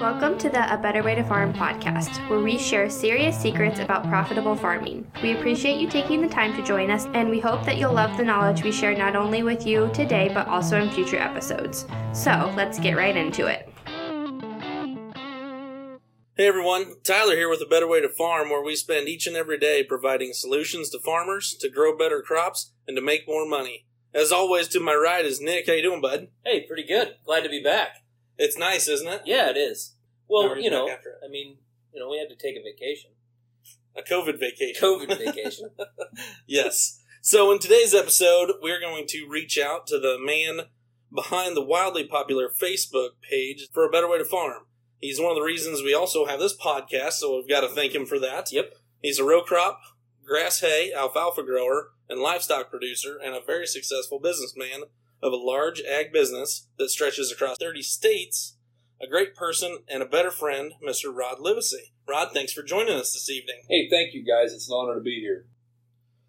Welcome 0.00 0.38
to 0.38 0.50
the 0.50 0.74
A 0.74 0.76
Better 0.76 1.04
Way 1.04 1.14
to 1.14 1.22
Farm 1.22 1.52
podcast, 1.52 2.28
where 2.28 2.40
we 2.40 2.58
share 2.58 2.90
serious 2.90 3.40
secrets 3.40 3.78
about 3.78 4.02
profitable 4.08 4.56
farming. 4.56 5.06
We 5.22 5.36
appreciate 5.36 5.80
you 5.80 5.88
taking 5.88 6.20
the 6.20 6.28
time 6.28 6.52
to 6.56 6.64
join 6.64 6.90
us, 6.90 7.06
and 7.14 7.30
we 7.30 7.38
hope 7.38 7.64
that 7.64 7.78
you'll 7.78 7.92
love 7.92 8.16
the 8.16 8.24
knowledge 8.24 8.64
we 8.64 8.72
share 8.72 8.96
not 8.96 9.14
only 9.14 9.44
with 9.44 9.64
you 9.64 9.88
today, 9.94 10.32
but 10.34 10.48
also 10.48 10.80
in 10.80 10.90
future 10.90 11.18
episodes. 11.18 11.86
So 12.12 12.52
let's 12.56 12.80
get 12.80 12.96
right 12.96 13.16
into 13.16 13.46
it. 13.46 13.68
Hey 16.36 16.48
everyone, 16.48 16.94
Tyler 17.04 17.36
here 17.36 17.48
with 17.48 17.62
A 17.62 17.66
Better 17.66 17.86
Way 17.86 18.00
to 18.00 18.08
Farm, 18.08 18.50
where 18.50 18.64
we 18.64 18.74
spend 18.74 19.08
each 19.08 19.28
and 19.28 19.36
every 19.36 19.58
day 19.58 19.84
providing 19.84 20.32
solutions 20.32 20.90
to 20.90 20.98
farmers 20.98 21.54
to 21.60 21.70
grow 21.70 21.96
better 21.96 22.20
crops 22.20 22.72
and 22.88 22.96
to 22.96 23.00
make 23.00 23.28
more 23.28 23.46
money. 23.46 23.86
As 24.12 24.32
always, 24.32 24.66
to 24.68 24.80
my 24.80 24.94
right 24.94 25.24
is 25.24 25.40
Nick. 25.40 25.68
How 25.68 25.74
you 25.74 25.82
doing, 25.82 26.00
bud? 26.00 26.28
Hey, 26.44 26.66
pretty 26.66 26.84
good. 26.84 27.14
Glad 27.24 27.44
to 27.44 27.48
be 27.48 27.62
back. 27.62 28.03
It's 28.38 28.58
nice, 28.58 28.88
isn't 28.88 29.06
it? 29.06 29.22
Yeah, 29.24 29.50
it 29.50 29.56
is. 29.56 29.94
Well, 30.28 30.58
you 30.58 30.70
know, 30.70 30.86
back 30.86 30.98
after 30.98 31.10
it? 31.10 31.18
I 31.24 31.28
mean, 31.28 31.58
you 31.92 32.00
know, 32.00 32.08
we 32.08 32.18
had 32.18 32.28
to 32.28 32.36
take 32.36 32.56
a 32.56 32.62
vacation. 32.62 33.10
A 33.96 34.02
COVID 34.02 34.40
vacation. 34.40 34.82
COVID 34.82 35.18
vacation. 35.24 35.70
yes. 36.46 37.00
So 37.22 37.52
in 37.52 37.58
today's 37.58 37.94
episode, 37.94 38.52
we're 38.60 38.80
going 38.80 39.06
to 39.08 39.26
reach 39.28 39.58
out 39.58 39.86
to 39.88 39.98
the 39.98 40.18
man 40.18 40.66
behind 41.14 41.56
the 41.56 41.62
wildly 41.62 42.04
popular 42.04 42.48
Facebook 42.48 43.10
page 43.28 43.68
for 43.72 43.86
A 43.86 43.90
Better 43.90 44.08
Way 44.08 44.18
to 44.18 44.24
Farm. 44.24 44.64
He's 45.00 45.20
one 45.20 45.30
of 45.30 45.36
the 45.36 45.42
reasons 45.42 45.82
we 45.82 45.94
also 45.94 46.26
have 46.26 46.40
this 46.40 46.56
podcast, 46.56 47.12
so 47.14 47.36
we've 47.36 47.48
got 47.48 47.60
to 47.60 47.68
thank 47.68 47.94
him 47.94 48.06
for 48.06 48.18
that. 48.18 48.50
Yep. 48.50 48.74
He's 49.02 49.18
a 49.18 49.24
row 49.24 49.42
crop, 49.42 49.80
grass 50.26 50.60
hay, 50.60 50.92
alfalfa 50.92 51.42
grower, 51.42 51.90
and 52.08 52.20
livestock 52.20 52.70
producer, 52.70 53.18
and 53.22 53.34
a 53.34 53.40
very 53.46 53.66
successful 53.66 54.18
businessman 54.18 54.84
of 55.24 55.32
a 55.32 55.36
large 55.36 55.80
ag 55.80 56.12
business 56.12 56.68
that 56.78 56.90
stretches 56.90 57.32
across 57.32 57.56
30 57.58 57.82
states. 57.82 58.56
A 59.02 59.08
great 59.08 59.34
person 59.34 59.78
and 59.88 60.02
a 60.02 60.06
better 60.06 60.30
friend, 60.30 60.74
Mr. 60.86 61.12
Rod 61.12 61.40
Livesey. 61.40 61.92
Rod, 62.06 62.28
thanks 62.32 62.52
for 62.52 62.62
joining 62.62 62.94
us 62.94 63.12
this 63.12 63.28
evening. 63.28 63.62
Hey, 63.68 63.88
thank 63.90 64.14
you 64.14 64.24
guys. 64.24 64.52
It's 64.52 64.68
an 64.68 64.74
honor 64.74 64.94
to 64.94 65.00
be 65.00 65.20
here. 65.20 65.46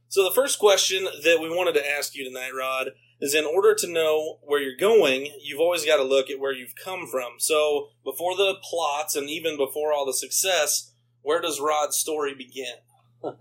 So 0.08 0.24
the 0.24 0.34
first 0.34 0.58
question 0.58 1.04
that 1.04 1.40
we 1.42 1.50
wanted 1.50 1.74
to 1.74 1.88
ask 1.88 2.16
you 2.16 2.24
tonight, 2.24 2.52
Rod, 2.58 2.92
is 3.20 3.36
in 3.36 3.46
order 3.46 3.76
to 3.76 3.88
know 3.92 4.40
where 4.42 4.62
you're 4.62 4.78
going, 4.78 5.32
you've 5.42 5.60
always 5.60 5.86
got 5.86 5.98
to 5.98 6.04
look 6.04 6.30
at 6.30 6.40
where 6.40 6.54
you've 6.54 6.76
come 6.82 7.08
from. 7.08 7.34
So 7.38 7.90
before 8.04 8.36
the 8.36 8.56
plots 8.64 9.16
and 9.16 9.30
even 9.30 9.58
before 9.58 9.94
all 9.94 10.06
the 10.06 10.14
success, 10.14 10.94
where 11.22 11.42
does 11.42 11.60
Rod's 11.60 11.98
story 11.98 12.34
begin? 12.34 12.76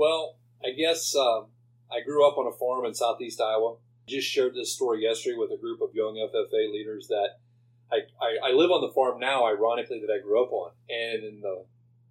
Well, 0.00 0.38
I 0.64 0.70
guess 0.70 1.14
um, 1.14 1.48
I 1.92 2.00
grew 2.00 2.26
up 2.26 2.38
on 2.38 2.50
a 2.50 2.56
farm 2.56 2.86
in 2.86 2.94
southeast 2.94 3.38
Iowa. 3.38 3.76
Just 4.10 4.26
shared 4.26 4.56
this 4.56 4.74
story 4.74 5.04
yesterday 5.04 5.36
with 5.38 5.52
a 5.52 5.56
group 5.56 5.80
of 5.80 5.94
young 5.94 6.16
FFA 6.16 6.72
leaders 6.72 7.06
that 7.06 7.38
I, 7.92 7.98
I, 8.20 8.50
I 8.50 8.52
live 8.52 8.72
on 8.72 8.80
the 8.80 8.92
farm 8.92 9.20
now, 9.20 9.46
ironically, 9.46 10.00
that 10.00 10.12
I 10.12 10.20
grew 10.20 10.42
up 10.42 10.50
on. 10.50 10.72
And 10.88 11.22
in 11.22 11.40
the 11.40 11.64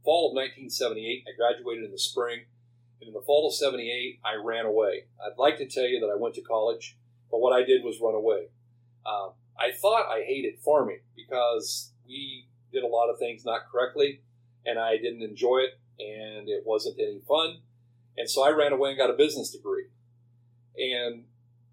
fall 0.05 0.29
of 0.29 0.35
1978, 0.35 1.25
I 1.27 1.35
graduated 1.35 1.83
in 1.83 1.91
the 1.91 1.99
spring. 1.99 2.45
And 3.01 3.09
in 3.09 3.13
the 3.13 3.21
fall 3.21 3.49
of 3.49 3.53
78, 3.53 4.21
I 4.23 4.41
ran 4.41 4.65
away. 4.65 5.07
I'd 5.21 5.37
like 5.37 5.57
to 5.57 5.67
tell 5.67 5.83
you 5.83 5.99
that 5.99 6.07
I 6.07 6.15
went 6.15 6.35
to 6.35 6.41
college, 6.41 6.97
but 7.29 7.39
what 7.39 7.51
I 7.51 7.65
did 7.65 7.83
was 7.83 7.99
run 8.01 8.15
away. 8.15 8.47
Um, 9.05 9.31
I 9.59 9.73
thought 9.73 10.09
I 10.09 10.23
hated 10.25 10.61
farming 10.63 11.01
because 11.17 11.91
we 12.07 12.47
did 12.71 12.83
a 12.83 12.87
lot 12.87 13.09
of 13.09 13.19
things 13.19 13.43
not 13.43 13.63
correctly, 13.69 14.21
and 14.65 14.79
I 14.79 14.95
didn't 14.95 15.21
enjoy 15.21 15.63
it, 15.67 15.79
and 15.99 16.47
it 16.47 16.63
wasn't 16.65 16.97
any 16.97 17.19
fun. 17.27 17.57
And 18.17 18.29
so 18.29 18.41
I 18.41 18.51
ran 18.51 18.71
away 18.71 18.91
and 18.91 18.97
got 18.97 19.09
a 19.09 19.17
business 19.17 19.49
degree. 19.49 19.87
And 20.77 21.25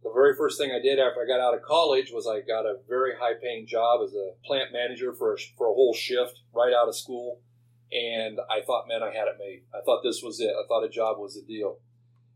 the 0.02 0.12
very 0.12 0.36
first 0.36 0.58
thing 0.58 0.70
I 0.70 0.80
did 0.80 0.98
after 0.98 1.22
I 1.22 1.27
got 1.27 1.41
out 1.41 1.55
of 1.55 1.62
college 1.62 2.11
was 2.12 2.27
I 2.27 2.41
got 2.41 2.66
a 2.66 2.78
very 2.89 3.14
high 3.19 3.34
paying 3.41 3.66
job 3.66 4.00
as 4.05 4.14
a 4.14 4.33
plant 4.44 4.72
manager 4.72 5.12
for 5.12 5.34
a, 5.34 5.36
for 5.56 5.66
a 5.66 5.75
whole 5.75 5.94
shift 5.94 6.41
right 6.55 6.72
out 6.72 6.88
of 6.88 6.97
school. 6.97 7.41
And 7.92 8.38
I 8.50 8.61
thought, 8.66 8.88
man, 8.88 9.03
I 9.03 9.14
had 9.14 9.28
it 9.28 9.36
made. 9.38 9.62
I 9.75 9.80
thought 9.84 10.03
this 10.03 10.22
was 10.22 10.41
it. 10.41 10.50
I 10.50 10.66
thought 10.66 10.84
a 10.84 10.88
job 10.88 11.19
was 11.19 11.34
the 11.34 11.42
deal. 11.42 11.78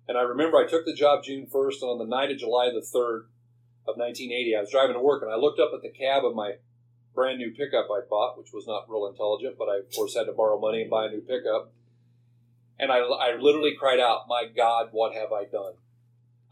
And 0.08 0.18
I 0.18 0.22
remember 0.22 0.58
I 0.58 0.66
took 0.66 0.84
the 0.84 0.94
job 0.94 1.22
June 1.22 1.46
1st, 1.46 1.82
and 1.82 1.90
on 1.90 1.98
the 1.98 2.04
night 2.04 2.32
of 2.32 2.38
July 2.38 2.70
the 2.70 2.82
3rd 2.82 3.30
of 3.86 3.94
1980, 3.94 4.56
I 4.56 4.60
was 4.60 4.70
driving 4.70 4.94
to 4.94 5.00
work, 5.00 5.22
and 5.22 5.30
I 5.30 5.36
looked 5.36 5.60
up 5.60 5.70
at 5.74 5.82
the 5.82 5.90
cab 5.90 6.24
of 6.24 6.34
my 6.34 6.54
brand 7.14 7.38
new 7.38 7.52
pickup 7.52 7.86
I 7.86 8.02
bought, 8.08 8.38
which 8.38 8.52
was 8.52 8.66
not 8.66 8.90
real 8.90 9.06
intelligent, 9.06 9.56
but 9.58 9.68
I, 9.68 9.78
of 9.78 9.94
course, 9.94 10.16
had 10.16 10.24
to 10.24 10.32
borrow 10.32 10.58
money 10.58 10.82
and 10.82 10.90
buy 10.90 11.06
a 11.06 11.10
new 11.10 11.20
pickup. 11.20 11.72
And 12.78 12.90
I, 12.90 12.98
I 12.98 13.36
literally 13.38 13.76
cried 13.78 14.00
out, 14.00 14.26
My 14.28 14.46
God, 14.46 14.88
what 14.90 15.14
have 15.14 15.30
I 15.30 15.44
done? 15.44 15.74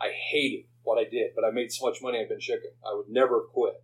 I 0.00 0.10
hated 0.10 0.66
what 0.82 0.98
I 0.98 1.08
did, 1.08 1.32
but 1.34 1.44
I 1.44 1.50
made 1.50 1.72
so 1.72 1.86
much 1.86 2.02
money 2.02 2.20
I've 2.20 2.28
been 2.28 2.40
chicken. 2.40 2.70
I 2.86 2.94
would 2.94 3.08
never 3.08 3.40
have 3.40 3.52
quit. 3.52 3.82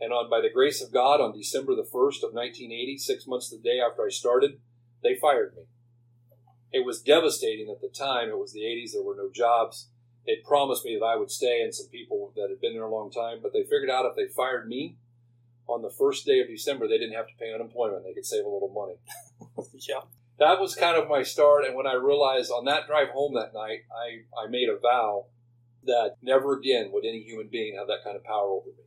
And 0.00 0.12
on 0.12 0.28
by 0.28 0.40
the 0.40 0.52
grace 0.52 0.82
of 0.82 0.92
God, 0.92 1.20
on 1.20 1.36
December 1.36 1.74
the 1.74 1.82
1st 1.82 2.24
of 2.24 2.34
1980, 2.34 2.98
six 2.98 3.26
months 3.26 3.50
the 3.50 3.58
day 3.58 3.78
after 3.80 4.02
I 4.04 4.10
started, 4.10 4.60
they 5.02 5.14
fired 5.14 5.54
me. 5.56 5.62
It 6.72 6.84
was 6.84 7.00
devastating 7.00 7.70
at 7.70 7.80
the 7.80 7.88
time. 7.88 8.28
It 8.28 8.38
was 8.38 8.52
the 8.52 8.60
80s. 8.60 8.92
There 8.92 9.02
were 9.02 9.16
no 9.16 9.30
jobs. 9.32 9.90
They 10.26 10.36
promised 10.44 10.84
me 10.84 10.98
that 10.98 11.04
I 11.04 11.16
would 11.16 11.30
stay 11.30 11.62
and 11.62 11.74
some 11.74 11.88
people 11.88 12.32
that 12.34 12.48
had 12.50 12.60
been 12.60 12.72
there 12.72 12.84
a 12.84 12.90
long 12.90 13.10
time, 13.10 13.38
but 13.42 13.52
they 13.52 13.62
figured 13.62 13.90
out 13.90 14.06
if 14.06 14.16
they 14.16 14.26
fired 14.26 14.66
me 14.66 14.96
on 15.68 15.82
the 15.82 15.90
first 15.90 16.26
day 16.26 16.40
of 16.40 16.48
December, 16.48 16.88
they 16.88 16.98
didn't 16.98 17.14
have 17.14 17.28
to 17.28 17.34
pay 17.38 17.54
unemployment. 17.54 18.04
They 18.04 18.14
could 18.14 18.26
save 18.26 18.44
a 18.44 18.48
little 18.48 18.72
money 18.72 18.96
yeah. 19.88 20.00
that 20.38 20.60
was 20.60 20.74
kind 20.74 20.96
of 20.96 21.08
my 21.08 21.22
start. 21.22 21.64
And 21.64 21.76
when 21.76 21.86
I 21.86 21.94
realized 21.94 22.50
on 22.50 22.64
that 22.66 22.86
drive 22.86 23.08
home 23.10 23.34
that 23.34 23.54
night, 23.54 23.80
I, 23.92 24.44
I 24.44 24.48
made 24.48 24.68
a 24.68 24.78
vow 24.78 25.26
that 25.86 26.16
never 26.22 26.54
again 26.54 26.90
would 26.92 27.04
any 27.04 27.22
human 27.22 27.48
being 27.48 27.76
have 27.76 27.88
that 27.88 28.04
kind 28.04 28.16
of 28.16 28.24
power 28.24 28.48
over 28.48 28.68
me. 28.68 28.84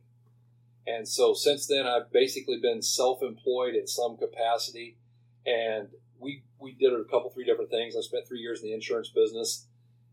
And 0.86 1.06
so 1.06 1.34
since 1.34 1.66
then, 1.66 1.86
I've 1.86 2.10
basically 2.12 2.58
been 2.60 2.82
self 2.82 3.22
employed 3.22 3.74
in 3.74 3.86
some 3.86 4.16
capacity. 4.16 4.96
And 5.46 5.88
we, 6.18 6.44
we 6.58 6.72
did 6.72 6.92
a 6.92 7.04
couple, 7.04 7.30
three 7.30 7.44
different 7.44 7.70
things. 7.70 7.94
I 7.96 8.00
spent 8.00 8.26
three 8.26 8.40
years 8.40 8.62
in 8.62 8.68
the 8.68 8.74
insurance 8.74 9.10
business. 9.10 9.66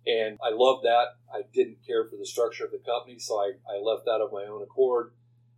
And 0.05 0.37
I 0.43 0.53
loved 0.53 0.85
that. 0.85 1.17
I 1.33 1.41
didn't 1.53 1.77
care 1.85 2.05
for 2.05 2.15
the 2.17 2.25
structure 2.25 2.65
of 2.65 2.71
the 2.71 2.77
company, 2.77 3.17
so 3.17 3.39
I, 3.39 3.53
I 3.67 3.79
left 3.79 4.05
that 4.05 4.21
of 4.21 4.31
my 4.31 4.43
own 4.43 4.61
accord. 4.61 5.13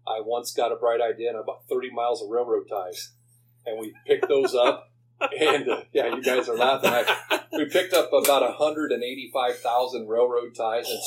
I 0.08 0.22
once 0.22 0.54
got 0.54 0.72
a 0.72 0.78
bright 0.78 1.02
idea 1.02 1.30
and 1.30 1.38
I 1.38 1.42
bought 1.42 1.68
30 1.68 1.92
miles 1.92 2.22
of 2.22 2.30
railroad 2.30 2.68
ties. 2.70 3.12
And 3.66 3.78
we 3.78 3.94
picked 4.06 4.30
those 4.30 4.56
up 4.56 4.90
and 5.20 5.70
uh, 5.70 5.82
yeah, 5.94 6.14
you 6.16 6.22
guys 6.22 6.48
are 6.50 6.56
laughing. 6.56 6.92
I, 6.92 7.42
we 7.54 7.66
picked 7.66 7.94
up 7.94 8.12
about 8.14 8.42
185,000 8.44 10.08
railroad 10.08 10.56
ties 10.56 10.90
and 10.90 11.00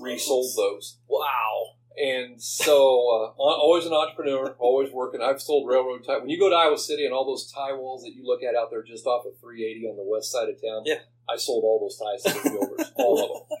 re- 0.00 0.12
resold 0.12 0.46
those. 0.56 0.98
Wow. 1.08 1.74
And 1.96 2.40
so, 2.40 2.74
uh, 2.74 3.32
always 3.40 3.84
an 3.84 3.92
entrepreneur, 3.92 4.54
always 4.60 4.92
working. 4.92 5.20
I've 5.20 5.40
sold 5.42 5.68
railroad 5.68 6.04
ties. 6.06 6.20
When 6.20 6.30
you 6.30 6.38
go 6.38 6.48
to 6.48 6.54
Iowa 6.54 6.78
City 6.78 7.04
and 7.04 7.12
all 7.12 7.24
those 7.26 7.50
tie 7.50 7.72
walls 7.72 8.02
that 8.04 8.14
you 8.14 8.24
look 8.24 8.42
at 8.42 8.54
out 8.54 8.70
there 8.70 8.84
just 8.84 9.04
off 9.06 9.26
of 9.26 9.32
380 9.40 9.86
on 9.86 9.96
the 9.96 10.04
west 10.04 10.30
side 10.30 10.48
of 10.48 10.54
town, 10.62 10.82
Yeah. 10.84 11.00
I 11.28 11.36
sold 11.36 11.64
all 11.64 11.80
those 11.80 11.98
ties 11.98 12.22
to 12.32 12.42
the 12.42 12.50
builders, 12.50 12.92
all 12.96 13.24
of 13.24 13.48
them. 13.48 13.58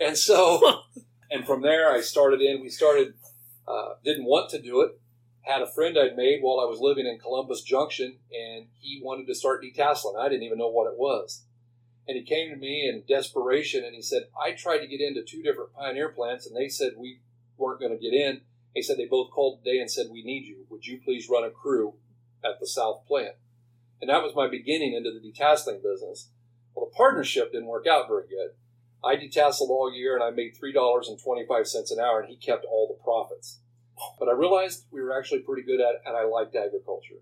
And 0.00 0.18
so, 0.18 0.80
and 1.30 1.46
from 1.46 1.62
there, 1.62 1.92
I 1.92 2.00
started 2.00 2.40
in. 2.40 2.60
We 2.60 2.68
started, 2.68 3.14
uh, 3.68 3.94
didn't 4.04 4.24
want 4.24 4.50
to 4.50 4.60
do 4.60 4.80
it. 4.82 5.00
Had 5.48 5.62
a 5.62 5.66
friend 5.66 5.96
I'd 5.98 6.14
made 6.14 6.42
while 6.42 6.60
I 6.60 6.68
was 6.68 6.78
living 6.78 7.06
in 7.06 7.18
Columbus 7.18 7.62
Junction, 7.62 8.18
and 8.30 8.66
he 8.78 9.00
wanted 9.02 9.26
to 9.28 9.34
start 9.34 9.62
detasseling. 9.62 10.20
I 10.20 10.28
didn't 10.28 10.42
even 10.42 10.58
know 10.58 10.68
what 10.68 10.92
it 10.92 10.98
was. 10.98 11.46
And 12.06 12.18
he 12.18 12.22
came 12.22 12.50
to 12.50 12.56
me 12.56 12.86
in 12.86 13.04
desperation 13.08 13.82
and 13.82 13.94
he 13.94 14.02
said, 14.02 14.24
I 14.38 14.52
tried 14.52 14.80
to 14.80 14.86
get 14.86 15.00
into 15.00 15.22
two 15.22 15.42
different 15.42 15.72
pioneer 15.72 16.10
plants, 16.10 16.46
and 16.46 16.54
they 16.54 16.68
said 16.68 16.92
we 16.98 17.20
weren't 17.56 17.80
going 17.80 17.96
to 17.96 17.98
get 17.98 18.12
in. 18.12 18.42
He 18.74 18.82
said 18.82 18.98
they 18.98 19.06
both 19.06 19.30
called 19.30 19.64
today 19.64 19.78
and 19.78 19.90
said, 19.90 20.08
We 20.10 20.22
need 20.22 20.44
you. 20.44 20.66
Would 20.68 20.86
you 20.86 21.00
please 21.02 21.30
run 21.30 21.44
a 21.44 21.50
crew 21.50 21.94
at 22.44 22.60
the 22.60 22.66
South 22.66 23.06
plant? 23.06 23.36
And 24.02 24.10
that 24.10 24.22
was 24.22 24.36
my 24.36 24.48
beginning 24.48 24.92
into 24.92 25.10
the 25.10 25.32
detasseling 25.32 25.82
business. 25.82 26.28
Well, 26.74 26.90
the 26.90 26.94
partnership 26.94 27.52
didn't 27.52 27.68
work 27.68 27.86
out 27.86 28.06
very 28.06 28.28
good. 28.28 28.50
I 29.02 29.16
detasseled 29.16 29.70
all 29.70 29.90
year 29.90 30.14
and 30.14 30.22
I 30.22 30.28
made 30.28 30.58
$3.25 30.62 31.90
an 31.90 32.00
hour, 32.00 32.20
and 32.20 32.28
he 32.28 32.36
kept 32.36 32.66
all 32.66 32.86
the 32.86 33.02
profits. 33.02 33.60
But 34.18 34.28
I 34.28 34.32
realized 34.32 34.86
we 34.90 35.00
were 35.00 35.16
actually 35.16 35.40
pretty 35.40 35.62
good 35.62 35.80
at 35.80 35.94
it, 35.94 36.02
and 36.06 36.16
I 36.16 36.24
liked 36.24 36.54
agriculture. 36.54 37.16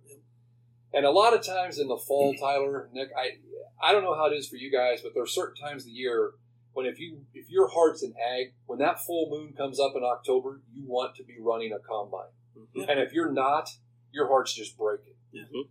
And 0.92 1.04
a 1.04 1.10
lot 1.10 1.34
of 1.34 1.44
times 1.44 1.78
in 1.78 1.88
the 1.88 1.96
fall, 1.98 2.34
Tyler, 2.40 2.88
Nick, 2.92 3.10
I 3.16 3.38
I 3.80 3.92
don't 3.92 4.02
know 4.04 4.14
how 4.14 4.26
it 4.26 4.34
is 4.34 4.48
for 4.48 4.56
you 4.56 4.70
guys, 4.70 5.00
but 5.02 5.12
there 5.14 5.22
are 5.22 5.26
certain 5.26 5.56
times 5.56 5.82
of 5.82 5.86
the 5.86 5.92
year 5.92 6.32
when 6.72 6.86
if 6.86 6.98
you 6.98 7.24
if 7.34 7.50
your 7.50 7.68
heart's 7.68 8.02
in 8.02 8.14
ag, 8.16 8.54
when 8.66 8.78
that 8.78 9.00
full 9.00 9.28
moon 9.30 9.52
comes 9.56 9.78
up 9.80 9.92
in 9.96 10.02
October, 10.02 10.60
you 10.72 10.84
want 10.86 11.14
to 11.16 11.24
be 11.24 11.36
running 11.38 11.72
a 11.72 11.78
combine. 11.78 12.32
Mhm. 12.56 12.88
And 12.88 13.00
if 13.00 13.12
you're 13.12 13.32
not, 13.32 13.70
your 14.12 14.28
heart's 14.28 14.54
just 14.54 14.76
breaking. 14.76 15.14
Mhm. 15.34 15.68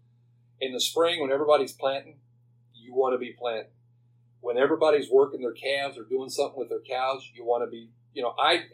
In 0.62 0.74
the 0.74 0.80
spring, 0.80 1.22
when 1.22 1.32
everybody's 1.32 1.74
planting, 1.74 2.20
you 2.74 2.94
want 2.94 3.14
to 3.14 3.18
be 3.18 3.34
planting. 3.34 3.74
When 4.42 4.58
everybody's 4.58 5.10
working 5.10 5.42
their 5.42 5.54
calves 5.54 5.98
or 5.98 6.04
doing 6.04 6.30
something 6.30 6.60
with 6.60 6.70
their 6.70 6.82
cows, 6.82 7.32
you 7.34 7.44
want 7.44 7.64
to 7.64 7.68
be, 7.70 7.90
you 8.14 8.22
know, 8.22 8.36
I 8.38 8.68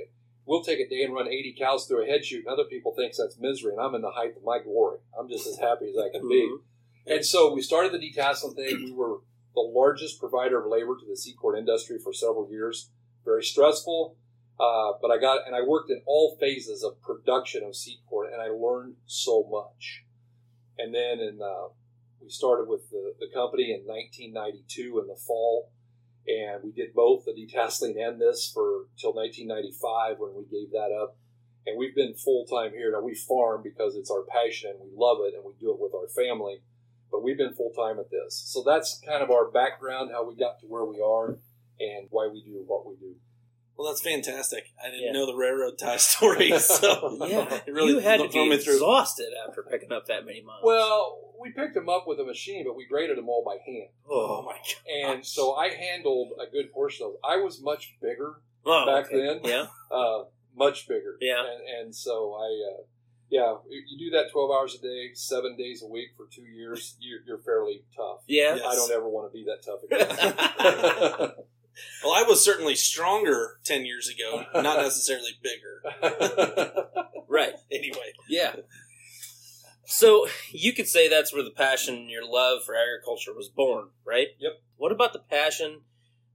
we'll 0.46 0.64
take 0.64 0.80
a 0.80 0.90
day 0.90 1.04
and 1.04 1.14
run 1.14 1.28
80 1.28 1.56
cows 1.58 1.86
through 1.86 2.04
a 2.04 2.08
head 2.08 2.26
chute, 2.26 2.46
and 2.46 2.54
other 2.54 2.66
people 2.70 2.94
think 2.96 3.14
that's 3.16 3.38
misery, 3.40 3.74
and 3.74 3.82
I'm 3.82 3.96
in 3.96 4.02
the 4.02 4.12
height 4.12 4.36
of 4.36 4.44
my 4.44 4.60
glory. 4.60 5.00
I'm 5.18 5.30
just 5.30 5.48
as 5.48 5.58
happy 5.58 5.90
as 5.90 5.98
I 5.98 6.10
can 6.10 6.28
be. 6.28 6.50
Mhm. 6.50 6.62
And 7.08 7.26
so 7.26 7.54
we 7.54 7.62
started 7.62 7.92
the 7.92 8.00
detasseling 8.00 8.56
thing. 8.56 8.84
We 8.86 8.92
were 8.92 9.20
the 9.54 9.62
largest 9.62 10.20
provider 10.20 10.60
of 10.60 10.68
labor 10.70 10.96
to 10.98 11.06
the 11.06 11.18
seed 11.18 11.38
corn 11.38 11.58
industry 11.58 11.98
for 12.00 12.14
several 12.14 12.50
years. 12.50 12.90
Very 13.26 13.44
stressful. 13.44 14.16
Uh, 14.60 14.94
but 15.02 15.10
I 15.10 15.18
got 15.18 15.48
and 15.48 15.56
I 15.56 15.62
worked 15.62 15.90
in 15.90 16.02
all 16.06 16.38
phases 16.40 16.84
of 16.84 17.02
production 17.02 17.64
of 17.64 17.76
seed 17.76 18.00
corn, 18.08 18.32
and 18.32 18.42
I 18.42 18.50
learned 18.50 18.98
so 19.08 19.44
much. 19.50 20.06
And 20.78 20.94
then 20.94 21.20
in 21.20 21.42
uh, 21.42 21.70
we 22.22 22.30
started 22.30 22.68
with 22.68 22.90
the, 22.92 23.16
the 23.20 23.28
company 23.34 23.72
in 23.72 23.88
1992 23.88 25.00
in 25.00 25.08
the 25.08 25.16
fall, 25.16 25.72
and 26.27 26.63
we 26.63 26.71
did 26.71 26.94
both 26.94 27.25
the 27.25 27.31
detasseling 27.31 27.97
and 27.97 28.19
this 28.19 28.50
for 28.53 28.85
till 28.97 29.13
1995 29.13 30.19
when 30.19 30.35
we 30.35 30.44
gave 30.45 30.71
that 30.71 30.91
up. 30.91 31.18
And 31.65 31.77
we've 31.77 31.95
been 31.95 32.15
full 32.15 32.45
time 32.45 32.71
here. 32.71 32.91
Now 32.91 33.01
we 33.01 33.13
farm 33.13 33.62
because 33.63 33.95
it's 33.95 34.09
our 34.09 34.23
passion 34.23 34.71
and 34.71 34.79
we 34.79 34.95
love 34.95 35.19
it, 35.21 35.35
and 35.35 35.44
we 35.44 35.53
do 35.59 35.71
it 35.71 35.79
with 35.79 35.94
our 35.94 36.07
family. 36.07 36.62
But 37.12 37.23
we've 37.23 37.38
been 37.38 37.53
full 37.53 37.71
time 37.71 38.00
at 38.00 38.09
this, 38.09 38.41
so 38.45 38.63
that's 38.65 39.01
kind 39.06 39.21
of 39.21 39.31
our 39.31 39.51
background, 39.51 40.12
how 40.13 40.25
we 40.25 40.35
got 40.35 40.59
to 40.62 40.65
where 40.65 40.85
we 40.85 41.01
are, 41.01 41.38
and 41.79 42.07
why 42.09 42.27
we 42.31 42.41
do 42.41 42.63
what 42.65 42.88
we 42.88 42.95
do. 42.95 43.15
Well, 43.81 43.92
that's 43.92 44.01
fantastic. 44.01 44.66
I 44.83 44.92
didn't 44.92 45.06
Yeah. 45.06 45.12
know 45.13 45.25
the 45.25 45.36
railroad 45.36 45.80
tie 45.80 45.98
story, 46.12 46.51
so 46.60 47.18
Yeah, 47.28 47.62
it 47.66 47.72
really 47.74 47.94
you 47.94 48.00
had 48.00 48.18
to 48.19 48.30
thrown 48.30 48.50
be 48.50 48.57
me 48.57 48.62
through. 48.62 48.74
exhausted 48.75 49.30
after 49.48 49.63
picking 49.63 49.92
up 49.92 50.06
that 50.06 50.24
many 50.25 50.42
miles. 50.42 50.62
Well, 50.63 51.33
we 51.42 51.50
picked 51.51 51.74
them 51.74 51.89
up 51.89 52.06
with 52.07 52.19
a 52.19 52.24
machine, 52.24 52.63
but 52.66 52.75
we 52.75 52.86
graded 52.86 53.18
them 53.18 53.28
all 53.28 53.44
by 53.44 53.57
hand. 53.66 53.89
Oh 54.07 54.44
my 54.44 54.54
god! 54.54 55.13
And 55.13 55.25
so 55.25 55.56
I 55.56 55.69
handled 55.69 56.33
a 56.39 56.50
good 56.51 56.72
portion 56.72 57.07
of. 57.07 57.13
I 57.24 57.38
was 57.38 57.60
much 57.62 57.95
bigger 58.01 58.36
Oh, 58.63 58.86
back 58.86 59.07
okay. 59.07 59.18
then. 59.25 59.39
yeah, 59.44 59.66
uh, 59.89 60.25
much 60.56 60.88
bigger. 60.88 61.18
Yeah. 61.19 61.42
and, 61.42 61.86
and 61.88 61.95
so 61.95 62.36
I, 62.36 62.45
uh, 62.75 62.83
yeah, 63.31 63.56
you 63.68 63.81
you 63.88 64.12
do 64.12 64.18
that 64.18 64.31
twelve 64.31 64.51
hours 64.51 64.75
a 64.75 64.81
day, 64.83 65.10
seven 65.16 65.56
days 65.57 65.81
a 65.81 65.88
week 65.88 66.10
for 66.16 66.28
two 66.31 66.44
years. 66.44 66.95
You're, 67.00 67.22
you're 67.25 67.39
fairly 67.39 67.83
tough. 67.98 68.19
yeah. 68.28 68.56
Yes. 68.57 68.63
I 68.68 68.75
don't 68.75 68.92
ever 68.92 69.10
want 69.10 69.31
to 69.31 69.33
be 69.36 69.44
that 69.45 69.63
tough 69.66 69.81
again. 71.25 71.31
Well, 72.03 72.13
I 72.13 72.23
was 72.23 72.44
certainly 72.44 72.75
stronger 72.75 73.59
ten 73.63 73.85
years 73.85 74.09
ago, 74.09 74.45
not 74.53 74.77
necessarily 74.77 75.31
bigger. 75.41 76.75
Right. 77.31 77.53
Anyway, 77.71 78.12
Yeah. 78.27 78.57
So 79.85 80.27
you 80.51 80.73
could 80.73 80.88
say 80.88 81.07
that's 81.07 81.33
where 81.33 81.44
the 81.44 81.50
passion, 81.50 81.95
and 81.95 82.09
your 82.09 82.25
love 82.25 82.63
for 82.65 82.75
agriculture 82.75 83.33
was 83.33 83.47
born, 83.47 83.89
right? 84.06 84.27
Yep. 84.38 84.51
What 84.75 84.91
about 84.91 85.13
the 85.13 85.19
passion 85.19 85.81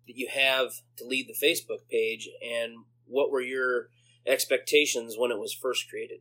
that 0.07 0.17
you 0.17 0.29
have 0.33 0.73
to 0.97 1.05
lead 1.05 1.29
the 1.29 1.47
Facebook 1.47 1.87
page, 1.91 2.29
and 2.43 2.85
what 3.07 3.31
were 3.31 3.43
your 3.43 3.91
expectations 4.27 5.17
when 5.19 5.31
it 5.31 5.39
was 5.39 5.53
first 5.53 5.89
created? 5.91 6.21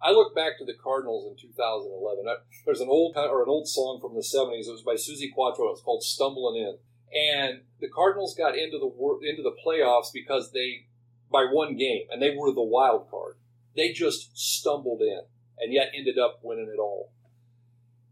I 0.00 0.12
look 0.12 0.34
back 0.34 0.56
to 0.58 0.64
the 0.64 0.74
Cardinals 0.80 1.26
in 1.26 1.48
2011. 1.48 2.24
I, 2.28 2.36
there's 2.64 2.80
an 2.80 2.88
old 2.88 3.16
or 3.16 3.42
an 3.42 3.48
old 3.48 3.68
song 3.68 3.98
from 4.00 4.14
the 4.14 4.20
70s. 4.20 4.68
It 4.68 4.72
was 4.72 4.82
by 4.82 4.94
Suzi 4.94 5.32
Quatro. 5.34 5.70
It's 5.72 5.82
called 5.82 6.04
"Stumbling 6.04 6.56
In," 6.62 6.78
and 7.12 7.62
the 7.80 7.88
Cardinals 7.88 8.34
got 8.36 8.56
into 8.56 8.78
the 8.78 9.28
into 9.28 9.42
the 9.42 9.56
playoffs 9.64 10.12
because 10.12 10.52
they 10.52 10.86
by 11.30 11.46
one 11.50 11.76
game, 11.76 12.06
and 12.10 12.20
they 12.20 12.34
were 12.36 12.52
the 12.52 12.62
wild 12.62 13.10
card. 13.10 13.36
They 13.76 13.92
just 13.92 14.36
stumbled 14.36 15.00
in, 15.00 15.22
and 15.58 15.72
yet 15.72 15.92
ended 15.94 16.18
up 16.18 16.40
winning 16.42 16.70
it 16.72 16.80
all. 16.80 17.12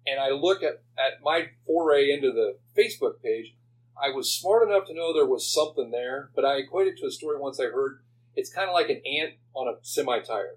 And 0.07 0.21
I 0.21 0.31
look 0.31 0.63
at 0.63 0.83
at 0.97 1.23
my 1.23 1.51
foray 1.67 2.11
into 2.11 2.33
the 2.33 2.59
Facebook 2.77 3.23
page. 3.23 3.55
I 4.01 4.11
was 4.11 4.33
smart 4.33 4.69
enough 4.69 4.87
to 4.87 4.95
know 4.95 5.13
there 5.13 5.27
was 5.27 5.53
something 5.53 5.91
there, 5.91 6.31
but 6.35 6.45
I 6.45 6.59
equated 6.59 6.97
to 6.99 7.07
a 7.07 7.11
story 7.11 7.39
once 7.39 7.59
I 7.59 7.65
heard. 7.65 8.01
It's 8.37 8.53
kind 8.53 8.69
of 8.69 8.75
like 8.75 8.89
an 8.89 9.03
ant 9.05 9.35
on 9.55 9.67
a 9.67 9.79
semi 9.83 10.21
tire. 10.21 10.57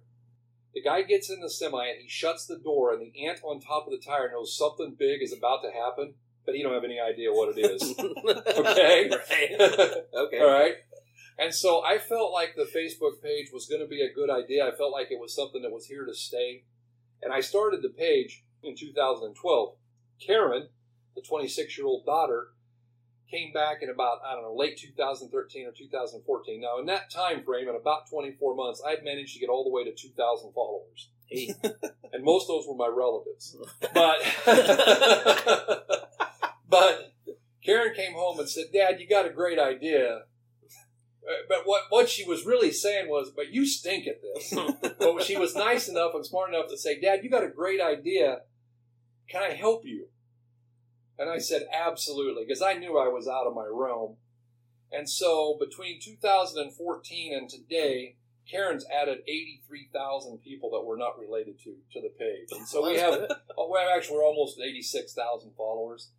The 0.74 0.82
guy 0.82 1.02
gets 1.02 1.30
in 1.30 1.42
the 1.42 1.50
semi 1.50 1.86
and 1.88 2.02
he 2.02 2.08
shuts 2.08 2.46
the 2.46 2.60
door, 2.60 2.94
and 2.94 3.02
the 3.02 3.26
ant 3.26 3.40
on 3.44 3.60
top 3.60 3.88
of 3.88 3.92
the 3.92 4.06
tire 4.06 4.32
knows 4.32 4.56
something 4.56 4.96
big 4.98 5.22
is 5.22 5.34
about 5.34 5.64
to 5.64 5.72
happen, 5.72 6.14
but 6.46 6.56
you 6.56 6.64
don't 6.64 6.74
have 6.74 6.84
any 6.84 7.00
idea 7.00 7.32
what 7.32 7.56
it 7.56 7.62
is. 7.62 7.82
okay, 8.58 9.10
Right. 9.30 10.04
Okay. 10.14 10.40
all 10.40 10.52
right. 10.52 10.76
And 11.40 11.54
so 11.54 11.82
I 11.84 11.98
felt 11.98 12.32
like 12.34 12.56
the 12.56 12.66
Facebook 12.66 13.22
page 13.24 13.48
was 13.52 13.66
going 13.66 13.82
to 13.82 13.88
be 13.88 14.02
a 14.02 14.14
good 14.14 14.30
idea. 14.30 14.68
I 14.68 14.76
felt 14.76 14.92
like 14.92 15.10
it 15.12 15.20
was 15.20 15.34
something 15.36 15.62
that 15.64 15.72
was 15.72 15.86
here 15.88 16.06
to 16.06 16.14
stay, 16.14 16.66
and 17.22 17.34
I 17.34 17.40
started 17.42 17.82
the 17.82 17.90
page 17.90 18.44
in 18.62 18.76
2012. 18.76 19.76
Karen, 20.26 20.68
the 21.16 21.22
26 21.22 21.78
year 21.78 21.88
old 21.88 22.06
daughter, 22.06 22.50
came 23.32 23.54
back 23.54 23.78
in 23.82 23.90
about 23.90 24.20
I 24.28 24.34
don't 24.34 24.44
know 24.44 24.54
late 24.54 24.78
2013 24.78 25.66
or 25.66 25.72
2014. 25.72 26.62
Now 26.62 26.78
in 26.80 26.86
that 26.88 27.10
time 27.10 27.44
frame, 27.44 27.70
in 27.70 27.76
about 27.76 28.10
24 28.10 28.56
months, 28.56 28.84
I'd 28.86 29.04
managed 29.04 29.34
to 29.34 29.40
get 29.40 29.50
all 29.50 29.64
the 29.64 29.72
way 29.72 29.84
to 29.86 29.92
2,000 29.96 30.52
followers, 30.54 31.10
and 32.14 32.24
most 32.24 32.44
of 32.44 32.48
those 32.50 32.68
were 32.68 32.76
my 32.76 32.92
relatives. 32.94 33.56
But 33.94 34.22
but 36.72 37.14
Karen 37.64 37.94
came 37.94 38.14
home 38.14 38.40
and 38.40 38.50
said, 38.50 38.72
"Dad, 38.74 39.00
you 39.00 39.08
got 39.08 39.28
a 39.28 39.30
great 39.30 39.60
idea." 39.60 40.24
Uh, 41.28 41.34
But 41.48 41.68
what 41.68 41.84
what 41.90 42.10
she 42.10 42.24
was 42.24 42.46
really 42.46 42.72
saying 42.72 43.10
was, 43.10 43.32
"But 43.36 43.50
you 43.52 43.68
stink 43.68 44.08
at 44.08 44.22
this." 44.22 44.54
but 45.00 45.24
she 45.24 45.38
was 45.38 45.54
nice 45.54 45.88
enough 45.88 46.16
and 46.16 46.26
smart 46.26 46.50
enough 46.50 46.70
to 46.70 46.78
say, 46.78 47.00
"Dad, 47.00 47.24
you 47.24 47.30
got 47.30 47.44
a 47.44 47.50
great 47.50 47.82
idea. 47.82 48.42
Can 49.30 49.44
I 49.44 49.54
help 49.54 49.86
you?" 49.86 50.08
And 51.20 51.30
I 51.30 51.38
said, 51.38 51.68
"Absolutely," 51.72 52.46
because 52.46 52.64
I 52.64 52.74
knew 52.74 52.98
I 52.98 53.10
was 53.10 53.28
out 53.28 53.46
of 53.46 53.54
my 53.54 53.68
realm. 53.70 54.18
And 54.94 55.10
so 55.10 55.58
between 55.60 56.02
2014 56.02 57.34
and 57.34 57.48
today, 57.50 58.18
Karen's 58.50 58.86
added 58.92 59.20
83,000 59.26 60.40
people 60.40 60.70
that 60.72 60.82
we're 60.82 60.98
not 60.98 61.18
related 61.20 61.60
to 61.64 61.78
to 61.94 62.02
the 62.02 62.10
page. 62.10 62.50
And 62.52 62.68
so 62.68 62.86
we 62.90 62.98
have 62.98 63.30
Oh, 63.58 63.70
well, 63.70 63.90
actually, 63.96 64.18
we're 64.18 64.26
almost 64.26 64.60
86,000 64.60 65.52
followers. 65.56 66.10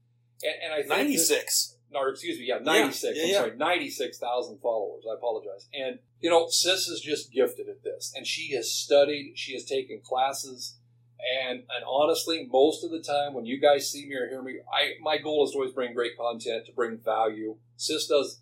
And, 0.43 0.55
and 0.65 0.73
I 0.73 0.77
think 0.79 0.89
ninety 0.89 1.19
no, 1.93 2.09
excuse 2.09 2.39
me, 2.39 2.47
yeah, 2.47 2.59
96. 2.59 3.17
yeah, 3.17 3.39
I'm 3.39 3.45
sorry, 3.45 3.57
96,000 3.57 4.59
followers. 4.61 5.05
I 5.11 5.15
apologize. 5.15 5.69
And, 5.75 5.99
you 6.21 6.31
know, 6.31 6.49
Sis 6.49 6.89
is 6.89 7.01
just 7.01 7.33
gifted 7.33 7.69
at 7.69 7.85
this. 7.85 8.13
And 8.17 8.27
she 8.27 8.55
has 8.55 8.73
studied, 8.73 9.35
she 9.37 9.53
has 9.53 9.65
taken 9.65 10.01
classes. 10.03 10.77
And, 11.45 11.59
and 11.59 11.85
honestly, 11.87 12.49
most 12.51 12.83
of 12.83 12.91
the 12.91 13.01
time 13.01 13.35
when 13.35 13.45
you 13.45 13.61
guys 13.61 13.91
see 13.91 14.07
me 14.07 14.15
or 14.15 14.27
hear 14.29 14.43
me, 14.43 14.59
I 14.73 14.95
my 15.01 15.19
goal 15.19 15.45
is 15.45 15.53
to 15.53 15.59
always 15.59 15.73
bring 15.73 15.95
great 15.95 16.17
content, 16.17 16.67
to 16.67 16.73
bring 16.73 16.99
value. 16.99 17.57
Sis 17.77 18.07
does 18.07 18.41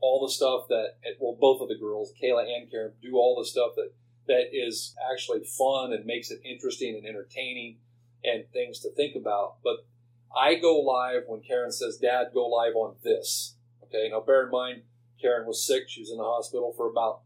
all 0.00 0.24
the 0.24 0.32
stuff 0.32 0.66
that, 0.68 0.94
well, 1.20 1.36
both 1.38 1.60
of 1.60 1.68
the 1.68 1.76
girls, 1.76 2.12
Kayla 2.22 2.44
and 2.44 2.70
Karen, 2.70 2.92
do 3.02 3.16
all 3.16 3.38
the 3.38 3.46
stuff 3.46 3.72
that, 3.76 3.92
that 4.28 4.48
is 4.52 4.94
actually 5.12 5.44
fun 5.44 5.92
and 5.92 6.06
makes 6.06 6.30
it 6.30 6.40
interesting 6.44 6.96
and 6.96 7.06
entertaining 7.06 7.78
and 8.24 8.44
things 8.52 8.80
to 8.80 8.90
think 8.90 9.14
about. 9.14 9.56
But 9.62 9.84
I 10.36 10.54
go 10.54 10.78
live 10.80 11.24
when 11.26 11.42
Karen 11.42 11.72
says, 11.72 11.98
Dad, 11.98 12.28
go 12.32 12.46
live 12.48 12.74
on 12.74 12.96
this. 13.02 13.56
Okay, 13.84 14.08
now 14.10 14.20
bear 14.20 14.44
in 14.44 14.50
mind, 14.50 14.82
Karen 15.20 15.46
was 15.46 15.66
sick. 15.66 15.88
She 15.88 16.00
was 16.00 16.10
in 16.10 16.16
the 16.16 16.24
hospital 16.24 16.72
for 16.76 16.90
about 16.90 17.20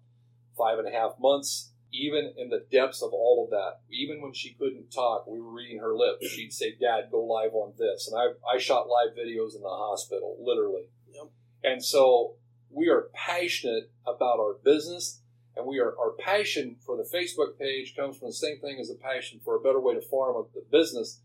five 0.57 0.79
and 0.79 0.89
a 0.89 0.91
half 0.91 1.13
months. 1.21 1.73
Even 1.93 2.35
in 2.37 2.51
the 2.51 2.67
depths 2.71 3.01
of 3.01 3.13
all 3.13 3.45
of 3.45 3.51
that, 3.51 3.81
even 3.91 4.21
when 4.21 4.35
she 4.35 4.55
couldn't 4.55 4.91
talk, 4.91 5.27
we 5.27 5.41
were 5.41 5.53
reading 5.53 5.79
her 5.79 5.95
lips. 5.95 6.27
She'd 6.27 6.53
say, 6.53 6.75
Dad, 6.79 7.09
go 7.11 7.25
live 7.25 7.55
on 7.55 7.73
this. 7.79 8.11
And 8.11 8.21
I, 8.21 8.55
I 8.55 8.59
shot 8.59 8.89
live 8.89 9.17
videos 9.17 9.55
in 9.55 9.63
the 9.63 9.69
hospital, 9.69 10.37
literally. 10.41 10.91
Yep. 11.15 11.31
And 11.63 11.83
so 11.83 12.35
we 12.71 12.89
are 12.89 13.09
passionate 13.15 13.91
about 14.05 14.41
our 14.41 14.55
business 14.63 15.23
and 15.57 15.67
we 15.67 15.79
are 15.79 15.95
our 15.99 16.13
passion 16.19 16.77
for 16.85 16.97
the 16.97 17.05
Facebook 17.05 17.59
page 17.59 17.95
comes 17.97 18.19
from 18.19 18.29
the 18.29 18.35
same 18.35 18.61
thing 18.61 18.79
as 18.79 18.91
a 18.91 18.95
passion 18.95 19.41
for 19.43 19.57
a 19.57 19.61
better 19.61 19.81
way 19.81 19.95
to 19.95 20.03
farm 20.03 20.45
the 20.55 20.65
business 20.71 21.21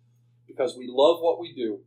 because 0.52 0.78
we 0.78 0.88
love 0.90 1.22
what 1.22 1.40
we 1.40 1.54
do. 1.54 1.80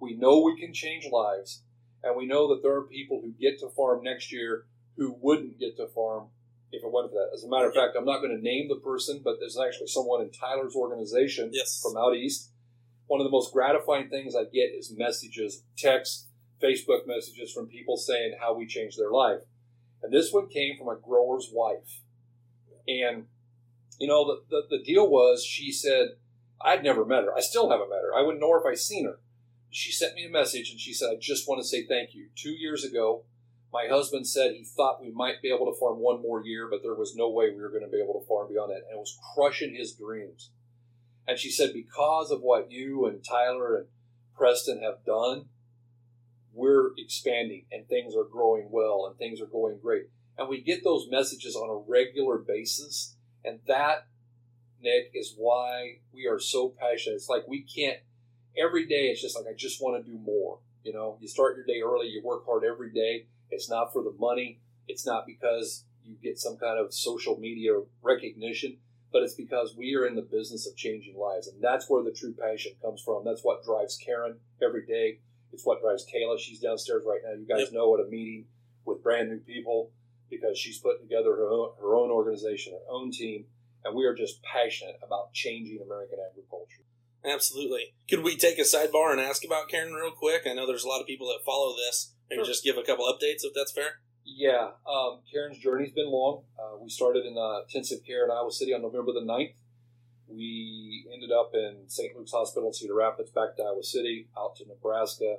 We 0.00 0.14
know 0.14 0.40
we 0.40 0.58
can 0.58 0.72
change 0.72 1.06
lives, 1.10 1.62
and 2.02 2.16
we 2.16 2.26
know 2.26 2.48
that 2.48 2.62
there 2.62 2.74
are 2.74 2.82
people 2.82 3.20
who 3.22 3.32
get 3.40 3.58
to 3.60 3.68
farm 3.70 4.02
next 4.02 4.32
year 4.32 4.66
who 4.96 5.16
wouldn't 5.20 5.58
get 5.58 5.76
to 5.76 5.86
farm 5.88 6.28
if 6.72 6.82
it 6.82 6.90
wasn't 6.90 7.12
for 7.12 7.18
that. 7.18 7.34
As 7.34 7.44
a 7.44 7.48
matter 7.48 7.68
of 7.68 7.74
fact, 7.74 7.96
I'm 7.96 8.04
not 8.04 8.20
going 8.20 8.36
to 8.36 8.42
name 8.42 8.68
the 8.68 8.76
person, 8.76 9.20
but 9.24 9.36
there's 9.40 9.58
actually 9.58 9.86
someone 9.86 10.20
in 10.20 10.30
Tyler's 10.30 10.74
organization 10.74 11.50
Yes. 11.52 11.80
from 11.82 11.96
out 11.96 12.14
east. 12.14 12.50
One 13.06 13.20
of 13.20 13.24
the 13.24 13.30
most 13.30 13.52
gratifying 13.52 14.10
things 14.10 14.34
I 14.36 14.44
get 14.44 14.74
is 14.76 14.92
messages, 14.94 15.62
texts, 15.76 16.26
Facebook 16.62 17.06
messages 17.06 17.52
from 17.52 17.68
people 17.68 17.96
saying 17.96 18.36
how 18.40 18.54
we 18.54 18.66
changed 18.66 18.98
their 18.98 19.10
life. 19.10 19.40
And 20.02 20.12
this 20.12 20.32
one 20.32 20.48
came 20.48 20.76
from 20.76 20.88
a 20.88 20.96
grower's 20.96 21.50
wife. 21.52 22.02
And, 22.86 23.26
you 23.98 24.06
know, 24.06 24.26
the, 24.26 24.42
the, 24.50 24.78
the 24.78 24.84
deal 24.84 25.08
was 25.08 25.44
she 25.44 25.72
said, 25.72 26.10
I'd 26.60 26.82
never 26.82 27.04
met 27.04 27.24
her. 27.24 27.34
I 27.36 27.40
still 27.40 27.70
haven't 27.70 27.90
met 27.90 28.02
her. 28.02 28.14
I 28.14 28.22
wouldn't 28.22 28.40
know 28.40 28.52
her 28.52 28.60
if 28.60 28.66
I'd 28.66 28.78
seen 28.78 29.06
her. 29.06 29.20
She 29.70 29.92
sent 29.92 30.14
me 30.14 30.24
a 30.24 30.30
message 30.30 30.70
and 30.70 30.80
she 30.80 30.92
said, 30.92 31.10
I 31.12 31.16
just 31.20 31.48
want 31.48 31.60
to 31.60 31.66
say 31.66 31.86
thank 31.86 32.14
you. 32.14 32.28
Two 32.34 32.50
years 32.50 32.84
ago, 32.84 33.24
my 33.72 33.86
husband 33.88 34.26
said 34.26 34.52
he 34.52 34.64
thought 34.64 35.02
we 35.02 35.10
might 35.10 35.42
be 35.42 35.52
able 35.52 35.70
to 35.70 35.78
farm 35.78 35.98
one 35.98 36.22
more 36.22 36.42
year, 36.42 36.68
but 36.70 36.82
there 36.82 36.94
was 36.94 37.14
no 37.14 37.28
way 37.28 37.50
we 37.50 37.60
were 37.60 37.68
going 37.68 37.82
to 37.82 37.88
be 37.88 38.02
able 38.02 38.18
to 38.18 38.26
farm 38.26 38.48
beyond 38.48 38.70
that. 38.70 38.86
And 38.88 38.96
it 38.96 38.98
was 38.98 39.18
crushing 39.34 39.74
his 39.74 39.92
dreams. 39.92 40.50
And 41.26 41.38
she 41.38 41.50
said, 41.50 41.74
because 41.74 42.30
of 42.30 42.40
what 42.40 42.72
you 42.72 43.04
and 43.04 43.22
Tyler 43.22 43.76
and 43.76 43.86
Preston 44.34 44.80
have 44.82 45.04
done, 45.04 45.46
we're 46.54 46.92
expanding 46.96 47.66
and 47.70 47.86
things 47.86 48.14
are 48.16 48.24
growing 48.24 48.68
well 48.70 49.06
and 49.06 49.18
things 49.18 49.40
are 49.40 49.46
going 49.46 49.78
great. 49.82 50.06
And 50.38 50.48
we 50.48 50.62
get 50.62 50.82
those 50.82 51.08
messages 51.10 51.54
on 51.54 51.68
a 51.68 51.84
regular 51.86 52.38
basis. 52.38 53.16
And 53.44 53.60
that, 53.66 54.06
Nick, 54.82 55.10
is 55.14 55.34
why 55.36 55.98
we 56.12 56.26
are 56.26 56.38
so 56.38 56.68
passionate. 56.68 57.16
It's 57.16 57.28
like 57.28 57.46
we 57.48 57.62
can't, 57.62 57.98
every 58.56 58.86
day, 58.86 59.08
it's 59.08 59.20
just 59.22 59.36
like, 59.36 59.46
I 59.48 59.54
just 59.56 59.82
want 59.82 60.04
to 60.04 60.10
do 60.10 60.18
more. 60.18 60.58
You 60.84 60.92
know, 60.92 61.18
you 61.20 61.28
start 61.28 61.56
your 61.56 61.66
day 61.66 61.80
early, 61.84 62.08
you 62.08 62.22
work 62.24 62.46
hard 62.46 62.64
every 62.64 62.92
day. 62.92 63.26
It's 63.50 63.68
not 63.68 63.92
for 63.92 64.02
the 64.02 64.14
money, 64.18 64.60
it's 64.86 65.06
not 65.06 65.26
because 65.26 65.84
you 66.04 66.16
get 66.22 66.38
some 66.38 66.56
kind 66.56 66.78
of 66.78 66.94
social 66.94 67.38
media 67.38 67.72
recognition, 68.02 68.78
but 69.12 69.22
it's 69.22 69.34
because 69.34 69.74
we 69.76 69.94
are 69.96 70.06
in 70.06 70.14
the 70.14 70.22
business 70.22 70.66
of 70.66 70.76
changing 70.76 71.16
lives. 71.16 71.48
And 71.48 71.62
that's 71.62 71.88
where 71.88 72.02
the 72.02 72.12
true 72.12 72.34
passion 72.34 72.72
comes 72.82 73.02
from. 73.02 73.24
That's 73.24 73.42
what 73.42 73.64
drives 73.64 73.96
Karen 73.96 74.36
every 74.62 74.86
day. 74.86 75.18
It's 75.52 75.64
what 75.64 75.80
drives 75.80 76.06
Kayla. 76.06 76.38
She's 76.38 76.60
downstairs 76.60 77.04
right 77.06 77.20
now. 77.24 77.32
You 77.32 77.46
guys 77.46 77.66
Yep. 77.66 77.72
know 77.72 77.88
what 77.88 78.00
a 78.00 78.04
meeting 78.08 78.46
with 78.84 79.02
brand 79.02 79.30
new 79.30 79.38
people 79.38 79.90
because 80.30 80.58
she's 80.58 80.78
putting 80.78 81.02
together 81.02 81.34
her 81.36 81.50
own, 81.50 81.70
her 81.80 81.94
own 81.96 82.10
organization, 82.10 82.74
her 82.74 82.92
own 82.92 83.10
team. 83.10 83.46
And 83.88 83.96
we 83.96 84.04
are 84.04 84.14
just 84.14 84.42
passionate 84.42 84.98
about 85.02 85.32
changing 85.32 85.80
American 85.82 86.18
agriculture. 86.30 86.82
Absolutely. 87.24 87.94
Could 88.08 88.22
we 88.22 88.36
take 88.36 88.58
a 88.58 88.62
sidebar 88.62 89.10
and 89.12 89.20
ask 89.20 89.44
about 89.44 89.68
Karen 89.68 89.92
real 89.92 90.12
quick? 90.12 90.42
I 90.46 90.54
know 90.54 90.66
there's 90.66 90.84
a 90.84 90.88
lot 90.88 91.00
of 91.00 91.06
people 91.06 91.26
that 91.28 91.44
follow 91.44 91.74
this. 91.76 92.14
Maybe 92.30 92.40
Sure. 92.40 92.46
just 92.46 92.64
give 92.64 92.76
a 92.76 92.82
couple 92.82 93.06
updates 93.06 93.42
if 93.44 93.54
that's 93.54 93.72
fair. 93.72 94.00
Yeah, 94.24 94.72
um, 94.86 95.20
Karen's 95.32 95.58
journey's 95.58 95.92
been 95.92 96.10
long. 96.10 96.44
Uh, 96.58 96.76
we 96.78 96.90
started 96.90 97.24
in 97.24 97.36
uh, 97.38 97.62
intensive 97.62 98.04
care 98.06 98.24
in 98.24 98.30
Iowa 98.30 98.52
City 98.52 98.74
on 98.74 98.82
November 98.82 99.12
the 99.12 99.22
9th. 99.22 99.54
We 100.28 101.08
ended 101.12 101.32
up 101.32 101.52
in 101.54 101.84
St. 101.88 102.14
Luke's 102.14 102.32
Hospital 102.32 102.68
in 102.68 102.74
Cedar 102.74 102.94
Rapids, 102.94 103.30
back 103.30 103.56
to 103.56 103.62
Iowa 103.62 103.82
City, 103.82 104.28
out 104.38 104.56
to 104.56 104.66
Nebraska, 104.66 105.38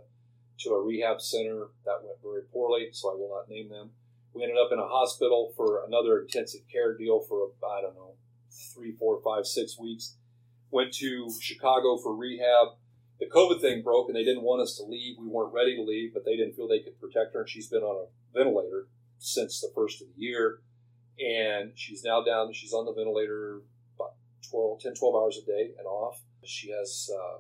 to 0.62 0.70
a 0.72 0.82
rehab 0.82 1.22
center 1.22 1.68
that 1.86 2.02
went 2.04 2.18
very 2.24 2.42
poorly, 2.52 2.90
so 2.92 3.12
I 3.12 3.16
will 3.16 3.30
not 3.30 3.48
name 3.48 3.70
them. 3.70 3.92
We 4.34 4.44
ended 4.44 4.58
up 4.58 4.72
in 4.72 4.80
a 4.80 4.88
hospital 4.88 5.54
for 5.56 5.86
another 5.86 6.20
intensive 6.22 6.62
care 6.72 6.98
deal 6.98 7.20
for, 7.22 7.50
I 7.64 7.82
don't 7.82 7.96
know, 7.96 8.16
three, 8.52 8.92
four, 8.92 9.22
five, 9.24 9.46
six 9.46 9.80
weeks. 9.80 10.16
Went 10.72 10.94
to 10.96 11.32
Chicago 11.40 11.98
for 11.98 12.16
rehab. 12.16 12.70
The 13.20 13.26
COVID 13.26 13.60
thing 13.60 13.82
broke 13.82 14.08
and 14.08 14.16
they 14.16 14.24
didn't 14.24 14.44
want 14.44 14.62
us 14.62 14.78
to 14.78 14.84
leave. 14.84 15.18
We 15.20 15.28
weren't 15.28 15.54
ready 15.54 15.76
to 15.76 15.84
leave, 15.84 16.14
but 16.14 16.26
they 16.26 16.38
didn't 16.38 16.54
feel 16.54 16.68
they 16.68 16.80
could 16.80 17.00
protect 17.00 17.34
her. 17.34 17.42
And 17.42 17.50
she's 17.50 17.68
been 17.68 17.82
on 17.82 18.08
a 18.08 18.38
ventilator 18.38 18.88
since 19.18 19.60
the 19.60 19.72
first 19.76 20.02
of 20.02 20.08
the 20.08 20.22
year. 20.22 20.62
And 21.20 21.72
she's 21.76 22.04
now 22.04 22.24
down, 22.24 22.54
she's 22.54 22.74
on 22.74 22.86
the 22.86 22.94
ventilator 22.94 23.62
about 23.96 24.14
12, 24.50 24.82
10, 24.82 24.94
12 24.96 25.16
hours 25.16 25.38
a 25.42 25.46
day 25.46 25.72
and 25.78 25.86
off. 25.86 26.22
She 26.46 26.72
has 26.72 27.10
uh, 27.14 27.40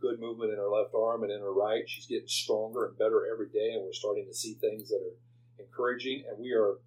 good 0.00 0.20
movement 0.20 0.52
in 0.52 0.58
her 0.58 0.68
left 0.68 0.94
arm 0.94 1.24
and 1.24 1.32
in 1.32 1.40
her 1.40 1.52
right. 1.52 1.88
She's 1.88 2.06
getting 2.06 2.28
stronger 2.28 2.86
and 2.86 2.98
better 2.98 3.26
every 3.32 3.48
day. 3.48 3.72
And 3.74 3.84
we're 3.84 3.92
starting 3.92 4.26
to 4.26 4.34
see 4.34 4.54
things 4.54 4.88
that 4.90 5.00
are 5.02 5.64
encouraging. 5.64 6.24
And 6.28 6.38
we 6.38 6.52
are, 6.52 6.78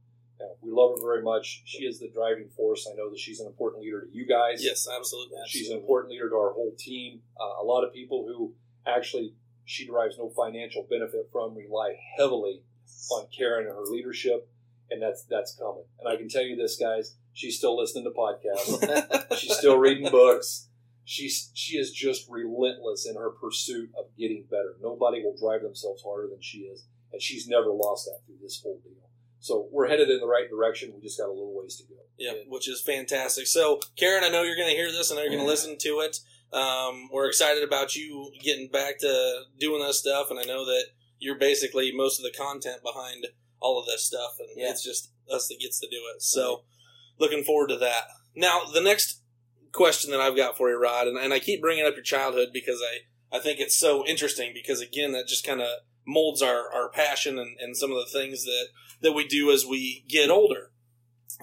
we 0.61 0.71
love 0.71 0.97
her 0.97 1.03
very 1.03 1.23
much. 1.23 1.61
She 1.65 1.85
is 1.85 1.99
the 1.99 2.09
driving 2.09 2.49
force. 2.55 2.87
I 2.91 2.95
know 2.95 3.09
that 3.09 3.19
she's 3.19 3.39
an 3.39 3.47
important 3.47 3.83
leader 3.83 4.01
to 4.01 4.07
you 4.11 4.25
guys. 4.25 4.63
Yes, 4.63 4.87
absolutely. 4.87 5.37
She's 5.47 5.69
an 5.69 5.77
important 5.77 6.11
leader 6.11 6.29
to 6.29 6.35
our 6.35 6.53
whole 6.53 6.73
team. 6.77 7.21
Uh, 7.39 7.61
a 7.61 7.65
lot 7.65 7.83
of 7.83 7.93
people 7.93 8.25
who 8.27 8.53
actually 8.85 9.33
she 9.65 9.85
derives 9.85 10.17
no 10.17 10.29
financial 10.29 10.85
benefit 10.89 11.29
from 11.31 11.55
rely 11.55 11.95
heavily 12.17 12.61
on 13.11 13.27
Karen 13.35 13.67
and 13.67 13.75
her 13.75 13.85
leadership, 13.85 14.49
and 14.89 15.01
that's 15.01 15.23
that's 15.23 15.55
coming. 15.55 15.83
And 15.99 16.07
I 16.07 16.15
can 16.17 16.29
tell 16.29 16.43
you 16.43 16.55
this, 16.55 16.77
guys, 16.77 17.15
she's 17.33 17.57
still 17.57 17.77
listening 17.77 18.05
to 18.05 18.11
podcasts. 18.11 19.37
she's 19.37 19.57
still 19.57 19.77
reading 19.77 20.09
books. 20.11 20.67
She's 21.03 21.51
she 21.53 21.77
is 21.77 21.91
just 21.91 22.27
relentless 22.29 23.07
in 23.07 23.15
her 23.15 23.29
pursuit 23.29 23.91
of 23.97 24.05
getting 24.17 24.45
better. 24.49 24.75
Nobody 24.81 25.23
will 25.23 25.35
drive 25.37 25.61
themselves 25.61 26.03
harder 26.03 26.27
than 26.27 26.41
she 26.41 26.59
is, 26.59 26.85
and 27.11 27.21
she's 27.21 27.47
never 27.47 27.69
lost 27.69 28.05
that 28.05 28.19
through 28.25 28.37
this 28.41 28.61
whole 28.61 28.79
deal. 28.83 29.04
So 29.45 29.67
we're 29.71 29.87
headed 29.87 30.09
in 30.09 30.19
the 30.19 30.25
right 30.25 30.49
direction. 30.49 30.91
We 30.95 31.03
just 31.03 31.19
got 31.19 31.27
a 31.27 31.31
little 31.31 31.53
ways 31.55 31.75
to 31.75 31.83
go. 31.83 32.01
Yeah, 32.17 32.31
which 32.47 32.67
is 32.67 32.81
fantastic. 32.81 33.45
So, 33.45 33.79
Karen, 33.95 34.23
I 34.23 34.29
know 34.29 34.41
you're 34.41 34.55
going 34.55 34.71
to 34.71 34.75
hear 34.75 34.91
this. 34.91 35.11
I 35.11 35.15
know 35.15 35.21
you're 35.21 35.29
going 35.29 35.43
to 35.43 35.47
listen 35.47 35.77
to 35.77 35.99
it. 35.99 36.17
Um, 36.51 37.09
we're 37.13 37.27
excited 37.27 37.61
about 37.63 37.95
you 37.95 38.31
getting 38.41 38.69
back 38.71 38.97
to 39.01 39.43
doing 39.59 39.83
this 39.83 39.99
stuff, 39.99 40.31
and 40.31 40.39
I 40.39 40.45
know 40.45 40.65
that 40.65 40.85
you're 41.19 41.37
basically 41.37 41.91
most 41.93 42.17
of 42.17 42.23
the 42.23 42.35
content 42.35 42.81
behind 42.81 43.27
all 43.59 43.79
of 43.79 43.85
this 43.85 44.03
stuff, 44.03 44.31
and 44.39 44.49
Yeah. 44.55 44.71
it's 44.71 44.83
just 44.83 45.11
us 45.31 45.47
that 45.49 45.59
gets 45.59 45.79
to 45.79 45.87
do 45.91 46.01
it. 46.15 46.23
So, 46.23 46.63
looking 47.19 47.43
forward 47.43 47.67
to 47.67 47.77
that. 47.77 48.05
Now, 48.35 48.63
the 48.63 48.81
next 48.81 49.21
question 49.73 50.09
that 50.09 50.21
I've 50.21 50.35
got 50.35 50.57
for 50.57 50.71
you, 50.71 50.81
Rod, 50.81 51.07
and, 51.07 51.19
and 51.19 51.31
I 51.31 51.37
keep 51.37 51.61
bringing 51.61 51.85
up 51.85 51.93
your 51.93 52.03
childhood 52.03 52.47
because 52.51 52.81
I, 52.81 53.37
I 53.37 53.39
think 53.39 53.59
it's 53.59 53.77
so 53.77 54.03
interesting 54.07 54.53
because, 54.55 54.81
again, 54.81 55.11
that 55.11 55.27
just 55.27 55.45
kind 55.45 55.61
of 55.61 55.67
molds 56.07 56.41
our, 56.41 56.73
our 56.73 56.89
passion 56.89 57.37
and, 57.37 57.59
and 57.59 57.77
some 57.77 57.91
of 57.91 57.97
the 57.97 58.11
things 58.11 58.43
that, 58.45 58.69
that 59.01 59.13
we 59.13 59.27
do 59.27 59.51
as 59.51 59.65
we 59.65 60.05
get 60.07 60.29
older. 60.29 60.71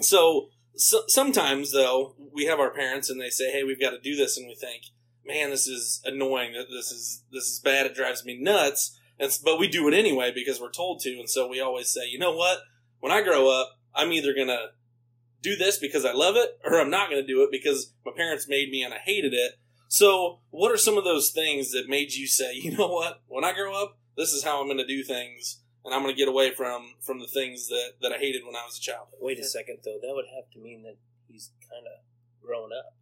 So, 0.01 0.49
so 0.75 1.03
sometimes 1.07 1.73
though 1.73 2.15
we 2.33 2.47
have 2.47 2.61
our 2.61 2.71
parents 2.71 3.11
and 3.11 3.21
they 3.21 3.31
say 3.31 3.53
hey 3.53 3.63
we've 3.63 3.81
got 3.81 3.91
to 3.91 4.01
do 4.01 4.17
this 4.17 4.39
and 4.39 4.47
we 4.49 4.55
think 4.55 4.85
man 5.27 5.51
this 5.51 5.67
is 5.67 6.01
annoying. 6.05 6.53
This 6.53 6.91
is 6.91 7.25
this 7.31 7.45
is 7.45 7.61
bad. 7.61 7.87
It 7.87 7.95
drives 7.95 8.25
me 8.25 8.39
nuts. 8.41 8.99
And, 9.19 9.31
but 9.45 9.59
we 9.59 9.69
do 9.69 9.87
it 9.89 9.95
anyway 9.95 10.33
because 10.35 10.61
we're 10.61 10.71
told 10.71 11.01
to 11.01 11.11
and 11.11 11.29
so 11.29 11.47
we 11.47 11.61
always 11.61 11.93
say 11.93 12.09
you 12.09 12.19
know 12.19 12.35
what? 12.35 12.61
When 13.01 13.13
i 13.13 13.23
grow 13.23 13.49
up 13.51 13.79
i'm 13.95 14.13
either 14.13 14.35
gonna 14.35 14.69
do 15.43 15.57
this 15.57 15.77
because 15.77 16.05
i 16.05 16.13
love 16.13 16.37
it 16.37 16.59
or 16.65 16.81
i'm 16.81 16.91
not 16.91 17.11
gonna 17.11 17.27
do 17.27 17.43
it 17.43 17.51
because 17.51 17.93
my 18.07 18.13
parents 18.17 18.49
made 18.49 18.71
me 18.71 18.83
and 18.83 18.95
i 18.95 18.99
hated 18.99 19.35
it. 19.35 19.53
So 19.89 20.41
what 20.51 20.73
are 20.73 20.79
some 20.79 20.97
of 20.97 21.05
those 21.05 21.31
things 21.31 21.73
that 21.73 21.89
made 21.89 22.13
you 22.15 22.27
say 22.27 22.55
you 22.55 22.77
know 22.77 22.89
what? 22.89 23.23
When 23.27 23.45
i 23.45 23.53
grow 23.53 23.81
up 23.81 23.99
this 24.17 24.33
is 24.33 24.45
how 24.45 24.61
i'm 24.61 24.69
gonna 24.69 24.87
do 24.87 25.03
things 25.03 25.62
and 25.85 25.95
i'm 25.95 26.01
gonna 26.03 26.13
get 26.15 26.29
away 26.29 26.51
from 26.53 26.95
from 27.01 27.19
the 27.19 27.27
things 27.27 27.69
that 27.69 27.93
that 28.01 28.13
i 28.13 28.19
hated 28.19 28.43
when 28.45 28.55
i 28.57 28.65
was 28.65 28.79
a 28.79 28.81
child 28.81 29.09
Wait 29.21 29.39
a 29.39 29.45
second, 29.45 29.79
though. 29.85 29.99
That 30.03 30.13
would 30.15 30.27
have 30.35 30.51
to 30.53 30.59
mean 30.59 30.83
that 30.83 30.97
he's 31.29 31.51
kind 31.71 31.87
of 31.87 32.01
grown 32.45 32.71
up. 32.73 32.95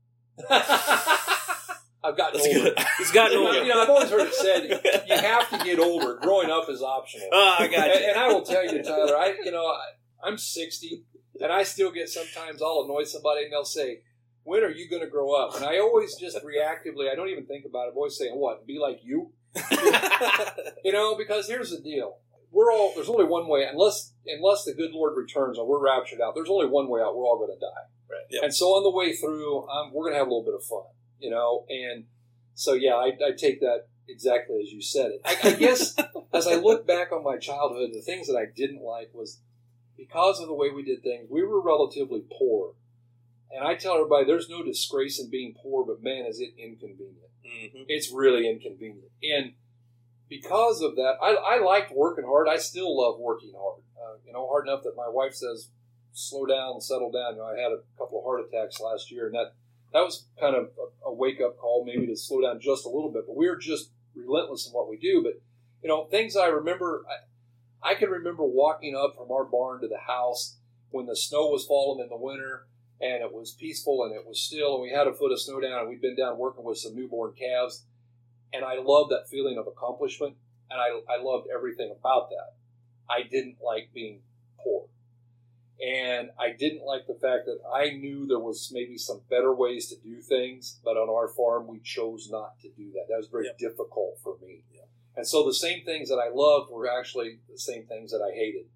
I've 2.02 2.16
gotten 2.16 2.40
That's 2.40 2.56
older. 2.56 2.70
good. 2.74 2.86
He's 2.98 3.10
gotten 3.10 3.38
You 3.38 3.46
older. 3.46 3.62
you 3.62 3.68
know, 3.74 3.82
I've 3.82 3.90
always 3.90 4.08
heard 4.10 4.26
it 4.26 4.34
said 4.34 4.64
you 5.06 5.16
have 5.16 5.50
to 5.50 5.58
get 5.64 5.78
older. 5.78 6.14
Growing 6.20 6.50
up 6.50 6.68
is 6.70 6.82
optional. 6.82 7.28
Oh, 7.32 7.56
I 7.58 7.66
got 7.68 7.90
and, 7.90 8.00
you. 8.00 8.06
and 8.10 8.18
I 8.18 8.28
will 8.28 8.42
tell 8.42 8.64
you, 8.64 8.82
Tyler, 8.82 9.16
I 9.16 9.34
you 9.44 9.50
know 9.50 9.66
I, 9.66 9.80
I'm 10.24 10.38
60, 10.38 11.02
and 11.40 11.52
I 11.52 11.62
still 11.62 11.90
get 11.90 12.08
sometimes 12.08 12.62
I'll 12.62 12.82
annoy 12.84 13.04
somebody 13.04 13.44
and 13.44 13.52
they'll 13.52 13.64
say, 13.66 14.00
"When 14.44 14.62
are 14.62 14.70
you 14.70 14.88
going 14.88 15.02
to 15.02 15.08
grow 15.08 15.32
up?" 15.34 15.56
And 15.56 15.64
I 15.64 15.78
always 15.78 16.16
just 16.16 16.38
reactively, 16.38 17.10
I 17.10 17.14
don't 17.14 17.28
even 17.28 17.44
think 17.46 17.64
about 17.66 17.86
it. 17.88 17.90
I'm 17.92 17.96
always 17.98 18.16
saying, 18.16 18.34
"What? 18.34 18.66
Be 18.66 18.78
like 18.78 19.00
you?" 19.02 19.32
You 20.84 20.92
know, 20.92 21.16
because 21.16 21.48
here's 21.48 21.70
the 21.70 21.80
deal: 21.80 22.18
we're 22.52 22.72
all 22.72 22.92
there's 22.94 23.08
only 23.08 23.24
one 23.24 23.48
way 23.48 23.66
unless 23.70 24.12
unless 24.26 24.64
the 24.64 24.74
good 24.74 24.90
Lord 24.92 25.16
returns 25.16 25.58
and 25.58 25.66
we're 25.66 25.82
raptured 25.82 26.20
out. 26.20 26.34
There's 26.34 26.50
only 26.50 26.66
one 26.66 26.88
way 26.88 27.00
out. 27.00 27.16
We're 27.16 27.24
all 27.24 27.38
going 27.38 27.56
to 27.56 27.60
die. 27.60 27.86
Right. 28.10 28.26
Yep. 28.30 28.42
And 28.44 28.54
so 28.54 28.66
on 28.66 28.82
the 28.82 28.90
way 28.90 29.12
through, 29.14 29.68
um, 29.68 29.92
we're 29.92 30.04
going 30.04 30.14
to 30.14 30.18
have 30.18 30.26
a 30.26 30.30
little 30.30 30.44
bit 30.44 30.54
of 30.54 30.64
fun. 30.64 30.84
You 31.18 31.30
know, 31.30 31.64
and 31.68 32.04
so 32.54 32.72
yeah, 32.72 32.94
I, 32.94 33.12
I 33.24 33.32
take 33.36 33.60
that 33.60 33.86
exactly 34.08 34.60
as 34.62 34.72
you 34.72 34.82
said 34.82 35.12
it. 35.12 35.20
I, 35.24 35.50
I 35.50 35.52
guess 35.54 35.94
as 36.32 36.46
I 36.46 36.54
look 36.56 36.86
back 36.86 37.12
on 37.12 37.22
my 37.22 37.36
childhood, 37.36 37.90
the 37.92 38.02
things 38.02 38.26
that 38.26 38.36
I 38.36 38.46
didn't 38.54 38.82
like 38.82 39.10
was 39.12 39.40
because 39.96 40.40
of 40.40 40.48
the 40.48 40.54
way 40.54 40.70
we 40.70 40.82
did 40.82 41.02
things. 41.02 41.26
We 41.30 41.42
were 41.44 41.60
relatively 41.60 42.22
poor, 42.38 42.72
and 43.50 43.66
I 43.66 43.74
tell 43.74 43.94
everybody 43.94 44.24
there's 44.24 44.48
no 44.48 44.64
disgrace 44.64 45.20
in 45.20 45.30
being 45.30 45.54
poor, 45.62 45.84
but 45.84 46.02
man, 46.02 46.24
is 46.26 46.40
it 46.40 46.54
inconvenient 46.58 47.30
Mhm. 47.50 47.84
it's 47.88 48.12
really 48.12 48.48
inconvenient. 48.48 49.10
And 49.22 49.54
because 50.30 50.80
of 50.80 50.94
that, 50.94 51.16
I, 51.20 51.34
I 51.34 51.62
liked 51.62 51.92
working 51.92 52.24
hard. 52.24 52.48
I 52.48 52.56
still 52.56 52.96
love 52.96 53.18
working 53.18 53.52
hard. 53.54 53.82
Uh, 54.00 54.16
you 54.24 54.32
know, 54.32 54.48
hard 54.48 54.66
enough 54.66 54.84
that 54.84 54.96
my 54.96 55.08
wife 55.08 55.34
says, 55.34 55.68
"Slow 56.12 56.46
down, 56.46 56.80
settle 56.80 57.10
down." 57.10 57.34
You 57.34 57.40
know, 57.40 57.46
I 57.46 57.60
had 57.60 57.72
a 57.72 57.82
couple 57.98 58.20
of 58.20 58.24
heart 58.24 58.40
attacks 58.46 58.80
last 58.80 59.10
year, 59.10 59.26
and 59.26 59.34
that 59.34 59.52
that 59.92 60.00
was 60.00 60.26
kind 60.38 60.54
of 60.54 60.70
a, 60.78 61.08
a 61.08 61.12
wake 61.12 61.40
up 61.40 61.58
call, 61.58 61.84
maybe 61.84 62.06
to 62.06 62.16
slow 62.16 62.40
down 62.40 62.60
just 62.60 62.86
a 62.86 62.88
little 62.88 63.10
bit. 63.10 63.24
But 63.26 63.36
we 63.36 63.48
are 63.48 63.56
just 63.56 63.90
relentless 64.14 64.66
in 64.66 64.72
what 64.72 64.88
we 64.88 64.96
do. 64.96 65.20
But 65.22 65.42
you 65.82 65.88
know, 65.88 66.04
things 66.04 66.36
I 66.36 66.46
remember, 66.46 67.04
I, 67.82 67.90
I 67.90 67.94
can 67.96 68.08
remember 68.08 68.44
walking 68.44 68.96
up 68.96 69.16
from 69.18 69.32
our 69.32 69.44
barn 69.44 69.80
to 69.80 69.88
the 69.88 69.98
house 69.98 70.58
when 70.90 71.06
the 71.06 71.16
snow 71.16 71.48
was 71.48 71.66
falling 71.66 72.02
in 72.02 72.08
the 72.08 72.16
winter 72.16 72.66
and 73.00 73.22
it 73.22 73.32
was 73.32 73.52
peaceful 73.52 74.04
and 74.04 74.14
it 74.14 74.26
was 74.26 74.40
still 74.40 74.74
and 74.74 74.82
we 74.82 74.90
had 74.90 75.06
a 75.06 75.14
foot 75.14 75.32
of 75.32 75.40
snow 75.40 75.60
down 75.60 75.80
and 75.80 75.88
we'd 75.88 76.00
been 76.00 76.16
down 76.16 76.36
working 76.36 76.64
with 76.64 76.76
some 76.76 76.94
newborn 76.94 77.32
calves 77.32 77.86
and 78.52 78.64
I 78.64 78.78
loved 78.80 79.10
that 79.12 79.28
feeling 79.28 79.58
of 79.58 79.66
accomplishment 79.66 80.36
and 80.70 80.80
I, 80.80 81.00
I 81.12 81.22
loved 81.22 81.48
everything 81.54 81.90
about 81.90 82.30
that. 82.30 82.54
I 83.08 83.22
didn't 83.22 83.56
like 83.64 83.90
being 83.92 84.22
poor. 84.62 84.86
And 85.82 86.30
I 86.38 86.50
didn't 86.52 86.84
like 86.84 87.06
the 87.06 87.14
fact 87.14 87.46
that 87.46 87.58
I 87.74 87.90
knew 87.90 88.26
there 88.26 88.38
was 88.38 88.70
maybe 88.72 88.98
some 88.98 89.22
better 89.30 89.54
ways 89.54 89.88
to 89.88 89.96
do 89.96 90.20
things, 90.20 90.78
but 90.84 90.96
on 90.96 91.08
our 91.08 91.28
farm 91.28 91.66
we 91.66 91.80
chose 91.80 92.28
not 92.30 92.60
to 92.60 92.68
do 92.68 92.92
that. 92.92 93.06
That 93.08 93.16
was 93.16 93.28
very 93.28 93.46
Yep. 93.46 93.58
difficult 93.58 94.18
for 94.22 94.36
me. 94.38 94.62
And 95.16 95.26
so 95.26 95.44
the 95.44 95.52
same 95.54 95.84
things 95.84 96.08
that 96.08 96.18
I 96.18 96.28
loved 96.28 96.70
were 96.70 96.88
actually 96.88 97.40
the 97.48 97.58
same 97.58 97.84
things 97.86 98.10
that 98.12 98.22
I 98.22 98.32
hated. 98.34 98.70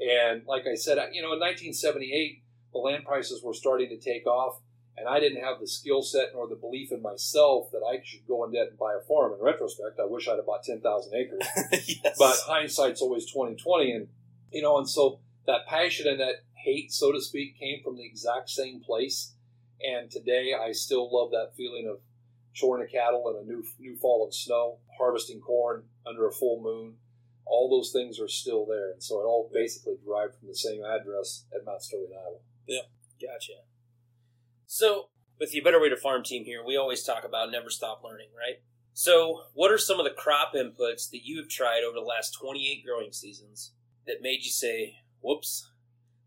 And 0.00 0.44
like 0.46 0.66
I 0.66 0.74
said, 0.74 0.98
I- 0.98 1.10
you 1.10 1.22
know, 1.22 1.32
in 1.32 1.38
1978, 1.38 2.42
the 2.72 2.78
land 2.78 3.04
prices 3.04 3.42
were 3.42 3.54
starting 3.54 3.88
to 3.90 3.96
take 3.96 4.26
off, 4.26 4.60
and 4.96 5.08
I 5.08 5.20
didn't 5.20 5.42
have 5.42 5.60
the 5.60 5.66
skill 5.66 6.02
set 6.02 6.28
nor 6.34 6.48
the 6.48 6.56
belief 6.56 6.90
in 6.92 7.02
myself 7.02 7.70
that 7.72 7.82
I 7.86 8.00
should 8.04 8.26
go 8.26 8.44
in 8.44 8.52
debt 8.52 8.68
and 8.70 8.78
buy 8.78 8.94
a 8.94 9.06
farm. 9.06 9.32
In 9.32 9.44
retrospect, 9.44 10.00
I 10.00 10.06
wish 10.06 10.28
I'd 10.28 10.36
have 10.36 10.46
bought 10.46 10.64
10,000 10.64 11.14
acres 11.14 11.42
yes. 12.02 12.16
but 12.18 12.36
hindsight's 12.46 13.02
always 13.02 13.26
2020 13.26 13.92
and 13.92 14.08
you 14.52 14.62
know 14.62 14.78
and 14.78 14.88
so 14.88 15.20
that 15.46 15.66
passion 15.66 16.06
and 16.08 16.20
that 16.20 16.44
hate 16.54 16.92
so 16.92 17.12
to 17.12 17.20
speak 17.20 17.58
came 17.58 17.82
from 17.82 17.96
the 17.96 18.04
exact 18.04 18.48
same 18.48 18.80
place 18.80 19.34
and 19.80 20.10
today 20.10 20.52
i 20.54 20.72
still 20.72 21.12
love 21.12 21.30
that 21.32 21.54
feeling 21.56 21.88
of 21.88 21.98
choring 22.58 22.86
a 22.86 22.90
cattle 22.90 23.28
in 23.28 23.42
a 23.42 23.46
new 23.46 23.64
new 23.78 23.96
fall 23.96 24.24
of 24.26 24.32
snow 24.34 24.78
harvesting 24.98 25.40
corn 25.40 25.82
under 26.06 26.26
a 26.26 26.32
full 26.32 26.62
moon 26.62 26.94
all 27.46 27.70
those 27.70 27.92
things 27.92 28.18
are 28.20 28.28
still 28.28 28.66
there, 28.66 28.90
and 28.90 29.02
so 29.02 29.20
it 29.20 29.24
all 29.24 29.48
basically 29.54 29.94
derived 30.04 30.34
from 30.34 30.48
the 30.48 30.54
same 30.54 30.82
address 30.84 31.44
at 31.54 31.64
Mount 31.64 31.80
Sterling, 31.80 32.12
Iowa. 32.12 32.38
Gotcha. 33.22 33.52
So, 34.66 35.08
with 35.38 35.52
the 35.52 35.60
Better 35.60 35.80
Way 35.80 35.90
to 35.90 35.96
Farm 35.96 36.22
team 36.24 36.44
here, 36.44 36.64
we 36.64 36.76
always 36.76 37.02
talk 37.02 37.24
about 37.24 37.50
never 37.50 37.70
stop 37.70 38.02
learning, 38.02 38.28
right? 38.36 38.56
So, 38.92 39.42
what 39.54 39.70
are 39.70 39.78
some 39.78 39.98
of 40.00 40.04
the 40.04 40.10
crop 40.10 40.54
inputs 40.54 41.10
that 41.10 41.24
you 41.24 41.38
have 41.38 41.48
tried 41.48 41.82
over 41.86 41.94
the 41.94 42.00
last 42.00 42.36
28 42.40 42.84
growing 42.84 43.12
seasons 43.12 43.72
that 44.06 44.22
made 44.22 44.44
you 44.44 44.50
say, 44.50 44.96
whoops, 45.20 45.70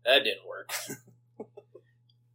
that 0.04 0.24
didn't 0.24 0.46
work? 0.48 0.72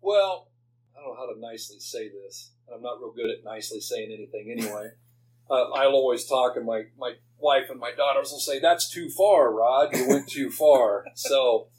Well, 0.06 0.52
I 0.96 1.02
don't 1.02 1.16
know 1.16 1.20
how 1.20 1.34
to 1.34 1.40
nicely 1.40 1.80
say 1.80 2.10
this. 2.10 2.52
I'm 2.72 2.84
not 2.84 3.00
real 3.00 3.12
good 3.12 3.32
at 3.32 3.44
nicely 3.44 3.80
saying 3.80 4.12
anything 4.12 4.56
anyway. 4.56 4.92
uh, 5.50 5.72
I'll 5.72 5.94
always 5.94 6.28
talk, 6.28 6.56
and 6.56 6.66
my, 6.68 6.84
my 6.96 7.14
wife 7.40 7.72
and 7.72 7.80
my 7.80 7.92
daughters 7.92 8.30
will 8.30 8.40
say, 8.40 8.60
That's 8.60 8.88
too 8.88 9.10
far, 9.10 9.52
Rod. 9.52 9.96
You 9.96 10.08
went 10.08 10.30
too 10.30 10.52
far. 10.52 11.06
so, 11.16 11.70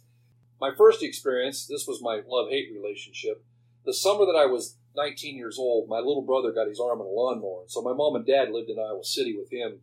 my 0.61 0.73
first 0.77 1.05
experience, 1.05 1.69
this 1.69 1.87
was 1.87 2.03
my 2.03 2.23
love 2.27 2.49
hate 2.51 2.69
relationship. 2.75 3.45
The 3.87 3.95
summer 3.95 4.27
that 4.27 4.37
I 4.37 4.47
was 4.47 4.77
19 4.97 5.37
years 5.37 5.59
old, 5.59 5.89
my 5.89 5.99
little 5.99 6.23
brother 6.23 6.53
got 6.53 6.69
his 6.69 6.81
arm 6.81 7.01
in 7.01 7.07
a 7.07 7.11
lawnmower. 7.11 7.65
So, 7.69 7.81
my 7.81 7.93
mom 7.93 8.17
and 8.17 8.27
dad 8.27 8.51
lived 8.51 8.69
in 8.69 8.79
Iowa 8.79 9.05
City 9.05 9.37
with 9.39 9.51
him, 9.51 9.81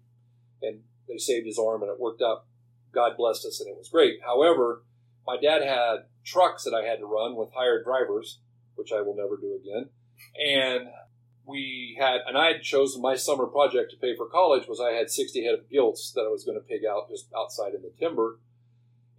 and 0.62 0.82
they 1.08 1.18
saved 1.18 1.48
his 1.48 1.58
arm, 1.58 1.82
and 1.82 1.92
it 1.92 2.00
worked 2.00 2.22
out. 2.22 2.46
God 2.94 3.18
blessed 3.18 3.46
us, 3.46 3.60
and 3.60 3.70
it 3.70 3.78
was 3.78 3.90
great. 3.90 4.20
However, 4.26 4.84
my 5.26 5.38
dad 5.42 5.64
had 5.64 6.06
trucks 6.24 6.64
that 6.64 6.74
I 6.74 6.86
had 6.86 7.00
to 7.00 7.06
run 7.06 7.36
with 7.36 7.54
hired 7.56 7.86
drivers, 7.86 8.40
which 8.76 8.92
I 8.92 9.02
will 9.02 9.16
never 9.16 9.38
do 9.38 9.56
again. 9.56 9.90
And 10.38 10.90
we 11.46 11.98
had, 12.00 12.22
and 12.28 12.38
I 12.38 12.54
had 12.54 12.62
chosen 12.62 13.02
my 13.02 13.16
summer 13.16 13.48
project 13.48 13.92
to 13.92 13.98
pay 13.98 14.16
for 14.16 14.28
college 14.28 14.68
was 14.68 14.80
I 14.80 14.92
had 14.92 15.10
60 15.10 15.44
head 15.44 15.54
of 15.54 15.70
gilts 15.70 16.12
that 16.14 16.22
I 16.22 16.30
was 16.32 16.44
going 16.44 16.58
to 16.58 16.66
pig 16.66 16.82
out 16.90 17.10
just 17.10 17.28
outside 17.36 17.74
in 17.74 17.82
the 17.82 17.92
timber. 18.00 18.40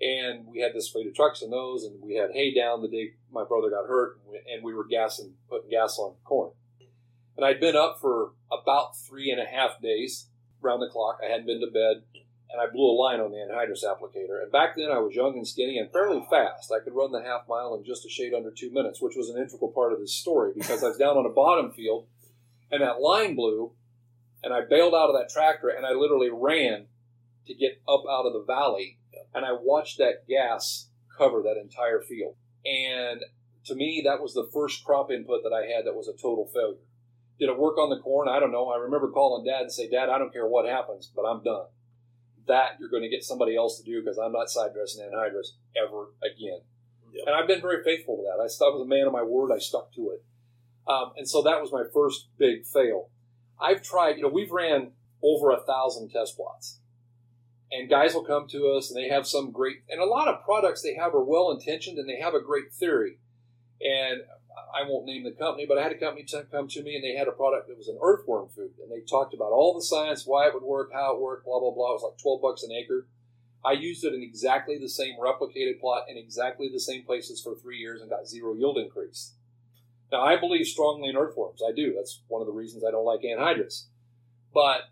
And 0.00 0.46
we 0.46 0.60
had 0.60 0.74
this 0.74 0.88
fleet 0.88 1.06
of 1.06 1.14
trucks 1.14 1.42
and 1.42 1.52
those, 1.52 1.84
and 1.84 2.02
we 2.02 2.14
had 2.14 2.32
hay 2.32 2.52
down 2.52 2.82
the 2.82 2.88
day 2.88 3.14
my 3.32 3.44
brother 3.44 3.70
got 3.70 3.86
hurt, 3.86 4.18
and 4.22 4.32
we, 4.32 4.52
and 4.52 4.64
we 4.64 4.74
were 4.74 4.86
gassing, 4.86 5.34
putting 5.48 5.70
gas 5.70 5.98
on 5.98 6.14
corn. 6.24 6.52
And 7.36 7.44
I'd 7.44 7.60
been 7.60 7.76
up 7.76 7.98
for 8.00 8.32
about 8.50 8.96
three 8.96 9.30
and 9.30 9.40
a 9.40 9.44
half 9.44 9.80
days 9.80 10.28
round 10.60 10.82
the 10.82 10.88
clock. 10.88 11.18
I 11.22 11.30
hadn't 11.30 11.46
been 11.46 11.60
to 11.60 11.70
bed 11.70 12.02
and 12.54 12.62
I 12.62 12.70
blew 12.70 12.88
a 12.88 12.94
line 12.94 13.18
on 13.18 13.32
the 13.32 13.38
anhydrous 13.38 13.82
applicator. 13.84 14.40
And 14.40 14.52
back 14.52 14.76
then 14.76 14.90
I 14.90 14.98
was 14.98 15.14
young 15.14 15.36
and 15.36 15.46
skinny 15.46 15.78
and 15.78 15.90
fairly 15.90 16.24
fast. 16.30 16.70
I 16.70 16.78
could 16.78 16.94
run 16.94 17.10
the 17.10 17.20
half 17.20 17.48
mile 17.48 17.74
in 17.74 17.84
just 17.84 18.06
a 18.06 18.08
shade 18.08 18.32
under 18.32 18.52
two 18.52 18.70
minutes, 18.70 19.02
which 19.02 19.16
was 19.16 19.28
an 19.28 19.42
integral 19.42 19.72
part 19.72 19.92
of 19.92 19.98
this 19.98 20.14
story 20.14 20.52
because 20.54 20.84
I 20.84 20.88
was 20.88 20.96
down 20.96 21.16
on 21.16 21.26
a 21.26 21.34
bottom 21.34 21.72
field 21.72 22.06
and 22.70 22.80
that 22.80 23.00
line 23.00 23.34
blew 23.34 23.72
and 24.44 24.54
I 24.54 24.60
bailed 24.60 24.94
out 24.94 25.10
of 25.10 25.16
that 25.18 25.30
tractor 25.30 25.68
and 25.68 25.84
I 25.84 25.94
literally 25.94 26.30
ran 26.30 26.86
to 27.48 27.54
get 27.54 27.82
up 27.88 28.04
out 28.08 28.26
of 28.26 28.32
the 28.32 28.44
valley 28.46 28.98
and 29.34 29.44
I 29.44 29.52
watched 29.52 29.98
that 29.98 30.26
gas 30.28 30.90
cover 31.16 31.42
that 31.42 31.60
entire 31.60 32.02
field. 32.02 32.36
And 32.64 33.20
to 33.66 33.74
me, 33.74 34.02
that 34.04 34.20
was 34.20 34.34
the 34.34 34.48
first 34.52 34.84
crop 34.84 35.10
input 35.10 35.42
that 35.42 35.52
I 35.52 35.66
had 35.74 35.86
that 35.86 35.94
was 35.94 36.08
a 36.08 36.12
total 36.12 36.50
failure. 36.52 36.84
Did 37.38 37.48
it 37.48 37.58
work 37.58 37.78
on 37.78 37.90
the 37.90 37.98
corn? 37.98 38.28
I 38.28 38.38
don't 38.38 38.52
know. 38.52 38.68
I 38.68 38.78
remember 38.78 39.10
calling 39.10 39.44
dad 39.44 39.62
and 39.62 39.72
say, 39.72 39.88
Dad, 39.88 40.08
I 40.08 40.18
don't 40.18 40.32
care 40.32 40.46
what 40.46 40.66
happens, 40.66 41.10
but 41.14 41.22
I'm 41.22 41.42
done 41.42 41.66
that 42.46 42.76
you're 42.78 42.90
going 42.90 43.02
to 43.02 43.08
get 43.08 43.24
somebody 43.24 43.56
else 43.56 43.78
to 43.78 43.84
do 43.84 44.00
because 44.02 44.18
I'm 44.18 44.32
not 44.32 44.50
side 44.50 44.72
dressing 44.74 45.02
anhydrous 45.04 45.56
ever 45.76 46.08
again. 46.22 46.60
Yep. 47.12 47.24
And 47.26 47.34
I've 47.34 47.46
been 47.46 47.60
very 47.60 47.82
faithful 47.82 48.16
to 48.16 48.22
that. 48.24 48.40
I, 48.40 48.44
I 48.44 48.70
was 48.70 48.82
a 48.84 48.88
man 48.88 49.06
of 49.06 49.12
my 49.12 49.22
word. 49.22 49.52
I 49.54 49.58
stuck 49.58 49.92
to 49.94 50.10
it. 50.10 50.24
Um, 50.86 51.12
and 51.16 51.28
so 51.28 51.42
that 51.42 51.60
was 51.60 51.72
my 51.72 51.84
first 51.92 52.28
big 52.38 52.66
fail. 52.66 53.08
I've 53.60 53.82
tried, 53.82 54.16
you 54.16 54.22
know, 54.22 54.28
we've 54.28 54.50
ran 54.50 54.92
over 55.22 55.50
a 55.50 55.60
thousand 55.60 56.10
test 56.10 56.36
plots. 56.36 56.80
And 57.74 57.88
guys 57.88 58.14
will 58.14 58.24
come 58.24 58.46
to 58.48 58.68
us 58.68 58.90
and 58.90 59.02
they 59.02 59.08
have 59.08 59.26
some 59.26 59.50
great, 59.50 59.78
and 59.88 60.00
a 60.00 60.04
lot 60.04 60.28
of 60.28 60.44
products 60.44 60.82
they 60.82 60.94
have 60.94 61.14
are 61.14 61.24
well 61.24 61.50
intentioned 61.50 61.98
and 61.98 62.08
they 62.08 62.20
have 62.20 62.34
a 62.34 62.40
great 62.40 62.72
theory. 62.72 63.18
And 63.80 64.22
I 64.74 64.88
won't 64.88 65.06
name 65.06 65.24
the 65.24 65.32
company, 65.32 65.66
but 65.66 65.78
I 65.78 65.82
had 65.82 65.92
a 65.92 65.98
company 65.98 66.26
come 66.50 66.68
to 66.68 66.82
me 66.82 66.94
and 66.94 67.02
they 67.02 67.16
had 67.16 67.28
a 67.28 67.32
product 67.32 67.68
that 67.68 67.76
was 67.76 67.88
an 67.88 67.98
earthworm 68.00 68.48
food. 68.48 68.72
And 68.80 68.90
they 68.90 69.04
talked 69.04 69.34
about 69.34 69.52
all 69.52 69.74
the 69.74 69.82
science, 69.82 70.26
why 70.26 70.46
it 70.46 70.54
would 70.54 70.62
work, 70.62 70.90
how 70.92 71.14
it 71.14 71.20
worked, 71.20 71.44
blah, 71.46 71.58
blah, 71.58 71.72
blah. 71.72 71.90
It 71.90 71.94
was 71.94 72.02
like 72.02 72.22
12 72.22 72.42
bucks 72.42 72.62
an 72.62 72.72
acre. 72.72 73.08
I 73.64 73.72
used 73.72 74.04
it 74.04 74.14
in 74.14 74.22
exactly 74.22 74.78
the 74.78 74.88
same 74.88 75.14
replicated 75.18 75.80
plot 75.80 76.04
in 76.08 76.18
exactly 76.18 76.68
the 76.68 76.80
same 76.80 77.04
places 77.04 77.40
for 77.40 77.54
three 77.54 77.78
years 77.78 78.00
and 78.00 78.10
got 78.10 78.28
zero 78.28 78.54
yield 78.54 78.78
increase. 78.78 79.32
Now, 80.12 80.22
I 80.22 80.36
believe 80.36 80.66
strongly 80.66 81.08
in 81.08 81.16
earthworms. 81.16 81.60
I 81.66 81.72
do. 81.72 81.94
That's 81.94 82.20
one 82.28 82.42
of 82.42 82.46
the 82.46 82.52
reasons 82.52 82.84
I 82.86 82.90
don't 82.90 83.06
like 83.06 83.22
anhydrous. 83.22 83.86
But 84.52 84.82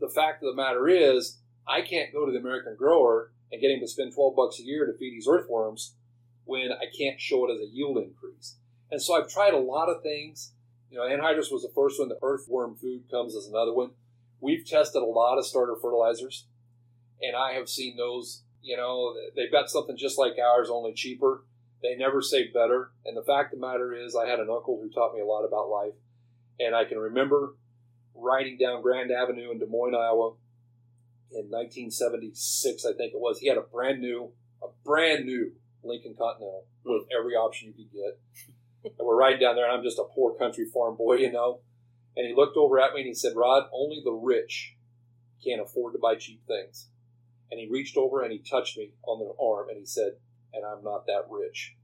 the 0.00 0.08
fact 0.08 0.42
of 0.42 0.54
the 0.54 0.62
matter 0.62 0.86
is, 0.86 1.38
I 1.66 1.82
can't 1.82 2.12
go 2.12 2.26
to 2.26 2.32
the 2.32 2.38
American 2.38 2.76
grower 2.76 3.32
and 3.50 3.60
get 3.60 3.70
him 3.70 3.80
to 3.80 3.88
spend 3.88 4.14
12 4.14 4.36
bucks 4.36 4.58
a 4.58 4.62
year 4.62 4.86
to 4.86 4.96
feed 4.98 5.12
these 5.12 5.28
earthworms 5.28 5.94
when 6.44 6.70
I 6.72 6.84
can't 6.96 7.20
show 7.20 7.48
it 7.48 7.54
as 7.54 7.60
a 7.60 7.72
yield 7.72 7.98
increase. 7.98 8.56
And 8.90 9.00
so 9.00 9.14
I've 9.14 9.30
tried 9.30 9.54
a 9.54 9.58
lot 9.58 9.88
of 9.88 10.02
things. 10.02 10.52
You 10.90 10.98
know, 10.98 11.04
anhydrous 11.04 11.50
was 11.50 11.62
the 11.62 11.72
first 11.74 11.98
one. 11.98 12.08
The 12.08 12.18
earthworm 12.22 12.76
food 12.76 13.04
comes 13.10 13.34
as 13.34 13.46
another 13.46 13.72
one. 13.72 13.90
We've 14.40 14.66
tested 14.66 15.02
a 15.02 15.06
lot 15.06 15.38
of 15.38 15.46
starter 15.46 15.74
fertilizers, 15.80 16.46
and 17.20 17.34
I 17.34 17.52
have 17.52 17.68
seen 17.68 17.96
those. 17.96 18.42
You 18.62 18.76
know, 18.76 19.14
they've 19.34 19.50
got 19.50 19.70
something 19.70 19.96
just 19.96 20.18
like 20.18 20.34
ours, 20.38 20.68
only 20.70 20.92
cheaper. 20.92 21.44
They 21.82 21.96
never 21.96 22.22
say 22.22 22.48
better. 22.48 22.92
And 23.04 23.16
the 23.16 23.22
fact 23.22 23.52
of 23.52 23.60
the 23.60 23.66
matter 23.66 23.94
is, 23.94 24.14
I 24.14 24.26
had 24.26 24.38
an 24.38 24.50
uncle 24.50 24.80
who 24.80 24.90
taught 24.90 25.14
me 25.14 25.20
a 25.20 25.26
lot 25.26 25.44
about 25.44 25.68
life, 25.68 25.94
and 26.60 26.74
I 26.74 26.84
can 26.84 26.98
remember 26.98 27.56
riding 28.14 28.56
down 28.58 28.82
Grand 28.82 29.10
Avenue 29.10 29.50
in 29.50 29.58
Des 29.58 29.66
Moines, 29.66 29.94
Iowa, 29.94 30.34
in 31.34 31.50
1976, 31.50 32.84
I 32.84 32.92
think 32.92 33.12
it 33.12 33.20
was. 33.20 33.38
He 33.38 33.48
had 33.48 33.58
a 33.58 33.62
brand 33.62 34.00
new, 34.00 34.32
a 34.62 34.68
brand 34.84 35.26
new 35.26 35.52
Lincoln 35.82 36.14
Continental 36.16 36.66
with 36.84 37.02
hmm. 37.02 37.18
every 37.18 37.34
option 37.34 37.68
you 37.68 37.84
could 37.84 37.92
get 37.92 38.54
and 38.84 39.06
we're 39.06 39.16
riding 39.16 39.40
down 39.40 39.56
there, 39.56 39.64
and 39.64 39.76
I'm 39.76 39.82
just 39.82 39.98
a 39.98 40.04
poor 40.04 40.34
country 40.34 40.66
farm 40.66 40.96
boy, 40.96 41.16
you 41.16 41.32
know. 41.32 41.60
And 42.16 42.26
he 42.26 42.34
looked 42.34 42.56
over 42.56 42.78
at 42.78 42.94
me 42.94 43.00
and 43.00 43.08
he 43.08 43.14
said, 43.14 43.32
Rod, 43.34 43.64
only 43.72 44.00
the 44.04 44.12
rich 44.12 44.76
can't 45.44 45.60
afford 45.60 45.94
to 45.94 45.98
buy 45.98 46.14
cheap 46.14 46.42
things. 46.46 46.88
And 47.50 47.58
he 47.58 47.68
reached 47.68 47.96
over 47.96 48.22
and 48.22 48.32
he 48.32 48.38
touched 48.38 48.78
me 48.78 48.92
on 49.06 49.18
the 49.18 49.34
arm 49.42 49.68
and 49.68 49.78
he 49.78 49.84
said, 49.84 50.12
and 50.52 50.64
I'm 50.64 50.84
not 50.84 51.06
that 51.06 51.24
rich. 51.28 51.74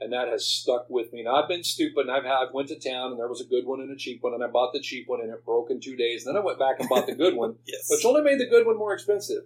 And 0.00 0.12
that 0.12 0.28
has 0.28 0.44
stuck 0.44 0.90
with 0.90 1.12
me. 1.12 1.22
Now 1.22 1.36
I've 1.36 1.48
been 1.48 1.64
stupid 1.64 2.06
and 2.06 2.10
I've 2.10 2.24
had, 2.24 2.52
went 2.52 2.68
to 2.68 2.78
town 2.78 3.12
and 3.12 3.18
there 3.18 3.28
was 3.28 3.40
a 3.40 3.46
good 3.48 3.64
one 3.64 3.80
and 3.80 3.90
a 3.90 3.96
cheap 3.96 4.22
one 4.22 4.34
and 4.34 4.44
I 4.44 4.46
bought 4.46 4.72
the 4.74 4.80
cheap 4.80 5.08
one 5.08 5.20
and 5.22 5.30
it 5.32 5.44
broke 5.44 5.70
in 5.70 5.80
two 5.80 5.96
days. 5.96 6.26
And 6.26 6.34
then 6.36 6.42
I 6.42 6.44
went 6.44 6.58
back 6.58 6.78
and 6.78 6.88
bought 6.88 7.06
the 7.06 7.14
good 7.14 7.34
one, 7.34 7.56
Yes. 7.66 7.86
which 7.88 8.04
only 8.04 8.20
made 8.20 8.38
the 8.38 8.46
good 8.46 8.66
one 8.66 8.76
more 8.76 8.92
expensive. 8.92 9.44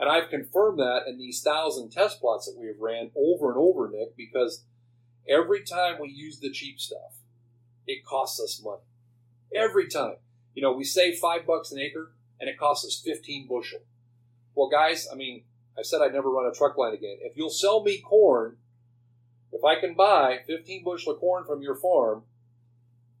And 0.00 0.10
I've 0.10 0.28
confirmed 0.28 0.78
that 0.80 1.02
in 1.06 1.18
these 1.18 1.40
thousand 1.40 1.90
test 1.90 2.20
plots 2.20 2.46
that 2.46 2.60
we 2.60 2.66
have 2.66 2.80
ran 2.80 3.10
over 3.16 3.48
and 3.50 3.58
over, 3.58 3.88
Nick, 3.88 4.16
because 4.16 4.64
every 5.28 5.62
time 5.62 5.96
we 6.00 6.08
use 6.10 6.40
the 6.40 6.50
cheap 6.50 6.80
stuff, 6.80 7.14
it 7.86 8.04
costs 8.04 8.40
us 8.40 8.60
money. 8.62 8.82
Every 9.54 9.88
time. 9.88 10.16
You 10.54 10.62
know, 10.62 10.72
we 10.72 10.84
save 10.84 11.18
five 11.18 11.46
bucks 11.46 11.70
an 11.70 11.78
acre 11.78 12.12
and 12.40 12.50
it 12.50 12.58
costs 12.58 12.84
us 12.84 13.00
15 13.04 13.46
bushel. 13.46 13.80
Well, 14.54 14.68
guys, 14.68 15.06
I 15.10 15.14
mean, 15.14 15.44
I 15.78 15.82
said 15.82 16.00
I'd 16.02 16.12
never 16.12 16.30
run 16.30 16.50
a 16.50 16.54
truck 16.54 16.76
line 16.76 16.94
again. 16.94 17.18
If 17.20 17.36
you'll 17.36 17.50
sell 17.50 17.82
me 17.82 18.00
corn, 18.00 18.56
if 19.56 19.64
I 19.64 19.80
can 19.80 19.94
buy 19.94 20.40
15 20.46 20.84
bushel 20.84 21.14
of 21.14 21.20
corn 21.20 21.44
from 21.44 21.62
your 21.62 21.74
farm 21.74 22.22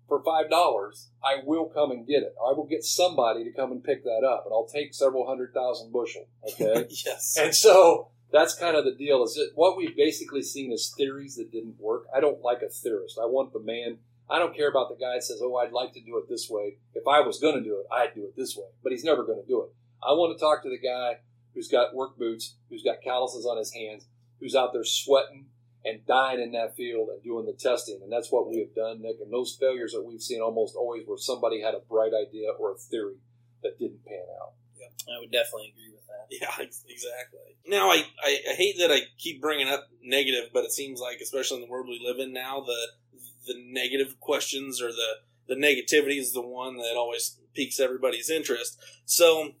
for 0.08 0.22
$5, 0.22 1.06
I 1.24 1.36
will 1.44 1.66
come 1.66 1.90
and 1.90 2.06
get 2.06 2.22
it. 2.22 2.34
I 2.38 2.52
will 2.52 2.66
get 2.66 2.84
somebody 2.84 3.42
to 3.44 3.50
come 3.50 3.72
and 3.72 3.82
pick 3.82 4.04
that 4.04 4.22
up 4.24 4.44
and 4.44 4.52
I'll 4.52 4.66
take 4.66 4.94
several 4.94 5.26
hundred 5.26 5.54
thousand 5.54 5.92
bushel. 5.92 6.28
Okay. 6.48 6.86
yes. 7.06 7.36
And 7.40 7.54
so 7.54 8.08
that's 8.32 8.54
kind 8.54 8.76
of 8.76 8.84
the 8.84 8.94
deal. 8.94 9.24
Is 9.24 9.36
it 9.36 9.50
what 9.54 9.76
we've 9.76 9.96
basically 9.96 10.42
seen 10.42 10.72
is 10.72 10.92
theories 10.96 11.36
that 11.36 11.50
didn't 11.50 11.80
work. 11.80 12.06
I 12.14 12.20
don't 12.20 12.42
like 12.42 12.62
a 12.62 12.68
theorist. 12.68 13.18
I 13.20 13.26
want 13.26 13.52
the 13.52 13.60
man. 13.60 13.98
I 14.28 14.38
don't 14.38 14.56
care 14.56 14.68
about 14.68 14.88
the 14.88 14.96
guy 14.96 15.14
that 15.14 15.22
says, 15.22 15.40
"Oh, 15.40 15.56
I'd 15.56 15.72
like 15.72 15.92
to 15.94 16.00
do 16.00 16.18
it 16.18 16.28
this 16.28 16.50
way." 16.50 16.78
If 16.94 17.06
I 17.06 17.20
was 17.20 17.38
going 17.38 17.54
to 17.54 17.62
do 17.62 17.78
it, 17.78 17.86
I'd 17.92 18.14
do 18.14 18.24
it 18.24 18.36
this 18.36 18.56
way. 18.56 18.66
But 18.82 18.90
he's 18.90 19.04
never 19.04 19.24
going 19.24 19.40
to 19.40 19.46
do 19.46 19.62
it. 19.62 19.70
I 20.02 20.12
want 20.12 20.36
to 20.36 20.40
talk 20.40 20.62
to 20.64 20.68
the 20.68 20.78
guy 20.78 21.20
who's 21.54 21.68
got 21.68 21.94
work 21.94 22.18
boots, 22.18 22.56
who's 22.68 22.82
got 22.82 23.02
calluses 23.02 23.46
on 23.46 23.56
his 23.56 23.72
hands, 23.72 24.06
who's 24.40 24.56
out 24.56 24.72
there 24.72 24.84
sweating 24.84 25.46
and 25.86 26.04
dying 26.04 26.40
in 26.40 26.50
that 26.52 26.74
field 26.74 27.08
and 27.08 27.22
doing 27.22 27.46
the 27.46 27.52
testing. 27.52 28.00
And 28.02 28.10
that's 28.10 28.32
what 28.32 28.50
we 28.50 28.58
have 28.58 28.74
done, 28.74 29.02
Nick. 29.02 29.16
And 29.22 29.32
those 29.32 29.56
failures 29.58 29.92
that 29.92 30.02
we've 30.02 30.20
seen 30.20 30.40
almost 30.40 30.74
always 30.74 31.04
where 31.06 31.16
somebody 31.16 31.62
had 31.62 31.74
a 31.74 31.80
bright 31.88 32.10
idea 32.10 32.50
or 32.58 32.72
a 32.72 32.76
theory 32.76 33.22
that 33.62 33.78
didn't 33.78 34.04
pan 34.04 34.26
out. 34.42 34.54
Yeah, 34.76 35.14
I 35.16 35.20
would 35.20 35.30
definitely 35.30 35.72
agree 35.72 35.94
with 35.94 36.04
that. 36.08 36.26
Yeah, 36.28 36.66
exactly. 36.90 37.54
Now, 37.68 37.88
I, 37.90 38.04
I, 38.22 38.38
I 38.50 38.54
hate 38.54 38.78
that 38.78 38.90
I 38.90 39.00
keep 39.16 39.40
bringing 39.40 39.68
up 39.68 39.88
negative, 40.02 40.50
but 40.52 40.64
it 40.64 40.72
seems 40.72 41.00
like, 41.00 41.18
especially 41.22 41.62
in 41.62 41.68
the 41.68 41.70
world 41.70 41.86
we 41.88 42.02
live 42.04 42.18
in 42.18 42.32
now, 42.32 42.60
the 42.60 42.76
the 43.46 43.54
negative 43.64 44.18
questions 44.18 44.82
or 44.82 44.88
the 44.88 45.08
the 45.48 45.54
negativity 45.54 46.18
is 46.18 46.32
the 46.32 46.42
one 46.42 46.78
that 46.78 46.96
always 46.96 47.38
piques 47.54 47.78
everybody's 47.78 48.28
interest. 48.28 48.76
So, 49.04 49.52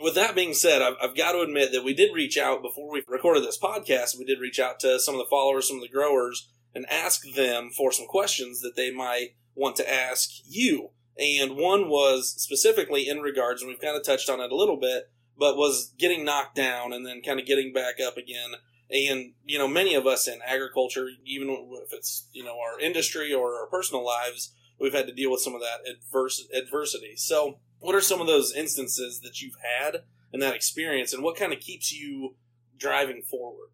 with 0.00 0.14
that 0.14 0.34
being 0.34 0.54
said, 0.54 0.82
I've, 0.82 0.94
I've 1.02 1.16
got 1.16 1.32
to 1.32 1.40
admit 1.40 1.72
that 1.72 1.84
we 1.84 1.94
did 1.94 2.14
reach 2.14 2.38
out 2.38 2.62
before 2.62 2.90
we 2.90 3.02
recorded 3.06 3.44
this 3.44 3.58
podcast. 3.58 4.18
We 4.18 4.24
did 4.24 4.40
reach 4.40 4.60
out 4.60 4.80
to 4.80 4.98
some 5.00 5.14
of 5.14 5.18
the 5.18 5.30
followers, 5.30 5.68
some 5.68 5.76
of 5.76 5.82
the 5.82 5.88
growers, 5.88 6.50
and 6.74 6.86
ask 6.90 7.22
them 7.34 7.70
for 7.76 7.92
some 7.92 8.06
questions 8.06 8.60
that 8.60 8.76
they 8.76 8.90
might 8.90 9.30
want 9.54 9.76
to 9.76 9.92
ask 9.92 10.30
you. 10.44 10.90
And 11.18 11.56
one 11.56 11.88
was 11.88 12.34
specifically 12.40 13.08
in 13.08 13.18
regards, 13.18 13.60
and 13.60 13.68
we've 13.68 13.80
kind 13.80 13.96
of 13.96 14.04
touched 14.04 14.30
on 14.30 14.40
it 14.40 14.52
a 14.52 14.56
little 14.56 14.78
bit, 14.78 15.10
but 15.36 15.56
was 15.56 15.92
getting 15.98 16.24
knocked 16.24 16.54
down 16.54 16.92
and 16.92 17.04
then 17.04 17.22
kind 17.22 17.40
of 17.40 17.46
getting 17.46 17.72
back 17.72 17.96
up 18.04 18.16
again. 18.16 18.52
And 18.90 19.32
you 19.44 19.58
know, 19.58 19.68
many 19.68 19.94
of 19.94 20.06
us 20.06 20.28
in 20.28 20.38
agriculture, 20.46 21.08
even 21.24 21.48
if 21.84 21.92
it's 21.92 22.28
you 22.32 22.44
know 22.44 22.56
our 22.58 22.80
industry 22.80 23.34
or 23.34 23.60
our 23.60 23.66
personal 23.66 24.04
lives, 24.04 24.54
we've 24.80 24.94
had 24.94 25.06
to 25.08 25.12
deal 25.12 25.30
with 25.30 25.40
some 25.40 25.54
of 25.54 25.60
that 25.60 25.80
adverse 25.90 26.46
adversity. 26.54 27.14
So, 27.16 27.58
what 27.80 27.94
are 27.94 28.00
some 28.00 28.20
of 28.20 28.26
those 28.26 28.54
instances 28.54 29.20
that 29.20 29.40
you've 29.40 29.56
had 29.62 30.02
in 30.32 30.40
that 30.40 30.54
experience, 30.54 31.12
and 31.12 31.22
what 31.22 31.36
kind 31.36 31.52
of 31.52 31.60
keeps 31.60 31.92
you 31.92 32.36
driving 32.78 33.22
forward? 33.22 33.68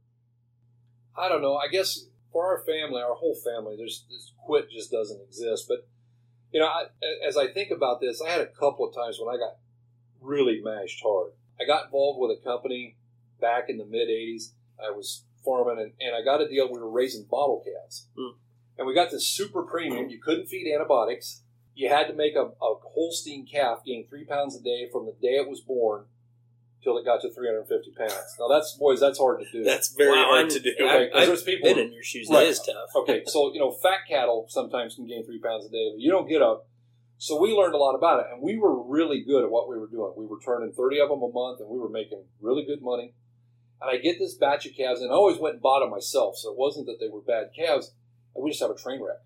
I 1.16 1.28
don't 1.28 1.42
know. 1.42 1.56
I 1.56 1.68
guess 1.68 2.06
for 2.32 2.46
our 2.46 2.58
family, 2.64 3.00
our 3.00 3.14
whole 3.14 3.36
family, 3.36 3.76
there's 3.76 4.04
this 4.10 4.32
quit 4.44 4.70
just 4.70 4.90
doesn't 4.90 5.20
exist. 5.22 5.66
But 5.68 5.86
you 6.52 6.60
know, 6.60 6.66
I, 6.66 6.84
as 7.26 7.36
I 7.36 7.48
think 7.48 7.70
about 7.70 8.00
this, 8.00 8.20
I 8.20 8.30
had 8.30 8.40
a 8.40 8.46
couple 8.46 8.86
of 8.86 8.94
times 8.94 9.18
when 9.20 9.34
I 9.34 9.38
got 9.38 9.56
really 10.20 10.60
mashed 10.62 11.00
hard. 11.02 11.32
I 11.60 11.64
got 11.66 11.86
involved 11.86 12.20
with 12.20 12.36
a 12.38 12.42
company 12.42 12.96
back 13.40 13.64
in 13.68 13.78
the 13.78 13.84
mid 13.84 14.08
'80s. 14.08 14.52
I 14.84 14.90
was 14.90 15.24
farming, 15.44 15.78
and, 15.78 15.92
and 16.00 16.16
I 16.16 16.24
got 16.24 16.40
a 16.40 16.48
deal. 16.48 16.72
We 16.72 16.80
were 16.80 16.90
raising 16.90 17.24
bottle 17.30 17.62
calves, 17.64 18.08
Mm. 18.18 18.32
and 18.78 18.86
we 18.86 18.94
got 18.94 19.10
this 19.10 19.26
super 19.26 19.62
premium. 19.62 20.08
You 20.08 20.20
couldn't 20.20 20.46
feed 20.46 20.72
antibiotics. 20.72 21.42
You 21.74 21.88
had 21.88 22.06
to 22.06 22.14
make 22.14 22.34
a, 22.36 22.42
a 22.44 22.74
Holstein 22.94 23.46
calf 23.46 23.84
gain 23.84 24.06
three 24.08 24.24
pounds 24.24 24.56
a 24.56 24.62
day 24.62 24.88
from 24.92 25.06
the 25.06 25.12
day 25.12 25.34
it 25.36 25.48
was 25.48 25.60
born 25.60 26.04
till 26.82 26.96
it 26.98 27.04
got 27.04 27.20
to 27.22 27.32
350 27.32 27.92
pounds. 27.98 28.36
Now 28.38 28.46
that's 28.48 28.76
boys, 28.78 29.00
that's 29.00 29.18
hard 29.18 29.40
to 29.40 29.50
do. 29.50 29.64
That's 29.64 29.92
very 29.94 30.10
Wow, 30.18 30.24
hard 30.26 30.38
I'm- 30.38 30.48
to 30.50 30.60
do. 30.60 30.70
Okay, 30.78 31.08
'cause 31.10 31.20
I've 31.22 31.26
there's 31.28 31.42
people- 31.42 31.68
been 31.70 31.78
in 31.78 31.92
your 31.92 32.02
shoes. 32.02 32.28
Right. 32.30 32.40
That 32.40 32.46
is 32.46 32.60
tough. 32.60 32.90
okay, 32.96 33.22
so 33.26 33.52
you 33.52 33.58
know, 33.58 33.70
fat 33.72 34.00
cattle 34.08 34.46
sometimes 34.48 34.94
can 34.94 35.06
gain 35.06 35.24
three 35.24 35.40
pounds 35.40 35.64
a 35.66 35.70
day, 35.70 35.90
but 35.92 36.00
you 36.00 36.10
don't 36.10 36.28
get 36.28 36.42
up. 36.42 36.68
So 37.16 37.40
we 37.40 37.52
learned 37.54 37.74
a 37.74 37.78
lot 37.78 37.94
about 37.94 38.20
it, 38.20 38.26
and 38.32 38.42
we 38.42 38.56
were 38.58 38.82
really 38.82 39.22
good 39.22 39.44
at 39.44 39.50
what 39.50 39.68
we 39.68 39.78
were 39.78 39.86
doing. 39.86 40.12
We 40.16 40.26
were 40.26 40.38
turning 40.44 40.72
30 40.72 41.00
of 41.00 41.08
them 41.08 41.22
a 41.22 41.28
month, 41.32 41.60
and 41.60 41.68
we 41.70 41.78
were 41.78 41.88
making 41.88 42.24
really 42.40 42.64
good 42.64 42.82
money. 42.82 43.14
And 43.80 43.90
I 43.90 43.96
get 43.98 44.18
this 44.18 44.34
batch 44.34 44.66
of 44.66 44.74
calves, 44.76 45.00
and 45.00 45.10
I 45.10 45.14
always 45.14 45.38
went 45.38 45.54
and 45.54 45.62
bought 45.62 45.80
them 45.80 45.90
myself, 45.90 46.36
so 46.36 46.50
it 46.52 46.58
wasn't 46.58 46.86
that 46.86 46.98
they 47.00 47.08
were 47.08 47.20
bad 47.22 47.50
calves, 47.56 47.92
and 48.34 48.44
we 48.44 48.50
just 48.50 48.60
have 48.62 48.70
a 48.70 48.74
train 48.74 49.00
wreck. 49.00 49.18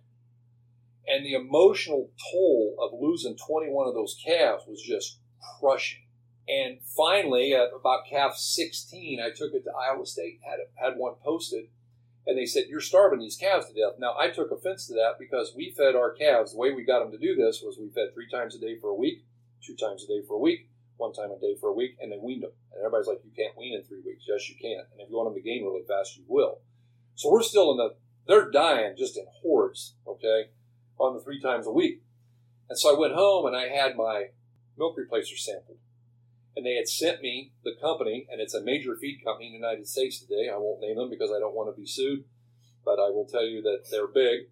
And 1.09 1.25
the 1.25 1.33
emotional 1.33 2.11
toll 2.31 2.77
of 2.81 3.01
losing 3.01 3.37
21 3.37 3.89
of 3.89 3.95
those 3.95 4.21
calves 4.25 4.65
was 4.69 4.83
just 4.83 5.21
crushing. 5.59 6.03
And 6.49 6.79
finally, 6.97 7.55
at 7.55 7.69
about 7.79 8.07
calf 8.09 8.37
16, 8.37 9.21
I 9.21 9.31
took 9.31 9.53
it 9.53 9.65
to 9.65 9.71
Iowa 9.71 10.07
State, 10.07 10.41
had 10.43 10.61
had 10.75 10.99
one 10.99 11.15
posted, 11.23 11.67
and 12.27 12.37
they 12.37 12.47
said, 12.47 12.65
You're 12.69 12.81
starving 12.81 13.21
these 13.21 13.37
calves 13.37 13.69
to 13.69 13.75
death. 13.75 13.99
Now, 13.99 14.15
I 14.19 14.29
took 14.29 14.51
offense 14.51 14.87
to 14.87 14.95
that 14.95 15.17
because 15.19 15.55
we 15.55 15.75
fed 15.77 15.95
our 15.95 16.13
calves. 16.13 16.53
The 16.53 16.59
way 16.59 16.73
we 16.73 16.85
got 16.85 17.01
them 17.01 17.13
to 17.13 17.19
do 17.19 17.37
this 17.37 17.63
was 17.63 17.79
we 17.79 17.91
fed 17.91 18.15
three 18.15 18.29
times 18.31 18.55
a 18.55 18.61
day 18.61 18.79
for 18.79 18.91
a 18.91 18.95
week, 18.95 19.25
two 19.63 19.77
times 19.77 20.05
a 20.05 20.07
day 20.07 20.23
for 20.27 20.37
a 20.37 20.41
week, 20.41 20.71
one 20.97 21.13
time 21.13 21.31
a 21.31 21.41
day 21.41 21.55
for 21.61 21.69
a 21.71 21.75
week, 21.75 21.97
and 22.01 22.13
then 22.13 22.23
weaned 22.23 22.43
them. 22.43 22.53
And 22.73 22.81
everybody's 22.81 23.09
like, 23.09 23.21
You 23.25 23.33
can't 23.37 23.57
wean 23.57 23.75
in 23.75 23.85
three 23.85 24.03
weeks. 24.05 24.25
Yes, 24.29 24.49
you 24.49 24.57
can. 24.61 24.85
And 24.93 25.01
if 25.01 25.11
you 25.11 25.17
want 25.17 25.35
them 25.35 25.43
to 25.43 25.49
gain 25.49 25.65
really 25.65 25.85
fast, 25.87 26.17
you 26.17 26.25
will. 26.29 26.61
So 27.15 27.31
we're 27.31 27.43
still 27.43 27.73
in 27.73 27.79
the, 27.79 27.95
they're 28.27 28.51
dying 28.51 28.95
just 28.97 29.17
in 29.17 29.25
hordes, 29.43 29.97
okay, 30.07 30.49
on 30.99 31.15
the 31.15 31.21
three 31.21 31.41
times 31.41 31.67
a 31.67 31.73
week. 31.73 32.03
And 32.69 32.79
so 32.79 32.95
I 32.95 32.99
went 32.99 33.15
home 33.15 33.47
and 33.47 33.57
I 33.57 33.69
had 33.69 33.97
my 33.97 34.27
milk 34.77 34.97
replacer 34.99 35.39
sampled. 35.39 35.79
And 36.57 36.67
they 36.67 36.75
had 36.75 36.89
sent 36.89 37.23
me 37.23 37.53
the 37.63 37.77
company, 37.81 38.27
and 38.31 38.41
it's 38.41 38.55
a 38.55 38.61
major 38.61 38.97
feed 38.97 39.23
company 39.25 39.47
in 39.47 39.53
the 39.53 39.59
United 39.59 39.87
States 39.87 40.19
today. 40.19 40.51
I 40.53 40.57
won't 40.57 40.81
name 40.81 40.97
them 40.97 41.09
because 41.09 41.31
I 41.31 41.39
don't 41.39 41.55
want 41.55 41.73
to 41.73 41.81
be 41.81 41.87
sued, 41.87 42.25
but 42.85 42.99
I 42.99 43.11
will 43.11 43.27
tell 43.31 43.45
you 43.45 43.63
that 43.63 43.85
they're 43.91 44.09
big. 44.09 44.49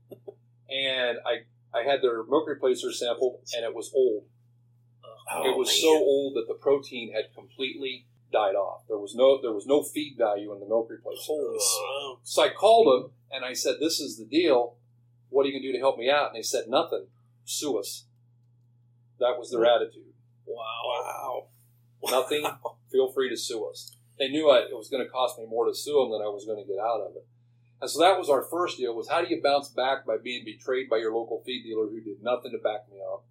And 0.71 1.19
I, 1.27 1.47
I 1.77 1.83
had 1.83 2.03
their 2.03 2.23
milk 2.23 2.49
replacer 2.49 2.93
sampled, 2.93 3.41
and 3.57 3.65
it 3.65 3.75
was 3.75 3.93
old. 3.95 4.25
Oh, 5.33 5.51
it 5.51 5.57
was 5.57 5.69
man. 5.69 5.81
so 5.81 5.89
old 5.89 6.37
that 6.37 6.47
the 6.47 6.55
protein 6.55 7.13
had 7.13 7.35
completely 7.35 8.07
died 8.33 8.55
off. 8.55 8.83
There 8.89 8.99
was 8.99 9.15
no 9.15 9.41
there 9.41 9.53
was 9.53 9.67
no 9.67 9.83
feed 9.83 10.17
value 10.19 10.53
in 10.53 10.61
the 10.61 10.67
milk 10.67 10.91
replacer. 10.91 11.27
Holy. 11.27 12.19
So 12.23 12.43
I 12.43 12.51
called 12.51 12.87
them 12.87 13.13
and 13.33 13.45
I 13.45 13.53
said, 13.53 13.77
"This 13.81 14.01
is 14.01 14.19
the 14.19 14.25
deal. 14.25 14.77
What 15.31 15.45
are 15.45 15.49
you 15.49 15.55
going 15.55 15.63
to 15.63 15.69
do 15.69 15.73
to 15.73 15.79
help 15.79 15.99
me 15.99 16.11
out?" 16.11 16.29
And 16.29 16.37
they 16.37 16.43
said, 16.43 16.69
"Nothing. 16.69 17.07
Sue 17.45 17.79
us." 17.79 18.05
That 19.19 19.39
was 19.39 19.51
their 19.51 19.65
attitude. 19.65 20.13
Wow. 20.47 21.47
Nothing. 22.05 22.47
Feel 22.93 23.13
free 23.13 23.31
to 23.31 23.37
sue 23.37 23.65
us. 23.65 23.97
They 24.19 24.29
knew 24.29 24.51
I, 24.51 24.61
it 24.61 24.77
was 24.77 24.89
going 24.89 25.05
to 25.05 25.11
cost 25.11 25.39
me 25.39 25.47
more 25.47 25.67
to 25.67 25.75
sue 25.75 26.01
them 26.01 26.13
than 26.13 26.23
I 26.23 26.31
was 26.31 26.45
going 26.47 26.63
to 26.63 26.71
get 26.71 26.81
out 26.81 27.01
of 27.01 27.17
it. 27.17 27.27
And 27.81 27.91
so 27.91 28.01
that 28.01 28.19
was 28.19 28.31
our 28.31 28.43
first 28.43 28.79
deal: 28.79 28.95
was 28.95 29.09
how 29.09 29.23
do 29.23 29.29
you 29.29 29.43
bounce 29.43 29.69
back 29.69 30.07
by 30.07 30.17
being 30.17 30.45
betrayed 30.45 30.89
by 30.89 30.97
your 30.97 31.15
local 31.15 31.43
feed 31.45 31.63
dealer 31.63 31.87
who 31.87 32.01
did 32.01 32.23
nothing 32.23 32.53
to 32.53 32.59
back 32.59 32.89
me 32.91 32.99
up, 33.01 33.25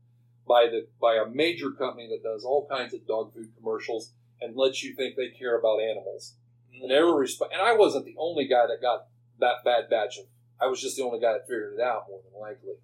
by 0.48 0.68
the 0.68 0.88
by 1.02 1.16
a 1.16 1.26
major 1.26 1.72
company 1.72 2.08
that 2.10 2.24
does 2.24 2.44
all 2.44 2.68
kinds 2.70 2.94
of 2.94 3.08
dog 3.08 3.34
food 3.34 3.52
commercials 3.58 4.12
and 4.42 4.56
lets 4.56 4.84
you 4.84 4.94
think 4.94 5.16
they 5.16 5.30
care 5.30 5.58
about 5.58 5.82
animals. 5.82 6.36
Mm. 6.72 6.84
And 6.84 6.92
every 6.92 7.28
resp- 7.28 7.52
and 7.52 7.62
I 7.62 7.74
wasn't 7.74 8.06
the 8.06 8.16
only 8.20 8.48
guy 8.48 8.68
that 8.68 8.82
got 8.82 9.08
that 9.40 9.64
bad 9.64 9.90
batch 9.90 10.20
of. 10.20 10.26
I 10.62 10.68
was 10.68 10.82
just 10.82 10.96
the 10.98 11.04
only 11.04 11.20
guy 11.20 11.34
that 11.34 11.48
figured 11.48 11.76
it 11.78 11.82
out 11.82 12.06
more 12.10 12.20
than 12.24 12.40
likely. 12.40 12.76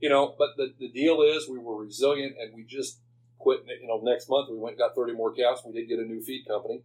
You 0.00 0.08
know, 0.08 0.34
but 0.38 0.50
the, 0.56 0.72
the 0.78 0.88
deal 0.88 1.22
is 1.22 1.48
we 1.48 1.58
were 1.58 1.76
resilient 1.76 2.36
and 2.40 2.54
we 2.54 2.64
just 2.64 3.00
quit. 3.38 3.60
You 3.80 3.88
know, 3.88 4.00
next 4.02 4.28
month 4.28 4.48
we 4.50 4.58
went 4.58 4.74
and 4.74 4.78
got 4.78 4.94
30 4.94 5.14
more 5.14 5.32
calves. 5.32 5.62
We 5.64 5.72
did 5.72 5.88
get 5.88 5.98
a 5.98 6.04
new 6.04 6.20
feed 6.20 6.46
company. 6.46 6.82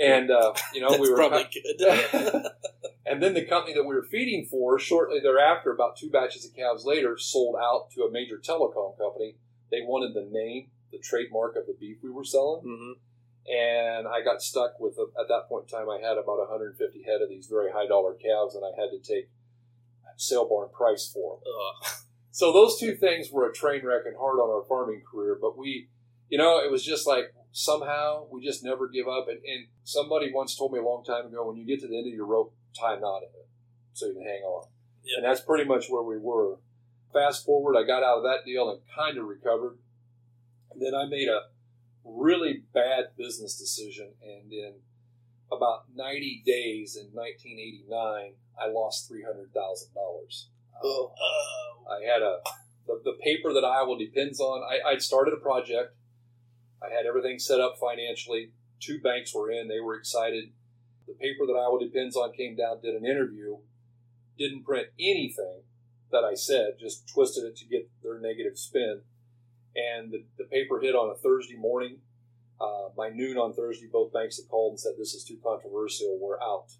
And, 0.00 0.30
uh, 0.30 0.52
you 0.72 0.80
know, 0.80 0.96
we 1.00 1.10
were. 1.10 1.16
probably 1.16 1.48
good. 1.52 2.46
and 3.06 3.22
then 3.22 3.34
the 3.34 3.44
company 3.44 3.74
that 3.74 3.84
we 3.84 3.94
were 3.94 4.06
feeding 4.10 4.46
for, 4.46 4.78
shortly 4.78 5.20
thereafter, 5.20 5.72
about 5.72 5.96
two 5.96 6.10
batches 6.10 6.44
of 6.44 6.54
calves 6.54 6.84
later, 6.84 7.16
sold 7.18 7.56
out 7.60 7.90
to 7.94 8.02
a 8.02 8.10
major 8.10 8.38
telecom 8.38 8.96
company. 8.98 9.36
They 9.70 9.82
wanted 9.82 10.14
the 10.14 10.28
name, 10.30 10.70
the 10.90 10.98
trademark 10.98 11.56
of 11.56 11.66
the 11.66 11.76
beef 11.78 11.98
we 12.02 12.10
were 12.10 12.24
selling 12.24 12.62
hmm 12.62 12.92
and 13.48 14.06
I 14.06 14.22
got 14.22 14.42
stuck 14.42 14.78
with 14.78 14.98
a, 14.98 15.08
at 15.18 15.28
that 15.28 15.48
point 15.48 15.72
in 15.72 15.78
time 15.78 15.88
I 15.88 15.98
had 15.98 16.18
about 16.18 16.38
150 16.38 16.76
head 17.02 17.22
of 17.22 17.28
these 17.28 17.46
very 17.46 17.72
high 17.72 17.86
dollar 17.86 18.14
calves 18.14 18.54
and 18.54 18.64
I 18.64 18.78
had 18.78 18.90
to 18.92 19.00
take 19.00 19.30
sale 20.18 20.46
barn 20.46 20.68
price 20.76 21.10
for 21.12 21.38
them. 21.38 21.42
Ugh. 21.46 21.92
So 22.30 22.52
those 22.52 22.78
two 22.78 22.94
things 22.94 23.32
were 23.32 23.50
a 23.50 23.52
train 23.52 23.84
wreck 23.84 24.02
and 24.06 24.14
hard 24.16 24.38
on 24.38 24.48
our 24.48 24.62
farming 24.68 25.02
career, 25.10 25.36
but 25.40 25.58
we, 25.58 25.88
you 26.28 26.38
know, 26.38 26.60
it 26.64 26.70
was 26.70 26.84
just 26.84 27.04
like 27.04 27.34
somehow 27.50 28.28
we 28.30 28.44
just 28.44 28.62
never 28.62 28.86
give 28.86 29.08
up. 29.08 29.26
And, 29.26 29.38
and 29.44 29.66
somebody 29.82 30.30
once 30.32 30.56
told 30.56 30.72
me 30.72 30.78
a 30.78 30.84
long 30.84 31.02
time 31.02 31.26
ago, 31.26 31.44
when 31.48 31.56
you 31.56 31.66
get 31.66 31.80
to 31.80 31.88
the 31.88 31.98
end 31.98 32.06
of 32.06 32.14
your 32.14 32.26
rope, 32.26 32.54
tie 32.78 32.94
a 32.94 33.00
knot 33.00 33.22
in 33.22 33.40
it 33.40 33.48
so 33.92 34.06
you 34.06 34.12
can 34.12 34.22
hang 34.22 34.42
on. 34.42 34.68
Yeah. 35.02 35.16
And 35.16 35.24
that's 35.24 35.40
pretty 35.40 35.64
much 35.64 35.86
where 35.88 36.04
we 36.04 36.16
were. 36.16 36.58
Fast 37.12 37.44
forward, 37.44 37.76
I 37.76 37.84
got 37.84 38.04
out 38.04 38.18
of 38.18 38.22
that 38.22 38.44
deal 38.46 38.70
and 38.70 38.82
kind 38.96 39.18
of 39.18 39.24
recovered. 39.24 39.78
And 40.70 40.80
then 40.80 40.94
I 40.94 41.06
made 41.06 41.26
a 41.26 41.40
really 42.04 42.62
bad 42.72 43.16
business 43.16 43.58
decision, 43.58 44.12
and 44.22 44.52
in 44.52 44.74
about 45.50 45.84
90 45.94 46.42
days 46.44 46.96
in 46.96 47.08
1989, 47.12 48.34
I 48.60 48.70
lost 48.70 49.10
$300,000. 49.10 50.44
Oh. 50.82 51.12
I 51.90 52.04
had 52.04 52.22
a 52.22 52.38
the, 52.88 53.00
the 53.04 53.18
paper 53.22 53.52
that 53.52 53.64
Iowa 53.64 53.98
depends 53.98 54.40
on. 54.40 54.62
I, 54.64 54.90
I'd 54.90 55.02
started 55.02 55.34
a 55.34 55.36
project. 55.36 55.94
I 56.82 56.92
had 56.92 57.06
everything 57.06 57.38
set 57.38 57.60
up 57.60 57.76
financially. 57.78 58.52
Two 58.80 59.00
banks 59.00 59.34
were 59.34 59.50
in. 59.50 59.68
They 59.68 59.80
were 59.80 59.94
excited. 59.94 60.52
The 61.06 61.14
paper 61.14 61.46
that 61.46 61.52
Iowa 61.52 61.78
depends 61.80 62.16
on 62.16 62.32
came 62.32 62.56
down, 62.56 62.80
did 62.82 62.94
an 62.94 63.06
interview, 63.06 63.58
didn't 64.38 64.64
print 64.64 64.88
anything 64.98 65.62
that 66.10 66.24
I 66.24 66.34
said, 66.34 66.78
just 66.80 67.08
twisted 67.08 67.44
it 67.44 67.56
to 67.56 67.66
get 67.66 67.88
their 68.02 68.18
negative 68.18 68.58
spin. 68.58 69.02
And 69.76 70.10
the, 70.10 70.24
the 70.38 70.44
paper 70.44 70.80
hit 70.80 70.94
on 70.94 71.10
a 71.10 71.18
Thursday 71.18 71.56
morning. 71.56 71.98
Uh, 72.60 72.88
by 72.96 73.08
noon 73.10 73.36
on 73.38 73.54
Thursday, 73.54 73.86
both 73.90 74.12
banks 74.12 74.36
had 74.36 74.48
called 74.48 74.72
and 74.72 74.80
said, 74.80 74.92
This 74.98 75.14
is 75.14 75.24
too 75.24 75.38
controversial. 75.42 76.18
We're 76.20 76.40
out. 76.40 76.72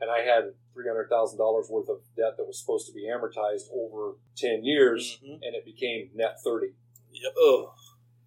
And 0.00 0.10
I 0.10 0.20
had 0.20 0.54
$300,000 0.76 1.70
worth 1.70 1.88
of 1.88 1.98
debt 2.16 2.36
that 2.36 2.46
was 2.46 2.58
supposed 2.60 2.86
to 2.86 2.92
be 2.92 3.08
amortized 3.08 3.70
over 3.72 4.16
10 4.36 4.64
years, 4.64 5.18
Mhm. 5.24 5.40
and 5.42 5.54
it 5.54 5.64
became 5.64 6.10
net 6.14 6.40
30. 6.42 6.74
Yep. 7.12 7.34
Ugh. 7.48 7.68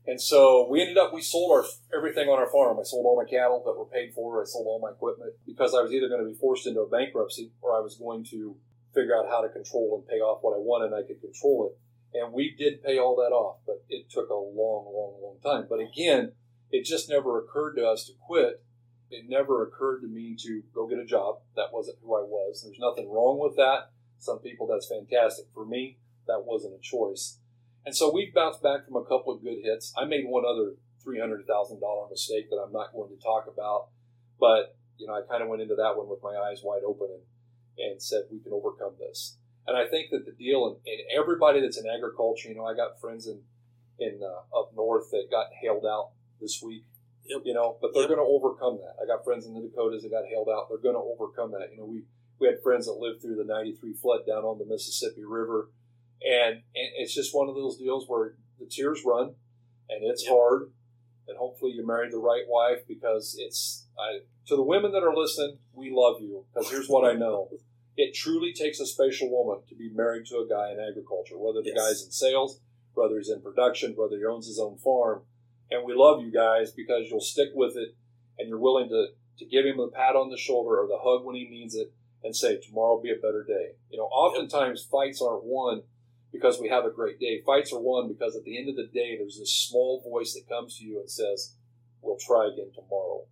And 0.05 0.21
so 0.21 0.67
we 0.69 0.81
ended 0.81 0.97
up, 0.97 1.13
we 1.13 1.21
sold 1.21 1.51
our 1.51 1.65
everything 1.93 2.29
on 2.29 2.39
our 2.39 2.49
farm. 2.49 2.79
I 2.79 2.83
sold 2.83 3.05
all 3.05 3.17
my 3.17 3.29
cattle 3.29 3.61
that 3.65 3.77
were 3.77 3.85
paid 3.85 4.13
for. 4.13 4.41
I 4.41 4.45
sold 4.45 4.65
all 4.65 4.79
my 4.79 4.91
equipment 4.91 5.33
because 5.45 5.75
I 5.75 5.81
was 5.81 5.91
either 5.91 6.07
going 6.07 6.23
to 6.23 6.29
be 6.29 6.37
forced 6.37 6.65
into 6.65 6.79
a 6.79 6.87
bankruptcy 6.87 7.51
or 7.61 7.75
I 7.75 7.81
was 7.81 7.97
going 7.97 8.23
to 8.31 8.55
figure 8.95 9.15
out 9.17 9.27
how 9.29 9.41
to 9.41 9.49
control 9.49 9.95
and 9.99 10.07
pay 10.07 10.21
off 10.21 10.41
what 10.41 10.55
I 10.55 10.59
wanted 10.59 10.93
and 10.93 10.95
I 10.95 11.03
could 11.05 11.19
control 11.19 11.69
it. 11.69 11.77
And 12.17 12.31
we 12.31 12.55
did 12.57 12.81
pay 12.81 12.97
all 12.97 13.17
that 13.17 13.33
off, 13.35 13.57
but 13.65 13.83
it 13.89 14.09
took 14.09 14.29
a 14.29 14.33
long, 14.33 14.85
long, 14.95 15.21
long 15.21 15.37
time. 15.43 15.67
But 15.69 15.79
again, 15.81 16.31
it 16.71 16.85
just 16.85 17.09
never 17.09 17.39
occurred 17.39 17.75
to 17.75 17.87
us 17.87 18.05
to 18.05 18.13
quit. 18.19 18.63
It 19.09 19.25
never 19.27 19.63
occurred 19.63 20.01
to 20.01 20.07
me 20.07 20.35
to 20.39 20.63
go 20.73 20.87
get 20.87 20.99
a 20.99 21.05
job. 21.05 21.39
That 21.55 21.71
wasn't 21.71 21.97
who 22.03 22.15
I 22.15 22.23
was. 22.23 22.63
There's 22.63 22.79
nothing 22.79 23.09
wrong 23.09 23.39
with 23.39 23.55
that. 23.55 23.91
Some 24.19 24.39
people, 24.39 24.67
that's 24.67 24.89
fantastic. 24.89 25.45
For 25.53 25.65
me, 25.65 25.99
that 26.27 26.43
wasn't 26.45 26.75
a 26.75 26.81
choice. 26.81 27.39
And 27.85 27.95
so 27.95 28.11
we've 28.13 28.33
bounced 28.33 28.61
back 28.61 28.85
from 28.85 28.97
a 28.97 29.05
couple 29.05 29.33
of 29.33 29.41
good 29.41 29.59
hits. 29.63 29.93
I 29.97 30.03
made 30.05 30.25
one 30.27 30.43
other 30.43 30.73
$300,000 31.07 32.09
mistake 32.09 32.49
that 32.49 32.57
I'm 32.57 32.73
not 32.73 32.91
going 32.91 33.15
to 33.15 33.23
talk 33.23 33.47
about, 33.47 33.87
but 34.39 34.75
you 34.97 35.07
know, 35.07 35.13
I 35.13 35.21
kind 35.29 35.41
of 35.41 35.47
went 35.47 35.61
into 35.61 35.75
that 35.75 35.95
one 35.95 36.09
with 36.09 36.19
my 36.21 36.35
eyes 36.35 36.61
wide 36.63 36.81
open 36.85 37.07
and, 37.11 37.91
and 37.91 38.01
said, 38.01 38.23
we 38.31 38.39
can 38.39 38.51
overcome 38.51 38.93
this. 38.99 39.37
And 39.67 39.77
I 39.77 39.87
think 39.87 40.09
that 40.11 40.25
the 40.25 40.31
deal, 40.31 40.65
and, 40.65 40.75
and 40.85 40.99
everybody 41.15 41.61
that's 41.61 41.77
in 41.77 41.85
agriculture, 41.87 42.49
you 42.49 42.55
know, 42.55 42.65
I 42.65 42.75
got 42.75 42.99
friends 42.99 43.27
in, 43.27 43.41
in 43.99 44.19
uh, 44.23 44.59
up 44.59 44.71
north 44.75 45.11
that 45.11 45.27
got 45.29 45.47
hailed 45.61 45.85
out 45.85 46.11
this 46.39 46.61
week 46.63 46.83
Yep. 47.29 47.41
You 47.43 47.53
know, 47.53 47.77
but 47.81 47.91
they're 47.93 48.03
Yep. 48.03 48.09
going 48.15 48.23
to 48.23 48.31
overcome 48.31 48.77
that. 48.77 48.95
I 49.03 49.05
got 49.05 49.25
friends 49.25 49.45
in 49.45 49.53
the 49.53 49.59
Dakotas 49.59 50.01
that 50.03 50.09
got 50.11 50.23
hailed 50.27 50.47
out. 50.47 50.69
They're 50.69 50.77
going 50.77 50.95
to 50.95 51.01
overcome 51.01 51.51
that. 51.51 51.71
You 51.71 51.77
know, 51.77 51.83
we 51.85 52.03
we 52.39 52.47
had 52.47 52.61
friends 52.63 52.85
that 52.85 52.93
lived 52.93 53.21
through 53.21 53.35
the 53.35 53.43
'93 53.43 53.93
flood 53.95 54.21
down 54.25 54.45
on 54.45 54.57
the 54.59 54.65
Mississippi 54.65 55.25
River, 55.25 55.69
and, 56.25 56.53
and 56.55 56.89
it's 56.99 57.13
just 57.13 57.35
one 57.35 57.49
of 57.49 57.55
those 57.55 57.75
deals 57.77 58.05
where 58.07 58.37
the 58.59 58.65
tears 58.65 59.03
run, 59.05 59.35
and 59.89 60.03
it's 60.09 60.23
Yep. 60.23 60.31
hard, 60.31 60.71
and 61.27 61.37
hopefully 61.37 61.73
you 61.73 61.85
married 61.85 62.13
the 62.13 62.17
right 62.17 62.45
wife 62.47 62.87
because 62.87 63.35
it's 63.37 63.87
I, 63.99 64.19
to 64.45 64.55
the 64.55 64.63
women 64.63 64.93
that 64.93 65.03
are 65.03 65.13
listening, 65.13 65.57
we 65.73 65.91
love 65.91 66.21
you 66.21 66.45
because 66.53 66.69
here's 66.71 66.87
what 66.87 67.03
I 67.03 67.11
know. 67.23 67.49
It 67.97 68.13
truly 68.13 68.53
takes 68.53 68.79
a 68.79 68.85
special 68.85 69.29
woman 69.29 69.65
to 69.67 69.75
be 69.75 69.89
married 69.89 70.27
to 70.27 70.37
a 70.37 70.47
guy 70.47 70.71
in 70.71 70.79
agriculture, 70.79 71.37
whether 71.37 71.61
the 71.61 71.73
Yes. 71.75 71.77
guy's 71.89 72.05
in 72.05 72.11
sales, 72.11 72.61
whether 72.93 73.17
he's 73.17 73.29
in 73.29 73.41
production, 73.41 73.95
whether 73.97 74.15
he 74.17 74.23
owns 74.23 74.47
his 74.47 74.59
own 74.59 74.77
farm. 74.77 75.23
And 75.69 75.85
we 75.85 75.93
love 75.93 76.21
you 76.21 76.31
guys 76.31 76.71
because 76.71 77.07
you'll 77.09 77.19
stick 77.19 77.49
with 77.53 77.75
it 77.75 77.95
and 78.39 78.47
you're 78.47 78.59
willing 78.59 78.89
to, 78.89 79.07
to 79.39 79.45
give 79.45 79.65
him 79.65 79.79
a 79.79 79.87
pat 79.87 80.15
on 80.15 80.29
the 80.29 80.37
shoulder 80.37 80.79
or 80.79 80.87
the 80.87 80.99
hug 81.01 81.25
when 81.25 81.35
he 81.35 81.47
needs 81.49 81.75
it 81.75 81.93
and 82.23 82.35
say, 82.35 82.57
tomorrow 82.57 82.95
will 82.95 83.01
be 83.01 83.11
a 83.11 83.15
better 83.15 83.43
day. 83.43 83.75
You 83.89 83.97
know, 83.97 84.05
oftentimes 84.05 84.87
fights 84.89 85.21
aren't 85.21 85.43
won 85.43 85.83
because 86.31 86.59
we 86.59 86.69
have 86.69 86.85
a 86.85 86.91
great 86.91 87.19
day. 87.19 87.41
Fights 87.45 87.73
are 87.73 87.79
won 87.79 88.07
because 88.07 88.35
at 88.35 88.43
the 88.43 88.57
end 88.57 88.69
of 88.69 88.75
the 88.75 88.87
day, 88.87 89.17
there's 89.17 89.39
this 89.39 89.53
small 89.53 90.01
voice 90.01 90.33
that 90.33 90.49
comes 90.49 90.77
to 90.77 90.85
you 90.85 90.99
and 90.99 91.09
says, 91.09 91.55
we'll 92.01 92.17
try 92.17 92.47
again 92.47 92.71
tomorrow. 92.73 93.25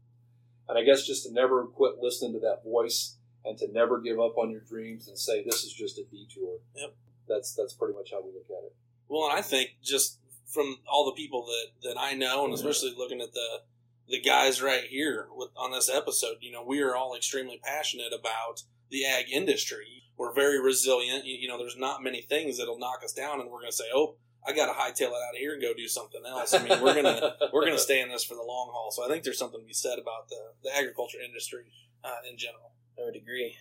And 0.67 0.77
I 0.77 0.83
guess 0.83 1.05
just 1.05 1.25
to 1.25 1.33
never 1.33 1.65
quit 1.65 1.95
listening 2.01 2.33
to 2.33 2.39
that 2.39 2.63
voice 2.63 3.17
and 3.43 3.57
to 3.59 3.71
never 3.71 4.01
give 4.01 4.19
up 4.19 4.37
on 4.37 4.49
your 4.49 4.61
dreams 4.61 5.07
and 5.07 5.17
say, 5.17 5.43
this 5.43 5.63
is 5.63 5.73
just 5.73 5.99
a 5.99 6.03
detour. 6.03 6.57
Yep. 6.75 6.95
That's, 7.27 7.53
that's 7.53 7.73
pretty 7.73 7.93
much 7.93 8.11
how 8.11 8.21
we 8.21 8.31
look 8.33 8.49
at 8.49 8.65
it. 8.65 8.75
Well, 9.07 9.29
and 9.29 9.37
I 9.37 9.41
think 9.41 9.77
just 9.83 10.19
from 10.45 10.77
all 10.87 11.05
the 11.05 11.11
people 11.11 11.45
that, 11.45 11.89
that 11.89 11.99
I 11.99 12.13
know, 12.13 12.45
and 12.45 12.53
especially 12.53 12.93
looking 12.97 13.21
at 13.21 13.33
the 13.33 13.61
the 14.07 14.21
guys 14.21 14.61
right 14.61 14.83
here 14.83 15.27
with, 15.35 15.49
on 15.57 15.71
this 15.71 15.89
episode, 15.89 16.37
you 16.39 16.51
know, 16.51 16.63
we 16.63 16.79
are 16.81 16.95
all 16.95 17.15
extremely 17.15 17.59
passionate 17.63 18.13
about 18.13 18.61
the 18.91 19.03
ag 19.03 19.25
industry. 19.31 20.03
We're 20.15 20.31
very 20.31 20.61
resilient. 20.61 21.25
You, 21.25 21.35
you 21.39 21.47
know, 21.47 21.57
there's 21.57 21.75
not 21.75 22.03
many 22.03 22.21
things 22.21 22.59
that'll 22.59 22.77
knock 22.77 23.01
us 23.03 23.13
down, 23.13 23.41
and 23.41 23.49
we're 23.49 23.61
going 23.61 23.71
to 23.71 23.75
say, 23.75 23.85
"Oh, 23.93 24.15
I 24.47 24.53
got 24.53 24.67
to 24.67 24.79
hightail 24.79 25.09
it 25.09 25.23
out 25.27 25.33
of 25.33 25.39
here 25.39 25.53
and 25.53 25.61
go 25.61 25.73
do 25.73 25.87
something 25.87 26.21
else." 26.27 26.53
I 26.53 26.63
mean, 26.63 26.81
we're 26.81 26.93
gonna 26.93 27.35
we're 27.53 27.65
gonna 27.65 27.79
stay 27.79 28.01
in 28.01 28.09
this 28.09 28.23
for 28.23 28.35
the 28.35 28.43
long 28.43 28.69
haul. 28.71 28.91
So 28.91 29.03
I 29.03 29.07
think 29.07 29.23
there's 29.23 29.39
something 29.39 29.59
to 29.59 29.65
be 29.65 29.73
said 29.73 29.97
about 29.99 30.29
the 30.29 30.53
the 30.63 30.75
agriculture 30.75 31.17
industry 31.25 31.71
uh, 32.03 32.21
in 32.29 32.37
general. 32.37 32.73
I 32.99 33.05
would 33.05 33.15
agree. 33.15 33.57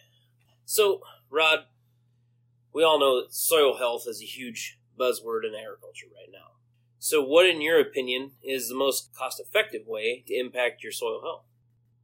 So, 0.66 1.01
Rod, 1.31 1.64
we 2.73 2.83
all 2.83 2.99
know 2.99 3.20
that 3.20 3.35
soil 3.35 3.77
health 3.77 4.05
is 4.07 4.23
a 4.23 4.27
huge 4.27 4.79
buzzword 4.99 5.44
in 5.44 5.55
agriculture 5.55 6.07
right 6.14 6.31
now. 6.33 6.54
So, 7.07 7.23
what, 7.23 7.45
in 7.45 7.61
your 7.61 7.79
opinion, 7.79 8.31
is 8.43 8.71
the 8.71 8.75
most 8.75 9.14
cost 9.14 9.38
effective 9.38 9.87
way 9.87 10.25
to 10.27 10.35
impact 10.35 10.83
your 10.83 10.90
soil 10.90 11.21
health? 11.21 11.45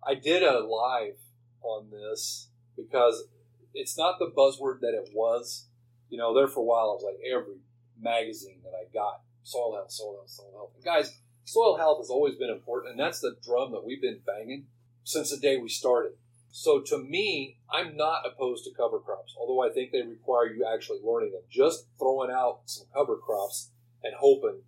I 0.07 0.15
did 0.15 0.43
a 0.43 0.61
live 0.61 1.17
on 1.63 1.89
this 1.91 2.49
because 2.77 3.25
it's 3.73 3.97
not 3.97 4.19
the 4.19 4.31
buzzword 4.31 4.81
that 4.81 4.93
it 4.93 5.09
was. 5.15 5.69
You 6.11 6.19
know, 6.19 6.35
there 6.35 6.49
for 6.49 6.61
a 6.61 6.65
while, 6.65 6.91
I 6.91 7.01
was 7.01 7.03
like 7.03 7.33
every 7.35 7.61
magazine 7.99 8.59
that 8.63 8.75
I 8.75 8.93
got 8.93 9.23
soil 9.43 9.75
health, 9.75 9.91
soil 9.91 10.17
health, 10.19 10.29
soil 10.29 10.53
health. 10.53 10.73
And 10.75 10.85
guys, 10.85 11.19
soil 11.45 11.79
health 11.79 12.01
has 12.01 12.11
always 12.11 12.35
been 12.35 12.51
important, 12.51 12.91
and 12.91 13.01
that's 13.01 13.21
the 13.21 13.39
drum 13.43 13.73
that 13.73 13.87
we've 13.87 14.03
been 14.03 14.21
banging 14.27 14.67
since 15.03 15.31
the 15.31 15.39
day 15.39 15.57
we 15.57 15.71
started. 15.71 16.13
So 16.51 16.83
to 16.83 16.99
me, 16.99 17.57
I'm 17.73 17.97
not 17.97 18.27
opposed 18.27 18.65
to 18.65 18.71
cover 18.77 18.99
crops, 18.99 19.35
although 19.41 19.67
I 19.67 19.73
think 19.73 19.93
they 19.93 20.03
require 20.03 20.53
you 20.53 20.69
actually 20.71 20.99
learning 21.03 21.33
them. 21.33 21.45
Just 21.49 21.87
throwing 21.99 22.31
out 22.31 22.65
some 22.67 22.87
cover 22.93 23.17
crops 23.17 23.71
and 24.05 24.13
hoping 24.21 24.61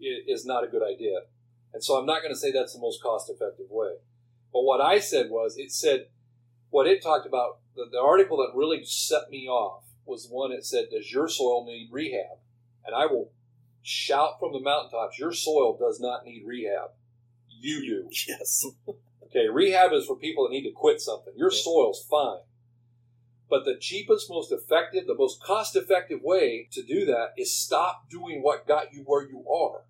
is 0.00 0.44
not 0.44 0.64
a 0.64 0.68
good 0.68 0.82
idea. 0.82 1.20
And 1.72 1.82
so 1.82 1.94
I'm 1.94 2.06
not 2.06 2.22
going 2.22 2.34
to 2.34 2.38
say 2.38 2.50
that's 2.50 2.74
the 2.74 2.80
most 2.80 3.02
cost 3.02 3.30
effective 3.30 3.66
way. 3.70 3.94
But 4.52 4.62
what 4.62 4.80
I 4.80 4.98
said 4.98 5.30
was, 5.30 5.56
it 5.56 5.70
said, 5.70 6.06
what 6.70 6.86
it 6.86 7.02
talked 7.02 7.26
about, 7.26 7.58
the, 7.76 7.86
the 7.90 8.00
article 8.00 8.38
that 8.38 8.56
really 8.56 8.84
set 8.84 9.30
me 9.30 9.46
off 9.46 9.84
was 10.04 10.28
one 10.28 10.50
that 10.50 10.64
said, 10.64 10.86
Does 10.90 11.12
your 11.12 11.28
soil 11.28 11.64
need 11.64 11.88
rehab? 11.92 12.38
And 12.84 12.94
I 12.94 13.06
will 13.06 13.30
shout 13.82 14.38
from 14.40 14.52
the 14.52 14.60
mountaintops, 14.60 15.18
Your 15.18 15.32
soil 15.32 15.76
does 15.78 16.00
not 16.00 16.24
need 16.24 16.44
rehab. 16.46 16.90
You 17.48 17.80
do. 17.80 18.10
Yes. 18.26 18.64
Okay, 19.24 19.48
rehab 19.48 19.92
is 19.92 20.06
for 20.06 20.16
people 20.16 20.48
that 20.48 20.52
need 20.52 20.64
to 20.64 20.72
quit 20.72 21.00
something. 21.00 21.32
Your 21.36 21.52
soil's 21.52 22.04
fine. 22.10 22.40
But 23.48 23.64
the 23.64 23.76
cheapest, 23.78 24.28
most 24.28 24.50
effective, 24.50 25.06
the 25.06 25.14
most 25.14 25.42
cost 25.42 25.76
effective 25.76 26.20
way 26.22 26.68
to 26.72 26.82
do 26.82 27.04
that 27.06 27.34
is 27.36 27.56
stop 27.56 28.10
doing 28.10 28.42
what 28.42 28.66
got 28.66 28.92
you 28.92 29.02
where 29.06 29.22
you 29.22 29.44
are. 29.48 29.84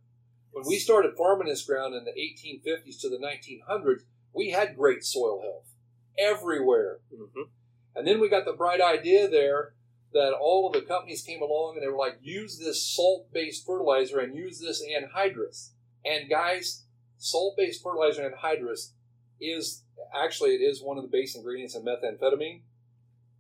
When 0.52 0.64
we 0.66 0.78
started 0.78 1.16
farming 1.16 1.48
this 1.48 1.64
ground 1.64 1.94
in 1.94 2.04
the 2.04 2.10
1850s 2.10 3.00
to 3.00 3.08
the 3.08 3.18
1900s, 3.18 4.02
we 4.32 4.50
had 4.50 4.76
great 4.76 5.04
soil 5.04 5.40
health 5.42 5.72
everywhere. 6.18 6.98
Mm-hmm. 7.14 7.50
And 7.94 8.06
then 8.06 8.20
we 8.20 8.28
got 8.28 8.44
the 8.44 8.52
bright 8.52 8.80
idea 8.80 9.28
there 9.28 9.74
that 10.12 10.32
all 10.32 10.66
of 10.66 10.72
the 10.72 10.86
companies 10.86 11.22
came 11.22 11.40
along 11.40 11.74
and 11.74 11.82
they 11.82 11.88
were 11.88 11.96
like, 11.96 12.18
use 12.20 12.58
this 12.58 12.82
salt 12.82 13.32
based 13.32 13.64
fertilizer 13.64 14.18
and 14.18 14.34
use 14.34 14.60
this 14.60 14.82
anhydrous. 14.82 15.70
And 16.04 16.28
guys, 16.28 16.84
salt 17.18 17.56
based 17.56 17.82
fertilizer 17.82 18.28
anhydrous 18.28 18.92
is 19.40 19.84
actually 20.14 20.50
it 20.50 20.60
is 20.60 20.82
one 20.82 20.98
of 20.98 21.04
the 21.04 21.10
base 21.10 21.36
ingredients 21.36 21.76
in 21.76 21.84
methamphetamine 21.84 22.62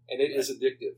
and 0.08 0.20
it 0.20 0.30
is 0.30 0.50
addictive. 0.50 0.94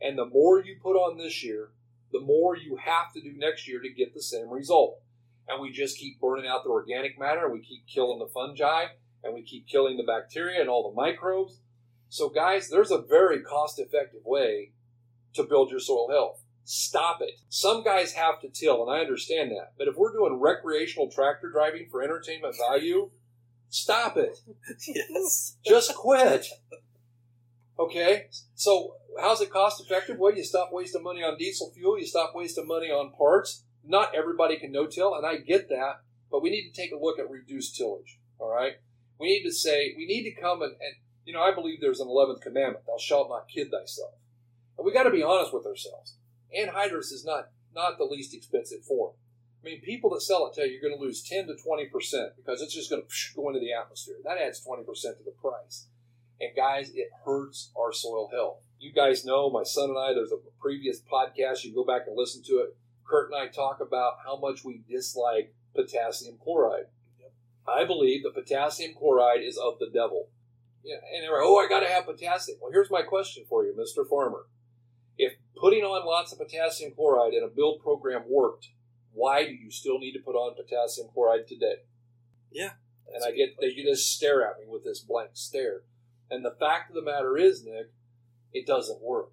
And 0.00 0.18
the 0.18 0.26
more 0.26 0.62
you 0.62 0.76
put 0.82 0.96
on 0.96 1.16
this 1.16 1.42
year, 1.42 1.70
the 2.12 2.20
more 2.20 2.56
you 2.56 2.76
have 2.76 3.12
to 3.14 3.20
do 3.20 3.32
next 3.36 3.66
year 3.66 3.80
to 3.80 3.88
get 3.88 4.14
the 4.14 4.22
same 4.22 4.50
result. 4.50 5.00
And 5.48 5.60
we 5.60 5.70
just 5.70 5.98
keep 5.98 6.20
burning 6.20 6.46
out 6.48 6.64
the 6.64 6.70
organic 6.70 7.18
matter, 7.18 7.48
we 7.48 7.60
keep 7.60 7.86
killing 7.86 8.18
the 8.18 8.26
fungi, 8.26 8.86
and 9.22 9.34
we 9.34 9.42
keep 9.42 9.66
killing 9.68 9.96
the 9.96 10.02
bacteria 10.02 10.60
and 10.60 10.68
all 10.68 10.90
the 10.90 11.00
microbes. 11.00 11.60
So, 12.08 12.28
guys, 12.28 12.68
there's 12.68 12.90
a 12.90 13.02
very 13.02 13.40
cost 13.40 13.78
effective 13.78 14.24
way 14.24 14.72
to 15.34 15.44
build 15.44 15.70
your 15.70 15.80
soil 15.80 16.08
health. 16.10 16.42
Stop 16.64 17.18
it. 17.20 17.40
Some 17.48 17.84
guys 17.84 18.14
have 18.14 18.40
to 18.40 18.48
till, 18.48 18.82
and 18.82 18.96
I 18.96 19.00
understand 19.00 19.52
that. 19.52 19.74
But 19.78 19.86
if 19.86 19.96
we're 19.96 20.12
doing 20.12 20.40
recreational 20.40 21.10
tractor 21.10 21.48
driving 21.50 21.88
for 21.90 22.02
entertainment 22.02 22.56
value, 22.68 23.10
stop 23.68 24.16
it. 24.16 24.38
yes. 24.88 25.56
Just 25.64 25.94
quit. 25.94 26.46
Okay? 27.78 28.26
So, 28.54 28.96
how's 29.20 29.40
it 29.40 29.50
cost 29.50 29.80
effective? 29.80 30.18
Well, 30.18 30.34
you 30.34 30.44
stop 30.44 30.70
wasting 30.72 31.04
money 31.04 31.22
on 31.22 31.38
diesel 31.38 31.70
fuel, 31.72 31.98
you 31.98 32.06
stop 32.06 32.32
wasting 32.34 32.66
money 32.66 32.88
on 32.88 33.12
parts. 33.12 33.64
Not 33.86 34.14
everybody 34.14 34.58
can 34.58 34.72
no 34.72 34.86
till, 34.86 35.14
and 35.14 35.24
I 35.24 35.36
get 35.36 35.68
that, 35.68 36.00
but 36.30 36.42
we 36.42 36.50
need 36.50 36.70
to 36.70 36.80
take 36.80 36.92
a 36.92 36.96
look 36.96 37.18
at 37.18 37.30
reduced 37.30 37.76
tillage. 37.76 38.18
All 38.38 38.52
right? 38.52 38.74
We 39.18 39.28
need 39.28 39.44
to 39.44 39.52
say, 39.52 39.94
we 39.96 40.06
need 40.06 40.24
to 40.24 40.40
come 40.40 40.62
and, 40.62 40.72
and 40.72 40.94
you 41.24 41.32
know, 41.32 41.42
I 41.42 41.52
believe 41.52 41.80
there's 41.80 42.00
an 42.00 42.06
11th 42.06 42.40
commandment 42.40 42.86
thou 42.86 42.96
shalt 42.98 43.28
not 43.28 43.48
kid 43.48 43.70
thyself. 43.70 44.14
And 44.78 44.86
we 44.86 44.92
got 44.92 45.02
to 45.04 45.10
be 45.10 45.22
honest 45.22 45.52
with 45.52 45.66
ourselves. 45.66 46.14
Anhydrous 46.56 47.12
is 47.12 47.24
not, 47.26 47.48
not 47.74 47.98
the 47.98 48.04
least 48.04 48.34
expensive 48.34 48.84
form. 48.84 49.14
I 49.62 49.66
mean, 49.66 49.80
people 49.80 50.10
that 50.10 50.22
sell 50.22 50.46
it 50.46 50.54
tell 50.54 50.64
you 50.64 50.72
you're 50.72 50.88
going 50.88 50.96
to 50.96 51.04
lose 51.04 51.22
10 51.22 51.48
to 51.48 51.54
20% 51.54 51.90
because 52.36 52.62
it's 52.62 52.74
just 52.74 52.90
going 52.90 53.02
to 53.02 53.34
go 53.34 53.48
into 53.48 53.58
the 53.58 53.72
atmosphere. 53.72 54.16
That 54.24 54.38
adds 54.38 54.64
20% 54.64 54.86
to 54.86 55.24
the 55.24 55.32
price. 55.32 55.86
And 56.40 56.54
guys, 56.54 56.92
it 56.94 57.08
hurts 57.24 57.72
our 57.76 57.92
soil 57.92 58.28
health. 58.32 58.58
You 58.78 58.92
guys 58.92 59.24
know, 59.24 59.50
my 59.50 59.64
son 59.64 59.90
and 59.90 59.98
I, 59.98 60.12
there's 60.12 60.32
a 60.32 60.38
previous 60.60 61.00
podcast, 61.00 61.64
you 61.64 61.74
go 61.74 61.84
back 61.84 62.02
and 62.06 62.16
listen 62.16 62.42
to 62.44 62.58
it. 62.58 62.76
Kurt 63.08 63.30
and 63.30 63.40
I 63.40 63.48
talk 63.48 63.80
about 63.80 64.18
how 64.24 64.36
much 64.36 64.64
we 64.64 64.82
dislike 64.88 65.54
potassium 65.74 66.38
chloride. 66.42 66.86
I 67.68 67.84
believe 67.84 68.22
that 68.22 68.34
potassium 68.34 68.94
chloride 68.96 69.42
is 69.42 69.58
of 69.58 69.78
the 69.78 69.90
devil. 69.92 70.28
Yeah, 70.84 70.96
and 71.14 71.24
they're, 71.24 71.42
oh, 71.42 71.56
I 71.56 71.68
got 71.68 71.80
to 71.80 71.88
have 71.88 72.06
potassium. 72.06 72.58
Well, 72.60 72.70
here's 72.70 72.90
my 72.90 73.02
question 73.02 73.44
for 73.48 73.64
you, 73.64 73.74
Mr. 73.74 74.08
Farmer. 74.08 74.46
If 75.18 75.32
putting 75.56 75.82
on 75.82 76.06
lots 76.06 76.32
of 76.32 76.38
potassium 76.38 76.92
chloride 76.94 77.34
in 77.34 77.42
a 77.42 77.48
build 77.48 77.82
program 77.82 78.22
worked, 78.28 78.68
why 79.12 79.44
do 79.44 79.52
you 79.52 79.70
still 79.70 79.98
need 79.98 80.12
to 80.12 80.20
put 80.20 80.36
on 80.36 80.54
potassium 80.54 81.08
chloride 81.12 81.48
today? 81.48 81.76
Yeah, 82.52 82.70
And 83.12 83.24
I 83.24 83.32
get 83.32 83.56
they 83.60 83.74
just 83.74 84.14
stare 84.14 84.46
at 84.46 84.60
me 84.60 84.66
with 84.68 84.84
this 84.84 85.00
blank 85.00 85.30
stare. 85.32 85.82
And 86.30 86.44
the 86.44 86.54
fact 86.58 86.90
of 86.90 86.94
the 86.94 87.02
matter 87.02 87.36
is, 87.36 87.64
Nick, 87.64 87.90
it 88.52 88.66
doesn't 88.66 89.02
work. 89.02 89.30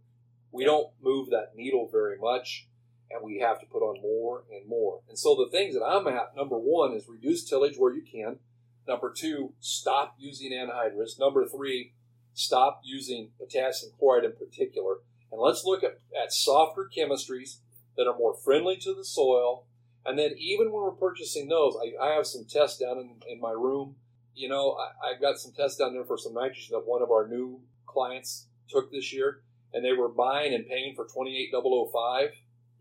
We 0.51 0.65
don't 0.65 0.91
move 1.01 1.29
that 1.29 1.55
needle 1.55 1.89
very 1.91 2.17
much, 2.17 2.67
and 3.13 3.23
we 3.23 3.39
have 3.39 3.60
to 3.60 3.65
put 3.65 3.84
on 3.84 4.02
more 4.02 4.43
and 4.52 4.67
more. 4.67 5.02
And 5.08 5.17
so 5.17 5.36
the 5.36 5.49
things 5.52 5.76
that 5.76 5.84
I'm 5.84 6.08
at, 6.08 6.36
number 6.36 6.58
one, 6.58 6.93
is 6.93 7.08
reduce 7.08 7.43
tillage 7.43 7.78
where 7.78 7.93
you 7.93 8.02
can. 8.02 8.39
Number 8.88 9.13
two, 9.15 9.54
stop 9.60 10.15
using 10.17 10.52
anhydrous. 10.52 11.19
Number 11.19 11.45
three, 11.45 11.93
stop 12.34 12.82
using 12.84 13.30
potassium 13.39 13.93
chloride 13.97 14.26
in 14.26 14.34
particular. 14.34 14.97
And 15.32 15.41
let's 15.41 15.63
look 15.63 15.84
at, 15.84 15.99
at 16.21 16.34
softer 16.34 16.89
chemistries 16.95 17.58
that 17.97 18.08
are 18.08 18.17
more 18.17 18.36
friendly 18.36 18.78
to 18.78 18.93
the 18.93 19.06
soil. 19.06 19.65
And 20.06 20.19
then 20.19 20.32
even 20.38 20.71
when 20.71 20.84
we're 20.84 20.91
purchasing 20.91 21.47
those, 21.47 21.76
I, 21.76 22.04
I 22.04 22.15
have 22.15 22.28
some 22.28 22.45
tests 22.45 22.80
down 22.80 22.97
in, 22.97 23.15
in 23.28 23.39
my 23.39 23.52
room. 23.52 23.95
You 24.36 24.49
know, 24.49 24.78
I, 24.78 25.12
I've 25.12 25.21
got 25.21 25.38
some 25.38 25.54
tests 25.54 25.78
down 25.78 25.93
there 25.93 26.04
for 26.04 26.17
some 26.17 26.34
nitrogen 26.34 26.71
that 26.71 26.88
one 26.88 27.02
of 27.02 27.12
our 27.12 27.28
new 27.28 27.62
clients 27.86 28.47
took 28.69 28.91
this 28.91 29.13
year, 29.13 29.41
and 29.73 29.86
they 29.86 29.93
were 29.93 30.10
buying 30.10 30.54
and 30.54 30.67
paying 30.67 30.95
for 30.95 31.06
28005, 31.06 32.30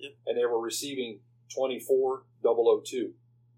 Yep. 0.02 0.12
and 0.26 0.36
they 0.36 0.44
were 0.44 0.60
receiving 0.60 1.20
24002. 1.54 3.12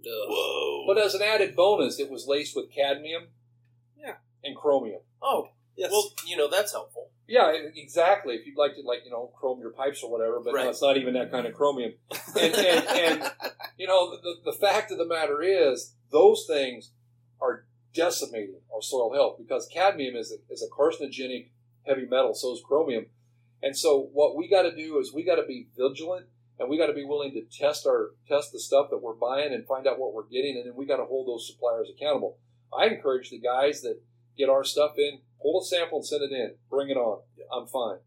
Whoa! 0.07 0.85
But 0.87 0.99
as 0.99 1.15
an 1.15 1.23
added 1.23 1.57
bonus, 1.57 1.99
it 1.99 2.11
was 2.11 2.27
laced 2.27 2.55
with 2.55 2.71
cadmium, 2.71 3.29
Yeah. 3.99 4.17
and 4.45 4.55
chromium. 4.57 5.01
Oh, 5.23 5.49
yes. 5.77 5.91
well, 5.91 6.13
you 6.27 6.37
know 6.37 6.49
that's 6.49 6.73
helpful. 6.73 7.11
Yeah, 7.27 7.53
exactly. 7.75 8.35
If 8.35 8.47
you'd 8.47 8.59
like 8.59 8.75
to, 8.75 8.83
like 8.83 9.01
you 9.07 9.11
know, 9.11 9.33
chrome 9.35 9.61
your 9.61 9.71
pipes 9.71 10.03
or 10.03 10.11
whatever, 10.11 10.41
but 10.45 10.53
Right. 10.53 10.65
no, 10.65 10.71
it's 10.71 10.83
not 10.83 10.99
even 10.99 11.15
that 11.15 11.31
kind 11.31 11.47
of 11.47 11.55
chromium. 11.55 11.95
And 12.39 12.55
and, 12.55 12.87
and 12.89 13.33
you 13.79 13.87
know, 13.87 14.17
the, 14.17 14.35
the 14.45 14.53
fact 14.53 14.91
of 14.93 14.99
the 14.99 15.07
matter 15.07 15.41
is, 15.43 15.95
those 16.13 16.45
things 16.47 16.91
are 17.41 17.65
decimating 17.95 18.61
our 18.75 18.83
soil 18.83 19.15
health 19.15 19.39
because 19.39 19.67
cadmium 19.73 20.17
is 20.17 20.33
a, 20.33 20.53
is 20.53 20.63
a 20.63 20.69
carcinogenic 20.69 21.49
heavy 21.87 22.05
metal. 22.07 22.35
So 22.35 22.53
is 22.53 22.61
chromium. 22.67 23.07
And 23.63 23.75
so 23.77 24.11
what 24.13 24.37
we 24.37 24.49
got 24.49 24.63
to 24.63 24.77
do 24.77 24.99
is 24.99 25.15
we 25.15 25.23
got 25.23 25.37
to 25.37 25.47
be 25.47 25.69
vigilant 25.79 26.27
and 26.59 26.69
we 26.69 26.79
got 26.79 26.87
to 26.87 26.93
be 26.93 27.05
willing 27.05 27.33
to 27.33 27.43
test 27.43 27.87
our 27.87 28.11
test 28.29 28.53
the 28.53 28.61
stuff 28.61 28.89
that 28.91 29.03
we're 29.03 29.15
buying 29.15 29.53
and 29.53 29.67
find 29.67 29.87
out 29.87 29.99
what 29.99 30.15
we're 30.15 30.29
getting, 30.29 30.57
and 30.57 30.67
then 30.67 30.77
we 30.77 30.87
got 30.87 30.97
to 30.97 31.05
hold 31.05 31.29
those 31.29 31.47
suppliers 31.47 31.89
accountable. 31.95 32.39
I 32.77 32.87
encourage 32.87 33.31
the 33.31 33.39
guys 33.39 33.83
that 33.83 34.01
get 34.37 34.49
our 34.49 34.65
stuff 34.65 34.93
in, 34.99 35.21
pull 35.41 35.61
a 35.61 35.65
sample 35.65 35.99
and 35.99 36.07
send 36.07 36.23
it 36.23 36.33
in, 36.33 36.55
bring 36.71 36.91
it 36.91 36.97
on. 36.97 37.23
I'm 37.53 37.67
fine 37.67 37.99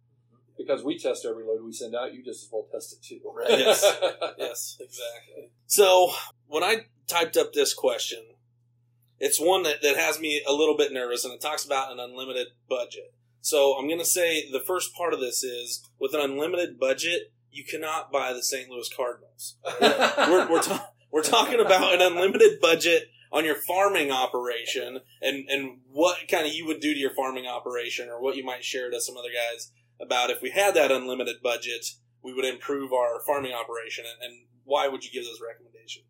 because 0.58 0.84
we 0.84 0.98
test 0.98 1.26
every 1.26 1.44
load 1.44 1.64
we 1.64 1.72
send 1.72 1.96
out. 1.96 2.14
You 2.14 2.24
just 2.24 2.46
as 2.46 2.50
well 2.52 2.68
test 2.72 2.94
it 2.94 3.04
too. 3.04 3.20
Right. 3.34 3.60
Yes. 3.60 3.84
yes, 4.38 4.78
exactly. 4.80 5.52
So 5.68 6.12
when 6.48 6.64
I 6.64 6.88
typed 7.08 7.38
up 7.38 7.54
this 7.54 7.74
question, 7.74 8.24
it's 9.20 9.40
one 9.40 9.64
that, 9.64 9.82
that 9.82 9.98
has 9.98 10.20
me 10.20 10.44
a 10.48 10.54
little 10.54 10.78
bit 10.78 10.92
nervous, 10.92 11.26
and 11.26 11.34
it 11.34 11.42
talks 11.42 11.66
about 11.66 11.92
an 11.92 12.00
unlimited 12.00 12.48
budget. 12.70 13.14
So 13.42 13.76
I'm 13.78 13.88
going 13.88 14.00
to 14.00 14.06
say 14.06 14.50
the 14.52 14.60
first 14.60 14.94
part 14.94 15.14
of 15.14 15.20
this 15.20 15.44
is 15.44 15.90
with 16.00 16.14
an 16.14 16.22
unlimited 16.22 16.80
budget, 16.80 17.32
you 17.52 17.64
cannot 17.64 18.12
buy 18.12 18.34
the 18.34 18.44
St. 18.44 18.70
Louis 18.70 18.90
Cardinals. 18.96 19.56
We're, 19.82 20.50
we're, 20.50 20.62
ta- 20.62 20.92
we're 21.12 21.24
talking 21.24 21.60
about 21.60 21.94
an 21.94 22.02
unlimited 22.02 22.60
budget 22.62 23.10
on 23.32 23.46
your 23.46 23.56
farming 23.56 24.12
operation 24.12 25.00
and, 25.22 25.50
and 25.50 25.80
what 25.92 26.28
kind 26.30 26.46
of 26.46 26.54
you 26.54 26.66
would 26.66 26.80
do 26.80 26.94
to 26.94 27.00
your 27.00 27.14
farming 27.14 27.46
operation 27.46 28.10
or 28.10 28.22
what 28.22 28.36
you 28.36 28.44
might 28.44 28.64
share 28.64 28.90
to 28.90 29.02
some 29.02 29.18
other 29.18 29.30
guys 29.30 29.72
about 30.00 30.30
if 30.30 30.42
we 30.42 30.52
had 30.52 30.76
that 30.76 30.92
unlimited 30.92 31.38
budget, 31.42 31.86
we 32.24 32.34
would 32.34 32.46
improve 32.46 32.94
our 32.94 33.20
farming 33.26 33.54
operation 33.54 34.06
and, 34.06 34.32
and 34.32 34.48
why 34.64 34.88
would 34.88 35.04
you 35.04 35.12
give 35.12 35.26
those 35.26 35.42
recommendations? 35.46 36.06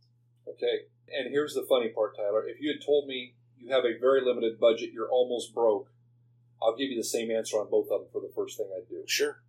Okay. 0.47 0.85
And 1.15 1.31
here's 1.31 1.53
the 1.53 1.65
funny 1.69 1.89
part, 1.89 2.17
Tyler. 2.17 2.47
If 2.47 2.59
you 2.59 2.69
had 2.69 2.85
told 2.85 3.07
me 3.07 3.35
you 3.57 3.71
have 3.71 3.85
a 3.85 3.99
very 3.99 4.21
limited 4.21 4.59
budget, 4.59 4.91
you're 4.93 5.09
almost 5.09 5.53
broke, 5.53 5.89
I'll 6.61 6.75
give 6.75 6.89
you 6.89 6.97
the 6.97 7.03
same 7.03 7.31
answer 7.31 7.57
on 7.57 7.69
both 7.69 7.87
of 7.91 8.01
them 8.01 8.09
for 8.11 8.21
the 8.21 8.31
first 8.35 8.57
thing 8.57 8.67
I 8.75 8.81
do. 8.89 9.03
Sure. 9.05 9.41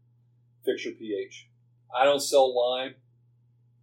Fix 0.64 0.84
your 0.84 0.94
pH. 0.94 1.48
I 1.94 2.04
don't 2.04 2.20
sell 2.20 2.54
lime, 2.54 2.94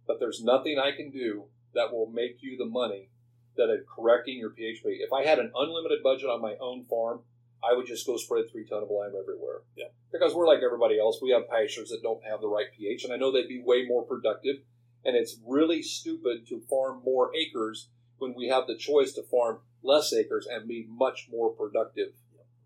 but 0.06 0.20
there's 0.20 0.42
nothing 0.42 0.78
I 0.78 0.92
can 0.92 1.10
do 1.10 1.44
that 1.74 1.92
will 1.92 2.10
make 2.10 2.38
you 2.40 2.56
the 2.56 2.66
money 2.66 3.10
that 3.56 3.70
at 3.70 3.86
correcting 3.86 4.38
your 4.38 4.50
pH. 4.50 4.82
rate. 4.84 5.00
If 5.00 5.12
I 5.12 5.24
had 5.24 5.38
an 5.38 5.52
unlimited 5.54 6.02
budget 6.02 6.28
on 6.28 6.42
my 6.42 6.54
own 6.60 6.84
farm, 6.84 7.20
I 7.64 7.74
would 7.74 7.86
just 7.86 8.06
go 8.06 8.16
spread 8.16 8.44
three 8.50 8.66
ton 8.66 8.82
of 8.82 8.90
lime 8.90 9.14
everywhere. 9.18 9.62
Yeah. 9.76 9.86
Because 10.12 10.34
we're 10.34 10.46
like 10.46 10.62
everybody 10.62 10.98
else. 10.98 11.20
We 11.20 11.30
have 11.30 11.48
pastures 11.48 11.88
that 11.90 12.02
don't 12.02 12.24
have 12.24 12.40
the 12.40 12.48
right 12.48 12.66
pH, 12.76 13.04
and 13.04 13.12
I 13.12 13.16
know 13.16 13.32
they'd 13.32 13.48
be 13.48 13.62
way 13.64 13.86
more 13.86 14.04
productive. 14.04 14.56
And 15.04 15.16
it's 15.16 15.38
really 15.46 15.82
stupid 15.82 16.46
to 16.48 16.60
farm 16.68 17.00
more 17.04 17.30
acres 17.34 17.88
when 18.18 18.34
we 18.36 18.48
have 18.48 18.66
the 18.66 18.76
choice 18.76 19.12
to 19.12 19.22
farm 19.22 19.60
less 19.82 20.12
acres 20.12 20.48
and 20.50 20.66
be 20.66 20.86
much 20.88 21.28
more 21.30 21.50
productive. 21.50 22.12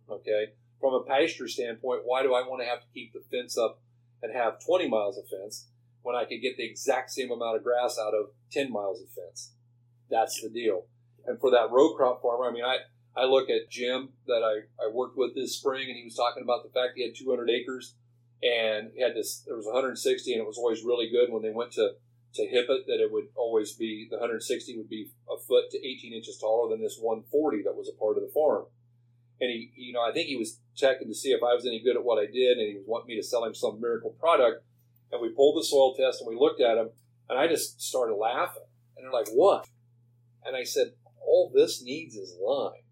Okay. 0.09 0.53
From 0.81 0.95
a 0.95 1.03
pasture 1.03 1.49
standpoint, 1.49 2.03
why 2.05 2.23
do 2.23 2.35
I 2.35 2.47
want 2.47 2.63
to 2.63 2.69
have 2.69 2.81
to 2.81 2.87
keep 2.95 3.13
the 3.13 3.23
fence 3.31 3.59
up 3.59 3.81
and 4.23 4.35
have 4.35 4.65
20 4.65 4.89
miles 4.89 5.19
of 5.19 5.25
fence 5.29 5.69
when 6.03 6.17
I 6.17 6.25
could 6.25 6.41
get 6.41 6.57
the 6.57 6.65
exact 6.65 7.11
same 7.11 7.31
amount 7.31 7.57
of 7.57 7.65
grass 7.65 7.99
out 8.01 8.15
of 8.15 8.31
10 8.53 8.73
miles 8.73 9.01
of 9.01 9.09
fence? 9.11 9.53
That's 10.11 10.41
the 10.41 10.49
deal. 10.49 10.87
And 11.27 11.39
for 11.39 11.51
that 11.51 11.71
row 11.71 11.95
crop 11.95 12.23
farmer, 12.23 12.49
I 12.49 12.53
mean, 12.53 12.65
I, 12.65 12.79
I 13.17 13.25
look 13.25 13.51
at 13.51 13.71
Jim 13.71 14.11
that 14.27 14.43
I, 14.43 14.67
I 14.83 14.91
worked 14.91 15.17
with 15.17 15.35
this 15.35 15.57
spring, 15.57 15.89
and 15.89 15.97
he 15.97 16.05
was 16.05 16.17
talking 16.17 16.43
about 16.43 16.63
the 16.63 16.71
fact 16.71 16.93
he 16.97 17.05
had 17.05 17.15
200 17.15 17.51
acres, 17.51 17.95
and 18.43 18.91
he 18.95 19.03
had 19.03 19.15
this. 19.15 19.43
There 19.47 19.57
was 19.57 19.67
160, 19.67 20.33
and 20.33 20.41
it 20.41 20.47
was 20.47 20.59
always 20.59 20.83
really 20.83 21.11
good 21.11 21.33
when 21.33 21.43
they 21.43 21.51
went 21.51 21.73
to 21.73 21.93
to 22.35 22.47
hip 22.47 22.67
it. 22.69 22.87
That 22.87 23.03
it 23.03 23.13
would 23.13 23.29
always 23.37 23.73
be 23.73 24.07
the 24.11 24.17
160 24.17 24.77
would 24.79 24.89
be 24.89 25.11
a 25.29 25.37
foot 25.47 25.71
to 25.71 25.79
18 25.79 26.13
inches 26.13 26.39
taller 26.39 26.71
than 26.71 26.81
this 26.81 26.99
140 27.01 27.63
that 27.65 27.77
was 27.77 27.89
a 27.89 27.99
part 27.99 28.17
of 28.17 28.23
the 28.23 28.33
farm. 28.33 28.65
And 29.41 29.51
he, 29.51 29.73
you 29.75 29.93
know, 29.93 30.03
I 30.03 30.13
think 30.13 30.29
he 30.29 30.37
was 30.37 30.61
checking 30.77 31.09
to 31.09 31.15
see 31.15 31.31
if 31.31 31.43
I 31.43 31.55
was 31.55 31.67
any 31.67 31.83
good 31.83 31.97
at 31.97 32.05
what 32.05 32.19
I 32.19 32.27
did, 32.27 32.59
and 32.59 32.67
he 32.67 32.79
wanting 32.85 33.09
me 33.09 33.17
to 33.17 33.27
sell 33.27 33.45
him 33.45 33.55
some 33.55 33.81
miracle 33.81 34.15
product. 34.21 34.65
And 35.11 35.21
we 35.21 35.31
pulled 35.31 35.59
the 35.59 35.65
soil 35.65 35.95
test, 35.95 36.21
and 36.21 36.29
we 36.29 36.37
looked 36.37 36.61
at 36.61 36.77
him, 36.77 36.91
and 37.29 37.39
I 37.39 37.49
just 37.49 37.81
started 37.81 38.15
laughing. 38.15 38.65
And 38.97 39.05
they're 39.05 39.13
like, 39.13 39.31
"What?" 39.31 39.67
And 40.45 40.57
I 40.57 40.65
said, 40.65 40.93
"All 41.21 41.51
this 41.53 41.83
needs 41.83 42.17
is 42.17 42.37
lime." 42.41 42.85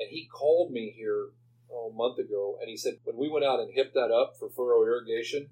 And 0.00 0.08
he 0.10 0.26
called 0.26 0.72
me 0.72 0.94
here 0.96 1.30
oh, 1.70 1.90
a 1.90 1.94
month 1.94 2.18
ago, 2.18 2.58
and 2.60 2.68
he 2.68 2.76
said 2.76 2.98
when 3.04 3.16
we 3.16 3.28
went 3.28 3.44
out 3.44 3.60
and 3.60 3.72
hipped 3.72 3.94
that 3.94 4.10
up 4.10 4.36
for 4.38 4.48
furrow 4.48 4.84
irrigation, 4.84 5.50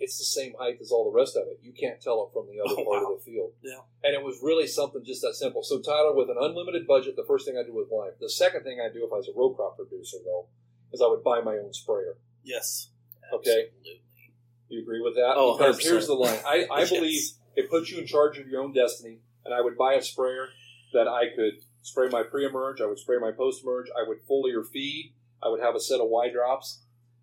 it's 0.00 0.18
the 0.18 0.24
same 0.24 0.54
height 0.58 0.78
as 0.80 0.90
all 0.90 1.04
the 1.04 1.16
rest 1.16 1.36
of 1.36 1.46
it. 1.48 1.60
You 1.62 1.72
can't 1.72 2.00
tell 2.00 2.24
it 2.26 2.32
from 2.32 2.48
the 2.48 2.58
other 2.60 2.74
Oh, 2.80 2.84
part 2.84 3.04
wow. 3.04 3.12
of 3.14 3.18
the 3.24 3.30
field. 3.30 3.52
Yeah. 3.62 3.80
And 4.02 4.14
it 4.14 4.24
was 4.24 4.40
really 4.42 4.66
something 4.66 5.04
just 5.04 5.20
that 5.22 5.34
simple. 5.34 5.62
So 5.62 5.78
Tyler, 5.80 6.14
with 6.14 6.30
an 6.30 6.36
unlimited 6.40 6.86
budget, 6.86 7.16
the 7.16 7.24
first 7.28 7.46
thing 7.46 7.56
I 7.58 7.62
do 7.66 7.74
with 7.74 7.88
lime. 7.92 8.12
The 8.18 8.30
second 8.30 8.64
thing 8.64 8.80
I 8.80 8.92
do 8.92 9.04
if 9.04 9.12
I 9.12 9.16
was 9.16 9.28
a 9.28 9.38
row 9.38 9.50
crop 9.50 9.76
producer, 9.76 10.16
though, 10.24 10.46
is 10.92 11.00
I 11.02 11.06
would 11.06 11.22
buy 11.22 11.40
my 11.42 11.56
own 11.58 11.72
sprayer. 11.74 12.16
Yes. 12.42 12.88
Okay. 13.32 13.68
Absolutely. 13.68 14.02
You 14.68 14.82
agree 14.82 15.02
with 15.02 15.14
that? 15.16 15.34
Oh, 15.36 15.58
because 15.58 15.78
100%. 15.78 15.82
here's 15.82 16.06
the 16.06 16.14
line. 16.14 16.38
I, 16.46 16.66
I 16.70 16.78
Yes. 16.80 16.90
believe 16.90 17.22
it 17.56 17.68
puts 17.70 17.90
you 17.90 17.98
in 17.98 18.06
charge 18.06 18.38
of 18.38 18.48
your 18.48 18.62
own 18.62 18.72
destiny, 18.72 19.18
and 19.44 19.52
I 19.52 19.60
would 19.60 19.76
buy 19.76 19.94
a 19.94 20.02
sprayer 20.02 20.48
that 20.92 21.06
I 21.08 21.24
could 21.36 21.54
spray 21.82 22.08
my 22.08 22.22
pre-emerge, 22.22 22.80
I 22.80 22.86
would 22.86 22.98
spray 22.98 23.18
my 23.18 23.32
post-emerge, 23.32 23.88
I 23.96 24.06
would 24.08 24.18
foliar 24.26 24.64
feed, 24.66 25.12
I 25.42 25.48
would 25.48 25.60
have 25.60 25.74
a 25.74 25.80
set 25.80 26.00
of 26.00 26.08
Y 26.08 26.30
drops, 26.30 26.82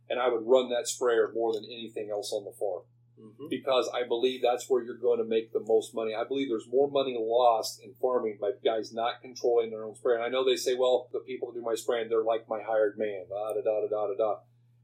and 0.10 0.20
I 0.20 0.28
would 0.30 0.44
run 0.46 0.70
that 0.70 0.88
sprayer 0.88 1.32
more 1.34 1.54
than 1.54 1.66
anything 1.66 2.10
else 2.12 2.32
on 2.34 2.46
the 2.46 2.52
farm 2.58 2.84
Mm-hmm. 3.20 3.48
because 3.50 3.90
I 3.96 4.08
believe 4.08 4.44
that's 4.44 4.70
where 4.70 4.84
you're 4.84 4.94
going 5.00 5.18
to 5.18 5.26
make 5.26 5.52
the 5.52 5.60
most 5.60 5.96
money. 5.96 6.14
I 6.14 6.24
believe 6.24 6.50
there's 6.50 6.68
more 6.70 6.88
money 6.88 7.18
lost 7.20 7.82
in 7.84 7.96
farming 8.00 8.38
by 8.40 8.52
guys 8.64 8.94
not 8.94 9.24
controlling 9.24 9.72
their 9.72 9.86
own 9.86 9.96
spray. 9.96 10.14
And 10.14 10.24
I 10.24 10.30
know 10.30 10.46
they 10.46 10.56
say, 10.56 10.76
well, 10.76 11.10
the 11.12 11.22
people 11.22 11.48
who 11.48 11.60
do 11.60 11.66
my 11.66 11.74
spraying, 11.74 12.10
they're 12.10 12.24
like 12.24 12.48
my 12.48 12.62
hired 12.62 12.96
man, 12.96 13.24
da 13.28 13.54
da 13.56 13.62
da 13.62 13.88
da 13.90 14.08
da 14.10 14.14
da. 14.16 14.36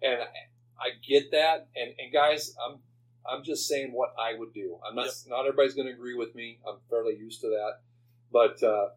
And 0.01 0.21
I, 0.23 0.25
I 0.83 0.89
get 1.07 1.29
that. 1.29 1.67
And, 1.75 1.93
and 1.99 2.11
guys, 2.11 2.55
I'm 2.67 2.79
I'm 3.23 3.43
just 3.43 3.67
saying 3.67 3.91
what 3.93 4.15
I 4.17 4.33
would 4.35 4.51
do. 4.51 4.79
I'm 4.83 4.95
not 4.95 5.05
Yep. 5.05 5.13
not 5.27 5.41
everybody's 5.45 5.75
going 5.75 5.87
to 5.89 5.93
agree 5.93 6.15
with 6.15 6.33
me. 6.33 6.57
I'm 6.67 6.77
fairly 6.89 7.15
used 7.15 7.39
to 7.41 7.49
that, 7.49 7.81
but 8.31 8.63
uh, 8.63 8.87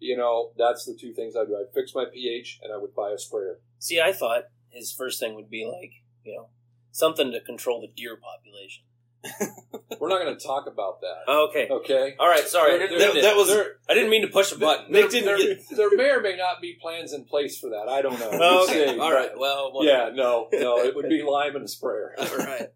you 0.00 0.18
know 0.18 0.52
that's 0.58 0.84
the 0.84 0.94
two 1.00 1.14
things 1.14 1.34
I 1.34 1.46
do. 1.46 1.56
I'd 1.56 1.72
fix 1.74 1.94
my 1.94 2.04
pH 2.12 2.60
and 2.62 2.70
I 2.70 2.76
would 2.76 2.94
buy 2.94 3.12
a 3.12 3.18
sprayer. 3.18 3.58
See, 3.78 4.02
I 4.02 4.12
thought 4.12 4.44
his 4.72 4.92
first 4.92 5.20
thing 5.20 5.34
would 5.34 5.50
be 5.50 5.64
like, 5.64 5.92
you 6.24 6.34
know, 6.36 6.48
something 6.90 7.30
to 7.32 7.40
control 7.40 7.80
the 7.80 7.88
deer 7.88 8.16
population. 8.16 8.84
We're 10.00 10.08
not 10.08 10.20
going 10.20 10.36
to 10.36 10.44
talk 10.44 10.66
about 10.66 11.00
that. 11.02 11.22
Oh, 11.28 11.48
okay. 11.50 11.68
Okay. 11.70 12.16
All 12.18 12.28
right. 12.28 12.42
Sorry. 12.46 12.74
I 12.74 12.78
There- 12.78 12.88
didn't, 12.88 13.14
that- 13.14 13.22
that 13.22 13.36
was- 13.36 13.48
There- 13.48 13.76
I 13.88 13.94
didn't 13.94 14.10
mean 14.10 14.22
to 14.22 14.28
push 14.28 14.50
a 14.52 14.58
button. 14.58 14.90
Nick 14.90 15.10
didn't 15.10 15.26
there, 15.26 15.36
get- 15.38 15.60
there 15.76 15.96
may 15.96 16.10
or 16.10 16.20
may 16.20 16.36
not 16.36 16.60
be 16.60 16.76
plans 16.80 17.12
in 17.12 17.24
place 17.24 17.56
for 17.58 17.70
that. 17.70 17.88
I 17.88 18.02
don't 18.02 18.18
know. 18.18 18.30
Oh, 18.42 18.64
okay. 18.64 18.94
see. 18.94 18.98
All 18.98 19.12
right. 19.12 19.30
Well. 19.38 19.72
what- 19.72 19.86
Yeah, 19.86 20.10
no, 20.12 20.48
no. 20.52 20.78
It 20.80 20.96
would 20.96 21.08
be 21.08 21.22
lime 21.26 21.54
and 21.54 21.64
a 21.64 21.68
sprayer. 21.68 22.14
All 22.18 22.36
right. 22.38 22.68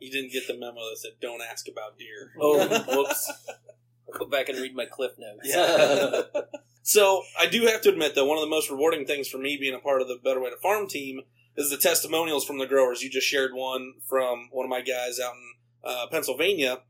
You 0.00 0.10
didn't 0.10 0.32
get 0.32 0.46
the 0.48 0.54
memo 0.54 0.74
that 0.90 0.98
said 0.98 1.12
"Don't 1.22 1.40
ask 1.40 1.66
about 1.68 1.96
deer." 1.98 2.32
Oh, 2.40 2.58
whoops. 2.88 3.32
I'll 4.12 4.18
go 4.18 4.26
back 4.26 4.48
and 4.48 4.58
read 4.58 4.74
my 4.74 4.86
cliff 4.86 5.12
notes. 5.18 5.40
Yeah. 5.44 6.22
so 6.82 7.22
I 7.38 7.46
do 7.46 7.66
have 7.66 7.80
to 7.82 7.90
admit, 7.90 8.14
though, 8.14 8.26
one 8.26 8.38
of 8.38 8.42
the 8.42 8.50
most 8.50 8.70
rewarding 8.70 9.06
things 9.06 9.28
for 9.28 9.38
me 9.38 9.56
being 9.58 9.74
a 9.74 9.78
part 9.78 10.02
of 10.02 10.08
the 10.08 10.18
Better 10.22 10.40
Way 10.40 10.50
to 10.50 10.56
Farm 10.56 10.88
team 10.88 11.20
is 11.56 11.70
the 11.70 11.76
testimonials 11.76 12.44
from 12.44 12.58
the 12.58 12.66
growers. 12.66 13.02
You 13.02 13.10
just 13.10 13.26
shared 13.26 13.52
one 13.54 13.94
from 14.08 14.48
one 14.50 14.66
of 14.66 14.70
my 14.70 14.80
guys 14.80 15.18
out 15.20 15.34
in 15.34 15.52
uh, 15.84 16.06
Pennsylvania, 16.10 16.80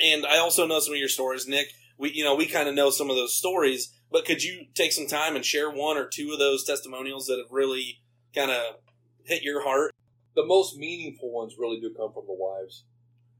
and 0.00 0.26
I 0.26 0.38
also 0.38 0.66
know 0.66 0.80
some 0.80 0.94
of 0.94 0.98
your 0.98 1.08
stories, 1.08 1.46
Nick. 1.46 1.68
We, 1.96 2.10
you 2.10 2.24
know, 2.24 2.34
we 2.34 2.46
kind 2.46 2.68
of 2.68 2.74
know 2.74 2.90
some 2.90 3.08
of 3.08 3.16
those 3.16 3.36
stories, 3.36 3.94
but 4.10 4.24
could 4.24 4.42
you 4.42 4.66
take 4.74 4.92
some 4.92 5.06
time 5.06 5.36
and 5.36 5.44
share 5.44 5.70
one 5.70 5.96
or 5.96 6.06
two 6.06 6.32
of 6.32 6.38
those 6.38 6.64
testimonials 6.64 7.26
that 7.26 7.38
have 7.38 7.52
really 7.52 8.00
kind 8.34 8.50
of 8.50 8.76
hit 9.24 9.42
your 9.42 9.62
heart? 9.62 9.94
the 10.34 10.44
most 10.44 10.76
meaningful 10.76 11.30
ones 11.30 11.56
really 11.58 11.80
do 11.80 11.94
come 11.96 12.12
from 12.12 12.26
the 12.26 12.34
wives 12.34 12.84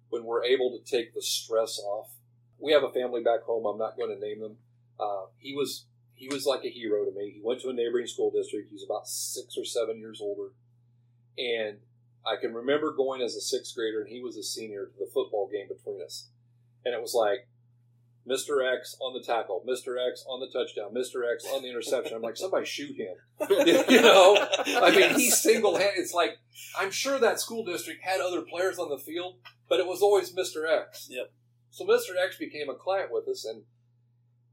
when 0.09 0.25
we're 0.25 0.45
able 0.45 0.79
to 0.79 0.91
take 0.91 1.15
the 1.15 1.23
stress 1.23 1.79
off. 1.79 2.11
We 2.59 2.73
have 2.73 2.83
a 2.83 2.93
family 2.93 3.23
back 3.23 3.43
home. 3.43 3.67
I'm 3.67 3.79
not 3.79 3.97
going 3.97 4.15
to 4.15 4.21
name 4.21 4.41
them. 4.41 4.57
Uh, 4.99 5.27
he 5.39 5.55
was 5.55 5.87
he 6.15 6.29
was 6.29 6.47
like 6.47 6.65
a 6.65 6.71
hero 6.71 7.05
to 7.05 7.11
me. 7.11 7.33
He 7.35 7.41
went 7.43 7.61
to 7.63 7.69
a 7.69 7.73
neighboring 7.73 8.07
school 8.07 8.31
district. 8.31 8.71
He's 8.71 8.85
about 8.85 9.09
six 9.09 9.57
or 9.59 9.65
seven 9.65 9.99
years 9.99 10.21
older, 10.23 10.53
and 11.37 11.79
I 12.25 12.37
can 12.41 12.55
remember 12.55 12.93
going 12.93 13.21
as 13.21 13.35
a 13.35 13.41
sixth 13.41 13.75
grader, 13.75 14.01
and 14.01 14.09
he 14.09 14.21
was 14.21 14.37
a 14.37 14.43
senior 14.43 14.87
to 14.87 14.99
the 14.99 15.11
football 15.13 15.49
game 15.53 15.69
between 15.69 16.03
us, 16.03 16.29
and 16.85 16.95
it 16.95 17.01
was 17.01 17.15
like. 17.15 17.49
Mr. 18.27 18.65
X 18.75 18.97
on 19.03 19.13
the 19.13 19.21
tackle, 19.23 19.63
Mr. 19.69 19.97
X 20.11 20.25
on 20.27 20.41
the 20.41 20.47
touchdown, 20.47 20.95
Mr. 20.95 21.31
X 21.31 21.45
on 21.53 21.61
the 21.61 21.69
interception. 21.69 22.17
I'm 22.17 22.23
like, 22.23 22.39
somebody 22.39 22.65
shoot 22.65 22.97
him. 22.97 23.17
you 23.51 24.01
know, 24.01 24.49
I 24.81 24.91
mean, 24.97 25.19
he 25.19 25.29
single 25.29 25.77
handed. 25.77 25.99
It's 25.99 26.15
like 26.15 26.39
I'm 26.79 26.91
sure 26.91 27.19
that 27.19 27.39
school 27.39 27.67
district 27.67 28.03
had 28.03 28.23
other 28.23 28.41
players 28.41 28.79
on 28.79 28.89
the 28.89 28.97
field, 28.97 29.37
but 29.69 29.79
it 29.79 29.87
was 29.87 30.01
always 30.01 30.33
Mr. 30.35 30.67
X. 30.67 31.09
Yep. 31.11 31.33
So 31.75 31.85
Mr. 31.85 32.15
X 32.17 32.39
became 32.39 32.71
a 32.71 32.75
client 32.77 33.11
with 33.11 33.27
us, 33.27 33.45
and 33.45 33.65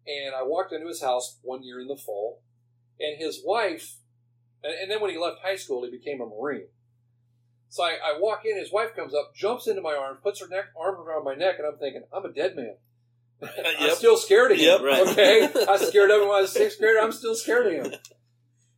And 0.08 0.34
I 0.34 0.42
walked 0.42 0.74
into 0.74 0.88
his 0.88 1.04
house 1.04 1.38
one 1.44 1.62
year 1.62 1.80
in 1.80 1.88
the 1.88 1.96
fall, 1.96 2.42
and 3.00 3.20
his 3.20 3.44
wife, 3.46 3.98
and, 4.64 4.74
and 4.74 4.90
then 4.90 5.00
when 5.02 5.12
he 5.12 5.20
left 5.20 5.38
high 5.44 5.56
school, 5.56 5.84
he 5.86 5.92
became 5.92 6.20
a 6.20 6.26
Marine. 6.26 6.70
So 7.70 7.84
I, 7.84 7.92
I 8.04 8.20
walk 8.20 8.42
in, 8.44 8.58
his 8.58 8.74
wife 8.74 8.96
comes 8.96 9.14
up, 9.14 9.36
jumps 9.36 9.68
into 9.68 9.82
my 9.84 9.94
arms, 9.94 10.20
puts 10.24 10.42
her 10.42 10.48
neck, 10.48 10.66
arm 10.76 10.96
around 10.96 11.24
my 11.24 11.36
neck, 11.36 11.56
and 11.60 11.68
I'm 11.68 11.78
thinking, 11.78 12.02
I'm 12.12 12.26
a 12.26 12.34
dead 12.34 12.56
man. 12.56 12.76
I'm 13.44 13.88
Yep. 13.88 13.98
still 13.98 14.18
scared 14.18 14.52
of 14.54 14.58
him. 14.58 14.66
Yep. 14.66 14.82
Right. 14.82 15.08
Okay, 15.10 15.42
I 15.68 15.72
was 15.74 15.88
scared 15.88 16.10
of 16.10 16.22
him 16.24 16.28
when 16.28 16.38
I 16.38 16.42
was 16.42 16.52
sixth 16.52 16.80
grade. 16.80 16.98
I'm 17.00 17.12
still 17.12 17.36
scared 17.36 17.68
of 17.68 17.74
him. 17.86 18.00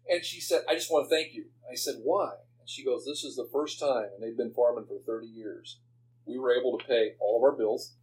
And 0.10 0.26
she 0.26 0.41
said, 0.41 0.64
"I 0.70 0.76
just 0.76 0.91
want 0.91 1.10
to 1.10 1.16
thank 1.16 1.34
you." 1.34 1.46
I 1.72 1.76
said, 1.76 1.96
"Why?" 2.04 2.32
And 2.60 2.70
she 2.70 2.84
goes, 2.84 3.06
"This 3.06 3.24
is 3.24 3.38
the 3.38 3.48
first 3.54 3.80
time, 3.80 4.10
and 4.14 4.22
they've 4.22 4.36
been 4.38 4.54
farming 4.54 4.86
for 4.88 5.00
30 5.00 5.28
years. 5.28 5.80
We 6.26 6.38
were 6.38 6.54
able 6.54 6.78
to 6.78 6.86
pay 6.86 7.14
all 7.22 7.38
of 7.38 7.44
our 7.44 7.58
bills. 7.58 7.94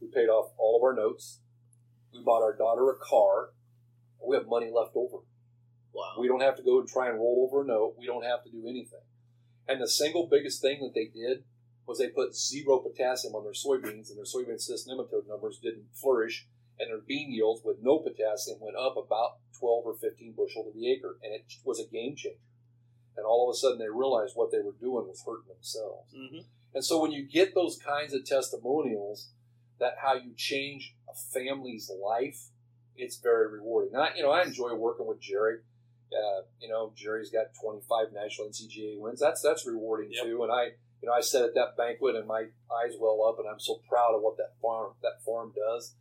We 0.00 0.08
paid 0.08 0.28
off 0.28 0.52
all 0.58 0.76
of 0.76 0.82
our 0.82 0.94
notes. 0.94 1.40
We 2.12 2.22
bought 2.22 2.42
our 2.42 2.56
daughter 2.56 2.90
a 2.90 2.96
car. 2.96 3.50
We 4.26 4.36
have 4.36 4.46
money 4.46 4.70
left 4.72 4.92
over. 4.94 5.18
Wow. 5.92 6.16
We 6.18 6.28
don't 6.28 6.42
have 6.42 6.56
to 6.56 6.62
go 6.62 6.80
and 6.80 6.88
try 6.88 7.08
and 7.08 7.16
roll 7.16 7.48
over 7.48 7.62
a 7.62 7.66
note. 7.66 7.94
We 7.98 8.06
don't 8.06 8.24
have 8.24 8.44
to 8.44 8.50
do 8.50 8.66
anything. 8.68 9.00
And 9.68 9.80
the 9.80 9.88
single 9.88 10.28
biggest 10.30 10.60
thing 10.60 10.80
that 10.80 10.94
they 10.94 11.06
did 11.06 11.44
was 11.86 11.98
they 11.98 12.08
put 12.08 12.34
zero 12.36 12.78
potassium 12.78 13.34
on 13.34 13.44
their 13.44 13.52
soybeans, 13.52 14.10
and 14.10 14.18
their 14.18 14.24
soybean 14.24 14.60
cyst 14.60 14.88
nematode 14.88 15.28
numbers 15.28 15.58
didn't 15.62 15.86
flourish, 15.94 16.46
and 16.78 16.90
their 16.90 16.98
bean 16.98 17.32
yields 17.32 17.62
with 17.64 17.78
no 17.80 17.98
potassium 17.98 18.58
went 18.60 18.76
up 18.76 18.96
about 18.96 19.38
12 19.58 19.86
or 19.86 19.94
15 19.94 20.34
bushel 20.36 20.64
to 20.64 20.78
the 20.78 20.90
acre, 20.90 21.16
and 21.22 21.32
it 21.32 21.44
was 21.64 21.80
a 21.80 21.86
game 21.86 22.16
changer. 22.16 22.38
And 23.16 23.24
all 23.24 23.48
of 23.48 23.54
a 23.54 23.56
sudden, 23.56 23.78
they 23.78 23.88
realized 23.88 24.34
what 24.34 24.50
they 24.52 24.58
were 24.58 24.74
doing 24.78 25.06
was 25.06 25.22
hurting 25.24 25.48
themselves. 25.48 26.12
hmm 26.14 26.44
And 26.74 26.84
so 26.84 27.00
when 27.00 27.12
you 27.12 27.26
get 27.26 27.54
those 27.54 27.78
kinds 27.78 28.12
of 28.12 28.26
testimonials, 28.26 29.30
that 29.80 29.96
how 30.02 30.14
you 30.14 30.32
change 30.36 30.94
a 31.08 31.14
family's 31.14 31.90
life, 32.02 32.48
it's 32.96 33.18
very 33.18 33.50
rewarding. 33.50 33.94
And 33.94 34.02
I, 34.02 34.10
you 34.16 34.22
know, 34.22 34.30
I 34.30 34.42
enjoy 34.42 34.74
working 34.74 35.06
with 35.06 35.20
Jerry. 35.20 35.58
Uh, 36.12 36.42
you 36.60 36.68
know, 36.68 36.92
Jerry's 36.96 37.30
got 37.30 37.46
25 37.60 38.12
national 38.14 38.48
NCGA 38.48 38.98
wins. 38.98 39.20
That's 39.20 39.42
that's 39.42 39.66
rewarding 39.66 40.10
Yep. 40.12 40.24
too. 40.24 40.42
And 40.44 40.52
I, 40.52 40.64
you 41.02 41.08
know, 41.08 41.12
I 41.12 41.20
sat 41.20 41.42
at 41.42 41.54
that 41.54 41.76
banquet 41.76 42.14
and 42.16 42.26
my 42.26 42.44
eyes 42.72 42.94
well 42.98 43.22
up, 43.28 43.38
and 43.38 43.48
I'm 43.48 43.60
so 43.60 43.80
proud 43.88 44.14
of 44.14 44.22
what 44.22 44.36
that 44.38 44.54
farm 44.62 44.92
that 45.02 45.22
farm 45.24 45.52
does. 45.54 45.94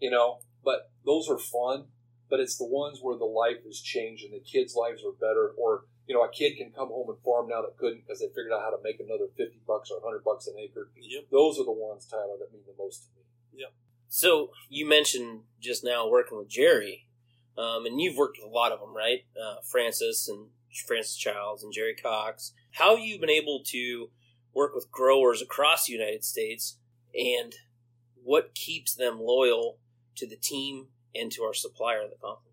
You 0.00 0.10
know, 0.10 0.38
but 0.64 0.90
those 1.04 1.28
are 1.28 1.38
fun. 1.38 1.86
But 2.30 2.38
it's 2.38 2.56
the 2.56 2.64
ones 2.64 3.00
where 3.02 3.18
the 3.18 3.24
life 3.24 3.66
is 3.66 3.80
changed 3.80 4.24
and 4.24 4.32
the 4.32 4.38
kids' 4.38 4.76
lives 4.76 5.02
are 5.04 5.10
better, 5.12 5.48
or 5.58 5.86
you 6.10 6.16
know, 6.16 6.24
a 6.24 6.28
kid 6.28 6.56
can 6.56 6.72
come 6.72 6.88
home 6.88 7.08
and 7.08 7.22
farm 7.22 7.46
now 7.46 7.62
that 7.62 7.76
couldn't 7.76 8.02
because 8.04 8.18
they 8.18 8.26
figured 8.26 8.50
out 8.52 8.62
how 8.62 8.70
to 8.70 8.82
make 8.82 8.98
another 8.98 9.26
50 9.36 9.60
bucks 9.64 9.92
or 9.92 10.00
100 10.00 10.24
bucks 10.24 10.48
an 10.48 10.54
acre. 10.58 10.90
Yep. 11.00 11.26
Those 11.30 11.60
are 11.60 11.64
the 11.64 11.70
ones, 11.70 12.04
Tyler, 12.04 12.34
that 12.40 12.52
mean 12.52 12.62
the 12.66 12.74
most 12.76 13.04
to 13.04 13.08
me. 13.14 13.22
Yeah. 13.54 13.70
So 14.08 14.50
you 14.68 14.88
mentioned 14.88 15.42
just 15.60 15.84
now 15.84 16.08
working 16.08 16.36
with 16.36 16.48
Jerry, 16.48 17.06
um, 17.56 17.86
and 17.86 18.00
you've 18.00 18.16
worked 18.16 18.38
with 18.42 18.50
a 18.50 18.52
lot 18.52 18.72
of 18.72 18.80
them, 18.80 18.92
right? 18.92 19.20
Uh, 19.40 19.60
Francis 19.62 20.28
and 20.28 20.48
Francis 20.84 21.16
Childs 21.16 21.62
and 21.62 21.72
Jerry 21.72 21.94
Cox. 21.94 22.54
How 22.72 22.96
have 22.96 23.04
you 23.04 23.20
been 23.20 23.30
able 23.30 23.62
to 23.66 24.10
work 24.52 24.74
with 24.74 24.90
growers 24.90 25.40
across 25.40 25.86
the 25.86 25.92
United 25.92 26.24
States, 26.24 26.76
and 27.14 27.54
what 28.24 28.56
keeps 28.56 28.96
them 28.96 29.20
loyal 29.20 29.78
to 30.16 30.26
the 30.26 30.34
team 30.34 30.88
and 31.14 31.30
to 31.30 31.44
our 31.44 31.54
supplier, 31.54 32.00
the 32.00 32.16
Conklin 32.20 32.34
Company? 32.34 32.49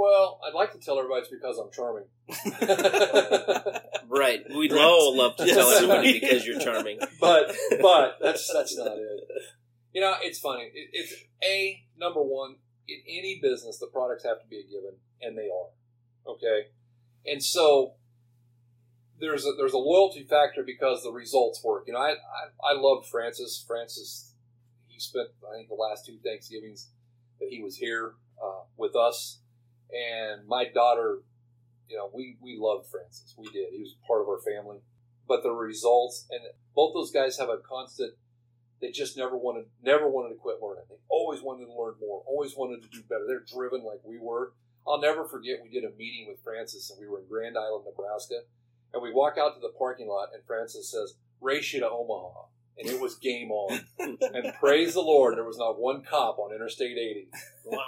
Well, 0.00 0.40
I'd 0.46 0.54
like 0.54 0.72
to 0.72 0.78
tell 0.78 0.98
everybody 0.98 1.20
it's 1.20 1.28
because 1.30 1.58
I'm 1.58 1.70
charming. 1.70 2.04
Right. 4.08 4.40
We'd 4.56 4.72
Right. 4.72 4.80
all 4.80 5.16
love 5.16 5.36
to 5.36 5.46
Yes. 5.46 5.56
tell 5.56 5.70
everybody 5.70 6.18
because 6.18 6.44
you're 6.46 6.58
charming. 6.58 6.98
but 7.20 7.54
but 7.80 8.16
that's 8.20 8.50
that's 8.52 8.76
not 8.76 8.96
it. 8.98 9.20
You 9.92 10.00
know, 10.00 10.14
it's 10.22 10.38
funny. 10.40 10.64
It, 10.74 10.88
it's 10.92 11.14
a 11.44 11.84
number 11.98 12.20
one 12.20 12.56
in 12.88 12.98
any 13.06 13.38
business. 13.42 13.78
The 13.78 13.86
products 13.86 14.24
have 14.24 14.40
to 14.42 14.48
be 14.48 14.58
a 14.58 14.62
given, 14.64 14.96
and 15.20 15.36
they 15.38 15.48
are. 15.48 16.32
Okay, 16.32 16.68
and 17.26 17.42
so 17.42 17.94
there's 19.20 19.44
a, 19.46 19.52
there's 19.56 19.74
a 19.74 19.78
loyalty 19.78 20.24
factor 20.24 20.62
because 20.64 21.02
the 21.04 21.12
results 21.12 21.62
work. 21.62 21.84
You 21.86 21.92
know, 21.92 22.00
I 22.00 22.12
I, 22.12 22.72
I 22.72 22.72
loved 22.74 23.06
Francis. 23.06 23.62
Francis, 23.66 24.34
he 24.88 24.98
spent 24.98 25.28
I 25.50 25.56
think 25.56 25.68
the 25.68 25.74
last 25.76 26.04
two 26.06 26.18
Thanksgivings 26.24 26.88
that 27.38 27.48
he 27.50 27.62
was 27.62 27.76
here 27.76 28.14
uh, 28.42 28.62
with 28.76 28.96
us, 28.96 29.38
and 29.94 30.46
my 30.46 30.64
daughter. 30.64 31.20
You 31.88 31.96
know, 31.96 32.10
we 32.14 32.36
we 32.40 32.56
loved 32.56 32.86
Francis. 32.88 33.34
We 33.36 33.48
did. 33.50 33.72
He 33.72 33.80
was 33.80 33.96
part 34.06 34.22
of 34.22 34.28
our 34.28 34.40
family 34.40 34.78
but 35.30 35.44
the 35.44 35.52
results 35.52 36.26
and 36.32 36.40
both 36.74 36.92
those 36.92 37.12
guys 37.12 37.38
have 37.38 37.48
a 37.48 37.58
constant 37.58 38.12
they 38.80 38.90
just 38.90 39.16
never 39.16 39.36
wanted 39.36 39.64
never 39.80 40.08
wanted 40.08 40.30
to 40.30 40.34
quit 40.34 40.56
learning 40.60 40.82
they 40.90 40.96
always 41.08 41.40
wanted 41.40 41.66
to 41.66 41.72
learn 41.72 41.94
more 42.00 42.24
always 42.26 42.56
wanted 42.56 42.82
to 42.82 42.88
do 42.88 43.00
better 43.08 43.24
they're 43.28 43.46
driven 43.46 43.84
like 43.84 44.00
we 44.02 44.18
were 44.18 44.52
i'll 44.88 45.00
never 45.00 45.24
forget 45.24 45.62
we 45.62 45.70
did 45.70 45.84
a 45.84 45.96
meeting 45.96 46.26
with 46.28 46.42
francis 46.42 46.90
and 46.90 46.98
we 46.98 47.06
were 47.06 47.20
in 47.20 47.28
grand 47.28 47.56
island 47.56 47.84
nebraska 47.86 48.40
and 48.92 49.00
we 49.00 49.12
walk 49.12 49.38
out 49.38 49.54
to 49.54 49.60
the 49.60 49.72
parking 49.78 50.08
lot 50.08 50.30
and 50.34 50.42
francis 50.44 50.90
says 50.90 51.14
race 51.40 51.72
you 51.72 51.78
to 51.78 51.88
omaha 51.88 52.46
and 52.80 52.88
it 52.88 53.00
was 53.00 53.14
game 53.16 53.50
on 53.50 53.80
and 53.98 54.52
praise 54.58 54.94
the 54.94 55.00
lord 55.00 55.36
there 55.36 55.44
was 55.44 55.58
not 55.58 55.78
one 55.78 56.02
cop 56.02 56.38
on 56.38 56.54
interstate 56.54 56.96
80 56.96 57.28
Wow. 57.66 57.78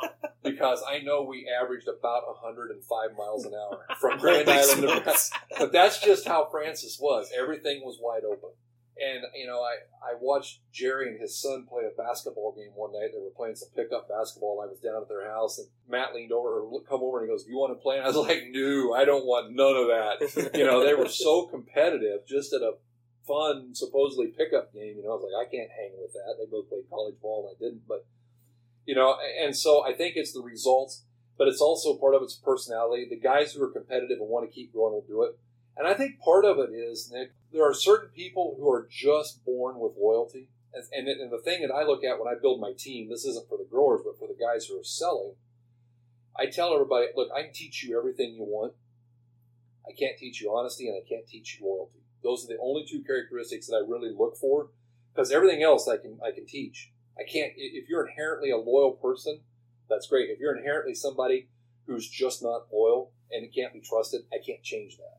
because 0.44 0.82
i 0.88 0.98
know 1.00 1.22
we 1.22 1.48
averaged 1.60 1.88
about 1.88 2.22
105 2.42 3.16
miles 3.16 3.44
an 3.46 3.52
hour 3.54 3.86
from 4.00 4.18
grand 4.18 4.48
island 4.48 4.68
smokes. 4.80 4.94
nebraska 4.98 5.38
but 5.58 5.72
that's 5.72 6.00
just 6.00 6.26
how 6.26 6.48
Francis 6.50 6.98
was. 7.00 7.30
Everything 7.38 7.82
was 7.84 7.98
wide 8.00 8.22
open. 8.24 8.50
And 8.98 9.24
you 9.34 9.46
know, 9.46 9.60
I 9.60 9.74
I 10.02 10.14
watched 10.20 10.60
Jerry 10.72 11.08
and 11.08 11.20
his 11.20 11.40
son 11.40 11.66
play 11.68 11.84
a 11.84 11.96
basketball 11.96 12.52
game 12.56 12.72
one 12.74 12.92
night. 12.92 13.10
They 13.12 13.18
were 13.20 13.30
playing 13.36 13.56
some 13.56 13.70
pickup 13.74 14.08
basketball. 14.08 14.60
And 14.60 14.68
I 14.68 14.70
was 14.70 14.80
down 14.80 15.00
at 15.02 15.08
their 15.08 15.28
house, 15.30 15.58
and 15.58 15.66
Matt 15.88 16.14
leaned 16.14 16.30
over 16.32 16.60
or 16.60 16.82
come 16.82 17.00
over 17.02 17.18
and 17.20 17.26
he 17.28 17.32
goes, 17.32 17.44
"Do 17.44 17.50
you 17.50 17.58
want 17.58 17.72
to 17.76 17.82
play?" 17.82 17.96
And 17.96 18.04
I 18.04 18.08
was 18.08 18.16
like, 18.16 18.44
"No, 18.50 18.92
I 18.92 19.04
don't 19.04 19.24
want 19.24 19.52
none 19.54 19.76
of 19.76 19.88
that." 19.88 20.52
You 20.58 20.64
know, 20.66 20.84
they 20.84 20.94
were 20.94 21.08
so 21.08 21.46
competitive 21.46 22.26
just 22.26 22.52
at 22.52 22.60
a 22.62 22.72
fun, 23.26 23.74
supposedly 23.74 24.28
pickup 24.28 24.72
game. 24.72 24.96
You 24.96 25.04
know, 25.04 25.10
I 25.10 25.14
was 25.14 25.24
like, 25.30 25.46
I 25.46 25.50
can't 25.50 25.70
hang 25.70 25.92
with 26.00 26.12
that. 26.12 26.36
They 26.38 26.50
both 26.50 26.68
played 26.68 26.88
college 26.90 27.16
ball, 27.20 27.48
and 27.48 27.56
I 27.56 27.58
didn't. 27.58 27.86
But 27.86 28.06
you 28.86 28.94
know, 28.94 29.16
and 29.40 29.56
so 29.56 29.84
I 29.84 29.92
think 29.92 30.14
it's 30.16 30.32
the 30.32 30.42
results, 30.42 31.04
but 31.38 31.48
it's 31.48 31.60
also 31.60 31.96
part 31.96 32.14
of 32.14 32.22
its 32.22 32.34
personality. 32.34 33.06
The 33.08 33.18
guys 33.18 33.52
who 33.52 33.62
are 33.62 33.70
competitive 33.70 34.18
and 34.18 34.28
want 34.28 34.48
to 34.48 34.54
keep 34.54 34.72
growing 34.72 34.94
will 34.94 35.04
do 35.06 35.22
it. 35.22 35.38
And 35.76 35.86
I 35.86 35.94
think 35.94 36.20
part 36.20 36.44
of 36.44 36.58
it 36.58 36.70
is, 36.70 37.10
Nick, 37.10 37.32
there 37.52 37.66
are 37.66 37.74
certain 37.74 38.10
people 38.10 38.56
who 38.58 38.70
are 38.70 38.86
just 38.90 39.44
born 39.44 39.78
with 39.78 39.92
loyalty. 39.98 40.48
And, 40.74 40.84
and, 40.92 41.20
and 41.20 41.32
the 41.32 41.38
thing 41.38 41.62
that 41.62 41.72
I 41.72 41.84
look 41.84 42.04
at 42.04 42.18
when 42.18 42.28
I 42.28 42.38
build 42.38 42.60
my 42.60 42.72
team, 42.76 43.08
this 43.08 43.24
isn't 43.24 43.48
for 43.48 43.58
the 43.58 43.64
growers, 43.64 44.02
but 44.04 44.18
for 44.18 44.28
the 44.28 44.38
guys 44.38 44.66
who 44.66 44.78
are 44.78 44.84
selling, 44.84 45.34
I 46.36 46.46
tell 46.46 46.72
everybody, 46.74 47.06
look, 47.14 47.28
I 47.34 47.42
can 47.42 47.52
teach 47.52 47.82
you 47.82 47.98
everything 47.98 48.34
you 48.34 48.42
want. 48.42 48.72
I 49.86 49.92
can't 49.92 50.16
teach 50.16 50.40
you 50.40 50.54
honesty 50.54 50.88
and 50.88 50.96
I 50.96 51.06
can't 51.06 51.26
teach 51.26 51.58
you 51.58 51.66
loyalty. 51.66 52.00
Those 52.22 52.44
are 52.44 52.48
the 52.48 52.60
only 52.60 52.84
two 52.88 53.02
characteristics 53.02 53.66
that 53.66 53.76
I 53.76 53.88
really 53.88 54.14
look 54.16 54.36
for 54.36 54.70
because 55.14 55.32
everything 55.32 55.62
else 55.62 55.88
I 55.88 55.96
can 55.96 56.18
I 56.24 56.30
can 56.30 56.46
teach. 56.46 56.92
I 57.18 57.22
can't 57.22 57.52
if 57.56 57.88
you're 57.88 58.06
inherently 58.06 58.50
a 58.50 58.56
loyal 58.56 58.92
person, 58.92 59.40
that's 59.88 60.06
great. 60.06 60.30
If 60.30 60.38
you're 60.38 60.56
inherently 60.56 60.94
somebody 60.94 61.48
who's 61.86 62.08
just 62.08 62.42
not 62.42 62.66
loyal 62.72 63.12
and 63.30 63.52
can't 63.54 63.72
be 63.72 63.80
trusted, 63.80 64.22
I 64.32 64.36
can't 64.44 64.62
change 64.62 64.96
that. 64.96 65.18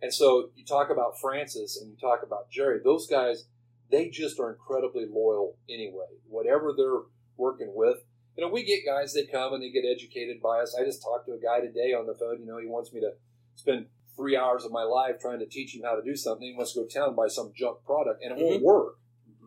And 0.00 0.14
so 0.14 0.50
you 0.54 0.64
talk 0.64 0.90
about 0.90 1.20
Francis 1.20 1.80
and 1.80 1.90
you 1.90 1.96
talk 1.96 2.22
about 2.22 2.50
Jerry, 2.50 2.80
those 2.82 3.06
guys, 3.06 3.46
they 3.90 4.08
just 4.08 4.38
are 4.38 4.50
incredibly 4.50 5.06
loyal 5.06 5.56
anyway. 5.68 6.06
Whatever 6.28 6.72
they're 6.76 7.02
working 7.36 7.72
with. 7.74 7.98
You 8.36 8.44
know, 8.44 8.52
we 8.52 8.64
get 8.64 8.86
guys 8.86 9.14
that 9.14 9.32
come 9.32 9.54
and 9.54 9.62
they 9.62 9.70
get 9.70 9.84
educated 9.84 10.40
by 10.40 10.60
us. 10.60 10.76
I 10.78 10.84
just 10.84 11.02
talked 11.02 11.26
to 11.26 11.32
a 11.32 11.40
guy 11.40 11.60
today 11.60 11.92
on 11.92 12.06
the 12.06 12.14
phone, 12.14 12.38
you 12.40 12.46
know, 12.46 12.58
he 12.58 12.66
wants 12.66 12.92
me 12.92 13.00
to 13.00 13.12
spend 13.56 13.86
three 14.18 14.36
hours 14.36 14.64
of 14.64 14.72
my 14.72 14.82
life 14.82 15.20
trying 15.20 15.38
to 15.38 15.46
teach 15.46 15.74
him 15.74 15.82
how 15.84 15.94
to 15.94 16.02
do 16.02 16.16
something. 16.16 16.46
He 16.46 16.54
wants 16.54 16.74
to 16.74 16.80
go 16.80 16.86
to 16.86 16.92
town 16.92 17.08
and 17.08 17.16
buy 17.16 17.28
some 17.28 17.52
junk 17.56 17.78
product 17.86 18.22
and 18.22 18.32
it 18.32 18.42
won't 18.42 18.56
mm-hmm. 18.56 18.64
work 18.64 18.98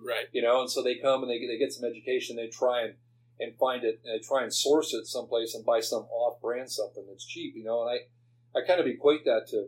Right. 0.03 0.25
you 0.31 0.41
know, 0.41 0.61
and 0.61 0.71
so 0.71 0.81
they 0.81 0.95
come 0.95 1.21
and 1.21 1.29
they 1.29 1.39
get, 1.39 1.47
they 1.47 1.59
get 1.59 1.73
some 1.73 1.87
education. 1.87 2.35
They 2.35 2.47
try 2.47 2.83
and, 2.85 2.95
and 3.39 3.55
find 3.57 3.83
it, 3.83 4.01
and 4.03 4.13
they 4.13 4.23
try 4.25 4.43
and 4.43 4.53
source 4.53 4.93
it 4.93 5.05
someplace 5.05 5.53
and 5.53 5.65
buy 5.65 5.79
some 5.79 6.03
off 6.11 6.41
brand 6.41 6.71
something 6.71 7.05
that's 7.07 7.25
cheap, 7.25 7.53
you 7.55 7.63
know. 7.63 7.85
And 7.85 7.99
I, 8.55 8.59
I 8.59 8.65
kind 8.65 8.79
of 8.79 8.87
equate 8.87 9.25
that 9.25 9.47
to 9.49 9.67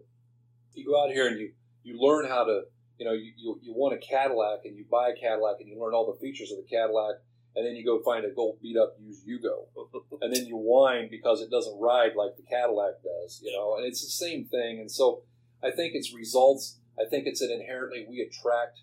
you 0.73 0.87
go 0.87 1.03
out 1.03 1.11
here 1.11 1.27
and 1.27 1.39
you, 1.39 1.51
you 1.83 1.99
learn 1.99 2.27
how 2.27 2.45
to, 2.45 2.61
you 2.97 3.05
know, 3.05 3.13
you, 3.13 3.31
you, 3.37 3.59
you 3.61 3.73
want 3.73 3.93
a 3.93 3.97
Cadillac 3.97 4.61
and 4.65 4.75
you 4.75 4.85
buy 4.89 5.09
a 5.09 5.15
Cadillac 5.15 5.57
and 5.59 5.69
you 5.69 5.79
learn 5.79 5.93
all 5.93 6.11
the 6.11 6.19
features 6.19 6.51
of 6.51 6.57
the 6.57 6.67
Cadillac, 6.69 7.17
and 7.55 7.65
then 7.65 7.75
you 7.75 7.85
go 7.85 8.01
find 8.03 8.25
a 8.25 8.29
gold 8.29 8.57
beat 8.61 8.77
up 8.77 8.95
used 8.99 9.27
Yugo, 9.27 9.67
and 10.21 10.33
then 10.33 10.45
you 10.45 10.57
whine 10.57 11.07
because 11.09 11.41
it 11.41 11.51
doesn't 11.51 11.79
ride 11.79 12.15
like 12.15 12.35
the 12.35 12.43
Cadillac 12.43 13.03
does, 13.03 13.41
you 13.43 13.51
know. 13.51 13.75
And 13.77 13.85
it's 13.85 14.01
the 14.01 14.09
same 14.09 14.45
thing. 14.45 14.79
And 14.79 14.91
so 14.91 15.23
I 15.63 15.71
think 15.71 15.93
it's 15.93 16.13
results. 16.13 16.79
I 16.99 17.09
think 17.09 17.25
it's 17.27 17.39
that 17.39 17.51
inherently 17.51 18.05
we 18.09 18.21
attract 18.21 18.79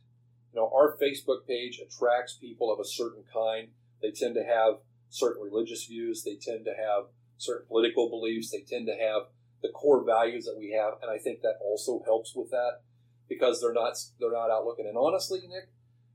you 0.53 0.61
know, 0.61 0.71
our 0.75 0.97
Facebook 0.97 1.47
page 1.47 1.81
attracts 1.81 2.35
people 2.35 2.73
of 2.73 2.81
a 2.81 2.85
certain 2.85 3.23
kind. 3.33 3.69
They 4.03 4.11
tend 4.11 4.35
to 4.35 4.45
have 4.45 4.79
certain 5.09 5.43
religious 5.43 5.87
views. 5.87 6.25
They 6.25 6.37
tend 6.37 6.65
to 6.65 6.73
have 6.73 7.05
certain 7.39 7.67
political 7.69 8.11
beliefs. 8.11 8.51
They 8.51 8.65
tend 8.69 8.87
to 8.87 8.95
have 8.95 9.29
the 9.63 9.69
core 9.69 10.05
values 10.05 10.47
that 10.47 10.57
we 10.59 10.71
have, 10.71 10.95
and 11.03 11.11
I 11.11 11.19
think 11.19 11.43
that 11.43 11.59
also 11.61 12.03
helps 12.07 12.35
with 12.35 12.51
that 12.51 12.81
because 13.29 13.61
they're 13.61 13.75
not 13.75 13.95
they're 14.19 14.33
not 14.33 14.51
out 14.51 14.65
looking. 14.65 14.87
And 14.87 14.97
honestly, 14.97 15.41
Nick, 15.47 15.69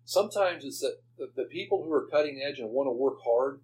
sometimes 0.04 0.66
it's 0.66 0.80
that 0.80 0.98
the, 1.18 1.30
the 1.36 1.44
people 1.46 1.84
who 1.84 1.92
are 1.94 2.08
cutting 2.08 2.42
edge 2.46 2.60
and 2.60 2.70
want 2.70 2.88
to 2.88 2.92
work 2.92 3.18
hard 3.24 3.62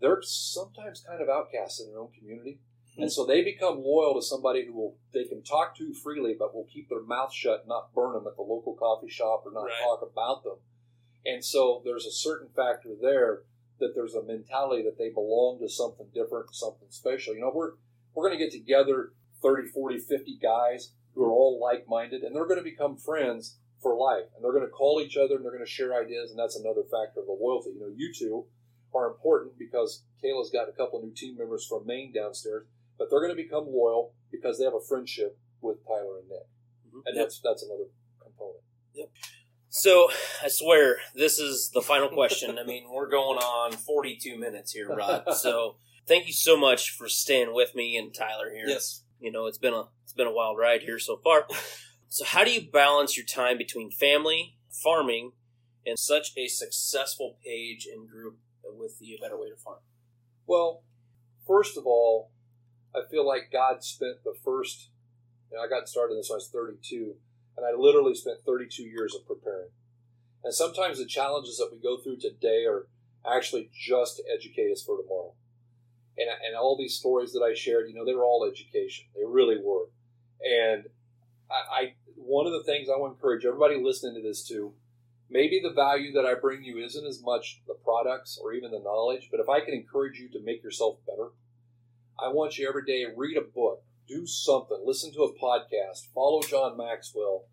they're 0.00 0.20
sometimes 0.22 1.04
kind 1.06 1.22
of 1.22 1.28
outcasts 1.28 1.80
in 1.80 1.90
their 1.90 2.00
own 2.00 2.10
community. 2.18 2.58
Hmm. 2.94 3.02
And 3.02 3.12
so 3.12 3.24
they 3.24 3.42
become 3.42 3.82
loyal 3.82 4.14
to 4.14 4.22
somebody 4.22 4.66
who 4.66 4.72
will 4.72 4.96
they 5.12 5.24
can 5.24 5.42
talk 5.42 5.76
to 5.78 5.94
freely, 5.94 6.34
but 6.38 6.54
will 6.54 6.68
keep 6.72 6.88
their 6.88 7.02
mouth 7.02 7.32
shut, 7.32 7.60
and 7.60 7.68
not 7.68 7.94
burn 7.94 8.14
them 8.14 8.26
at 8.26 8.36
the 8.36 8.42
local 8.42 8.74
coffee 8.74 9.10
shop 9.10 9.42
or 9.46 9.52
not 9.52 9.64
Right. 9.64 9.82
talk 9.82 10.02
about 10.02 10.44
them. 10.44 10.58
And 11.24 11.44
so 11.44 11.82
there's 11.84 12.06
a 12.06 12.12
certain 12.12 12.48
factor 12.54 12.90
there 13.00 13.42
that 13.78 13.94
there's 13.94 14.14
a 14.14 14.22
mentality 14.22 14.82
that 14.84 14.96
they 14.96 15.10
belong 15.10 15.58
to 15.60 15.68
something 15.68 16.06
different, 16.14 16.54
something 16.54 16.88
special. 16.90 17.34
You 17.34 17.40
know, 17.40 17.52
we're 17.54 17.72
we're 18.14 18.28
going 18.28 18.38
to 18.38 18.44
get 18.44 18.52
together 18.52 19.12
30, 19.42 19.68
40, 19.68 19.98
50 19.98 20.38
guys 20.42 20.92
who 21.14 21.24
are 21.24 21.30
all 21.30 21.60
like-minded, 21.60 22.22
and 22.22 22.34
they're 22.34 22.46
going 22.46 22.58
to 22.58 22.64
become 22.64 22.96
friends 22.96 23.58
for 23.86 23.94
life. 23.96 24.26
And 24.34 24.42
they're 24.42 24.52
going 24.52 24.66
to 24.66 24.70
call 24.70 25.00
each 25.00 25.16
other, 25.16 25.36
and 25.36 25.44
they're 25.44 25.52
going 25.52 25.64
to 25.64 25.70
share 25.70 25.94
ideas, 25.94 26.30
and 26.30 26.38
that's 26.38 26.56
another 26.58 26.82
factor 26.82 27.20
of 27.20 27.26
the 27.26 27.38
loyalty. 27.38 27.70
You 27.70 27.80
know, 27.80 27.92
you 27.94 28.12
two 28.12 28.46
are 28.92 29.06
important 29.06 29.56
because 29.58 30.02
Kayla's 30.22 30.50
got 30.50 30.68
a 30.68 30.72
couple 30.72 30.98
of 30.98 31.04
new 31.04 31.14
team 31.14 31.36
members 31.38 31.64
from 31.66 31.86
Maine 31.86 32.12
downstairs, 32.12 32.66
but 32.98 33.08
they're 33.10 33.20
going 33.20 33.36
to 33.36 33.40
become 33.40 33.66
loyal 33.68 34.12
because 34.32 34.58
they 34.58 34.64
have 34.64 34.74
a 34.74 34.80
friendship 34.88 35.38
with 35.60 35.86
Tyler 35.86 36.18
and 36.18 36.28
Nick, 36.28 36.46
Mhm. 36.92 37.02
and 37.06 37.16
that's 37.16 37.40
that's 37.40 37.62
another 37.62 37.86
component. 38.20 38.64
Yep. 38.94 39.10
So 39.68 40.08
I 40.42 40.48
swear 40.48 40.96
this 41.14 41.38
is 41.38 41.70
the 41.70 41.82
final 41.82 42.08
question. 42.08 42.58
I 42.58 42.64
mean, 42.64 42.86
we're 42.90 43.08
going 43.10 43.38
on 43.38 43.72
42 43.72 44.38
minutes 44.38 44.72
here, 44.72 44.88
Rod. 44.88 45.24
So 45.34 45.76
thank 46.06 46.26
you 46.26 46.32
so 46.32 46.56
much 46.56 46.90
for 46.90 47.08
staying 47.08 47.52
with 47.54 47.74
me 47.74 47.96
and 47.96 48.14
Tyler 48.14 48.50
here. 48.50 48.66
Yes. 48.66 49.02
You 49.20 49.30
know, 49.30 49.46
it's 49.46 49.58
been 49.58 49.74
a 49.74 49.84
it's 50.04 50.14
been 50.14 50.26
a 50.26 50.32
wild 50.32 50.56
ride 50.58 50.82
here 50.82 50.98
so 50.98 51.18
far. 51.22 51.46
So 52.16 52.24
how 52.24 52.44
do 52.44 52.50
you 52.50 52.62
balance 52.62 53.14
your 53.14 53.26
time 53.26 53.58
between 53.58 53.90
family, 53.90 54.56
farming, 54.70 55.32
and 55.84 55.98
such 55.98 56.32
a 56.38 56.48
successful 56.48 57.36
page 57.44 57.86
and 57.86 58.08
group 58.08 58.38
with 58.64 58.98
the 58.98 59.18
Better 59.20 59.38
Way 59.38 59.50
to 59.50 59.56
Farm? 59.56 59.80
Well, 60.46 60.82
first 61.46 61.76
of 61.76 61.84
all, 61.84 62.30
I 62.94 63.00
feel 63.10 63.28
like 63.28 63.52
God 63.52 63.84
spent 63.84 64.24
the 64.24 64.32
first. 64.42 64.88
You 65.50 65.58
know, 65.58 65.62
I 65.62 65.68
got 65.68 65.90
started 65.90 66.14
in 66.14 66.20
this 66.20 66.30
when 66.30 66.36
I 66.36 66.40
was 66.40 66.48
32, 66.48 67.16
and 67.58 67.66
I 67.66 67.78
literally 67.78 68.14
spent 68.14 68.38
32 68.46 68.84
years 68.84 69.14
of 69.14 69.26
preparing. 69.26 69.68
And 70.42 70.54
sometimes 70.54 70.96
the 70.96 71.04
challenges 71.04 71.58
that 71.58 71.68
we 71.70 71.78
go 71.78 71.98
through 72.02 72.20
today 72.20 72.64
are 72.64 72.86
actually 73.30 73.68
just 73.74 74.16
to 74.16 74.22
educate 74.34 74.72
us 74.72 74.82
for 74.82 74.96
tomorrow. 74.96 75.34
And, 76.16 76.30
and 76.30 76.56
all 76.56 76.78
these 76.78 76.94
stories 76.94 77.34
that 77.34 77.42
I 77.42 77.52
shared, 77.52 77.90
you 77.90 77.94
know, 77.94 78.06
they 78.06 78.14
were 78.14 78.24
all 78.24 78.50
education. 78.50 79.04
They 79.14 79.26
really 79.26 79.58
were. 79.62 79.90
And 80.40 80.86
I, 81.50 81.82
I 81.82 81.94
one 82.26 82.46
of 82.46 82.52
the 82.52 82.64
things 82.64 82.88
I 82.88 82.98
want 82.98 83.12
to 83.12 83.16
encourage 83.16 83.44
everybody 83.44 83.76
listening 83.82 84.14
to 84.14 84.22
this 84.22 84.46
too, 84.46 84.74
maybe 85.30 85.60
the 85.62 85.72
value 85.72 86.12
that 86.12 86.26
I 86.26 86.34
bring 86.34 86.64
you 86.64 86.78
isn't 86.78 87.06
as 87.06 87.22
much 87.22 87.62
the 87.66 87.74
products 87.74 88.38
or 88.40 88.52
even 88.52 88.70
the 88.70 88.80
knowledge, 88.80 89.28
but 89.30 89.40
if 89.40 89.48
I 89.48 89.60
can 89.60 89.74
encourage 89.74 90.18
you 90.18 90.28
to 90.30 90.44
make 90.44 90.62
yourself 90.62 90.98
better, 91.06 91.30
I 92.18 92.28
want 92.28 92.58
you 92.58 92.68
every 92.68 92.84
day 92.84 93.04
read 93.14 93.36
a 93.36 93.42
book, 93.42 93.82
do 94.08 94.26
something, 94.26 94.78
listen 94.84 95.12
to 95.14 95.22
a 95.22 95.34
podcast, 95.38 96.12
follow 96.14 96.42
John 96.42 96.76
Maxwell, 96.76 97.44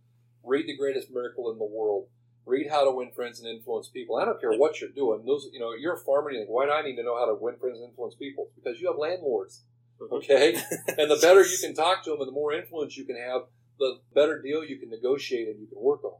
read 0.44 0.68
The 0.68 0.78
Greatest 0.78 1.12
Miracle 1.12 1.52
in 1.52 1.58
the 1.58 1.66
World, 1.66 2.08
read 2.46 2.68
How 2.70 2.84
to 2.84 2.92
Win 2.92 3.12
Friends 3.12 3.40
and 3.40 3.50
Influence 3.50 3.90
People. 3.90 4.18
I 4.18 4.26
don't 4.26 4.40
care 4.40 4.54
what 4.54 4.80
you're 4.80 4.90
doing. 4.90 5.26
Those, 5.26 5.50
you 5.52 5.60
know, 5.60 5.74
you're 5.74 5.96
a 5.96 6.00
farmer. 6.00 6.32
You 6.32 6.40
think, 6.40 6.50
why 6.50 6.66
do 6.66 6.72
I 6.72 6.82
need 6.82 6.96
to 6.98 7.04
know 7.04 7.18
how 7.18 7.26
to 7.26 7.36
win 7.36 7.56
friends 7.58 7.80
and 7.80 7.90
influence 7.90 8.16
people? 8.16 8.50
Because 8.56 8.80
you 8.80 8.88
have 8.88 8.98
landlords, 8.98 9.64
mm-hmm. 10.00 10.16
okay? 10.16 10.54
and 10.98 11.10
the 11.10 11.20
better 11.22 11.46
you 11.46 11.58
can 11.60 11.74
talk 11.74 12.04
to 12.04 12.12
them, 12.12 12.20
and 12.20 12.28
the 12.28 12.34
more 12.34 12.54
influence 12.54 12.98
you 12.98 13.06
can 13.06 13.18
have, 13.18 13.44
the 13.84 14.00
better 14.14 14.42
deal 14.42 14.64
you 14.64 14.78
can 14.78 14.90
negotiate 14.90 15.48
and 15.48 15.60
you 15.60 15.68
can 15.68 15.82
work 15.82 16.04
on. 16.04 16.20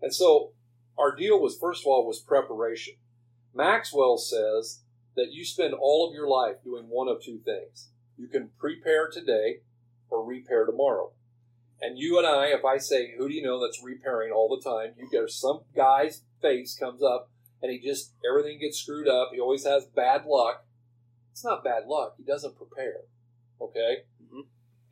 And 0.00 0.14
so 0.14 0.52
our 0.98 1.14
deal 1.14 1.40
was 1.40 1.58
first 1.58 1.82
of 1.82 1.86
all 1.86 2.06
was 2.06 2.20
preparation. 2.20 2.94
Maxwell 3.54 4.18
says 4.18 4.80
that 5.16 5.32
you 5.32 5.44
spend 5.44 5.74
all 5.74 6.08
of 6.08 6.14
your 6.14 6.28
life 6.28 6.56
doing 6.64 6.84
one 6.88 7.08
of 7.08 7.22
two 7.22 7.40
things. 7.44 7.90
You 8.16 8.28
can 8.28 8.50
prepare 8.58 9.08
today 9.08 9.60
or 10.08 10.24
repair 10.24 10.64
tomorrow. 10.64 11.12
And 11.80 11.98
you 11.98 12.18
and 12.18 12.26
I, 12.26 12.46
if 12.46 12.64
I 12.64 12.78
say, 12.78 13.14
who 13.18 13.28
do 13.28 13.34
you 13.34 13.42
know 13.42 13.60
that's 13.60 13.82
repairing 13.82 14.32
all 14.32 14.48
the 14.48 14.68
time? 14.68 14.94
You 14.96 15.08
get 15.10 15.28
some 15.30 15.60
guy's 15.74 16.22
face 16.40 16.76
comes 16.78 17.02
up 17.02 17.30
and 17.62 17.70
he 17.70 17.78
just, 17.78 18.14
everything 18.28 18.58
gets 18.58 18.80
screwed 18.80 19.08
up. 19.08 19.30
He 19.32 19.40
always 19.40 19.66
has 19.66 19.84
bad 19.84 20.24
luck. 20.26 20.64
It's 21.32 21.44
not 21.44 21.64
bad 21.64 21.86
luck. 21.86 22.14
He 22.16 22.24
doesn't 22.24 22.56
prepare. 22.56 23.00
Okay? 23.60 24.04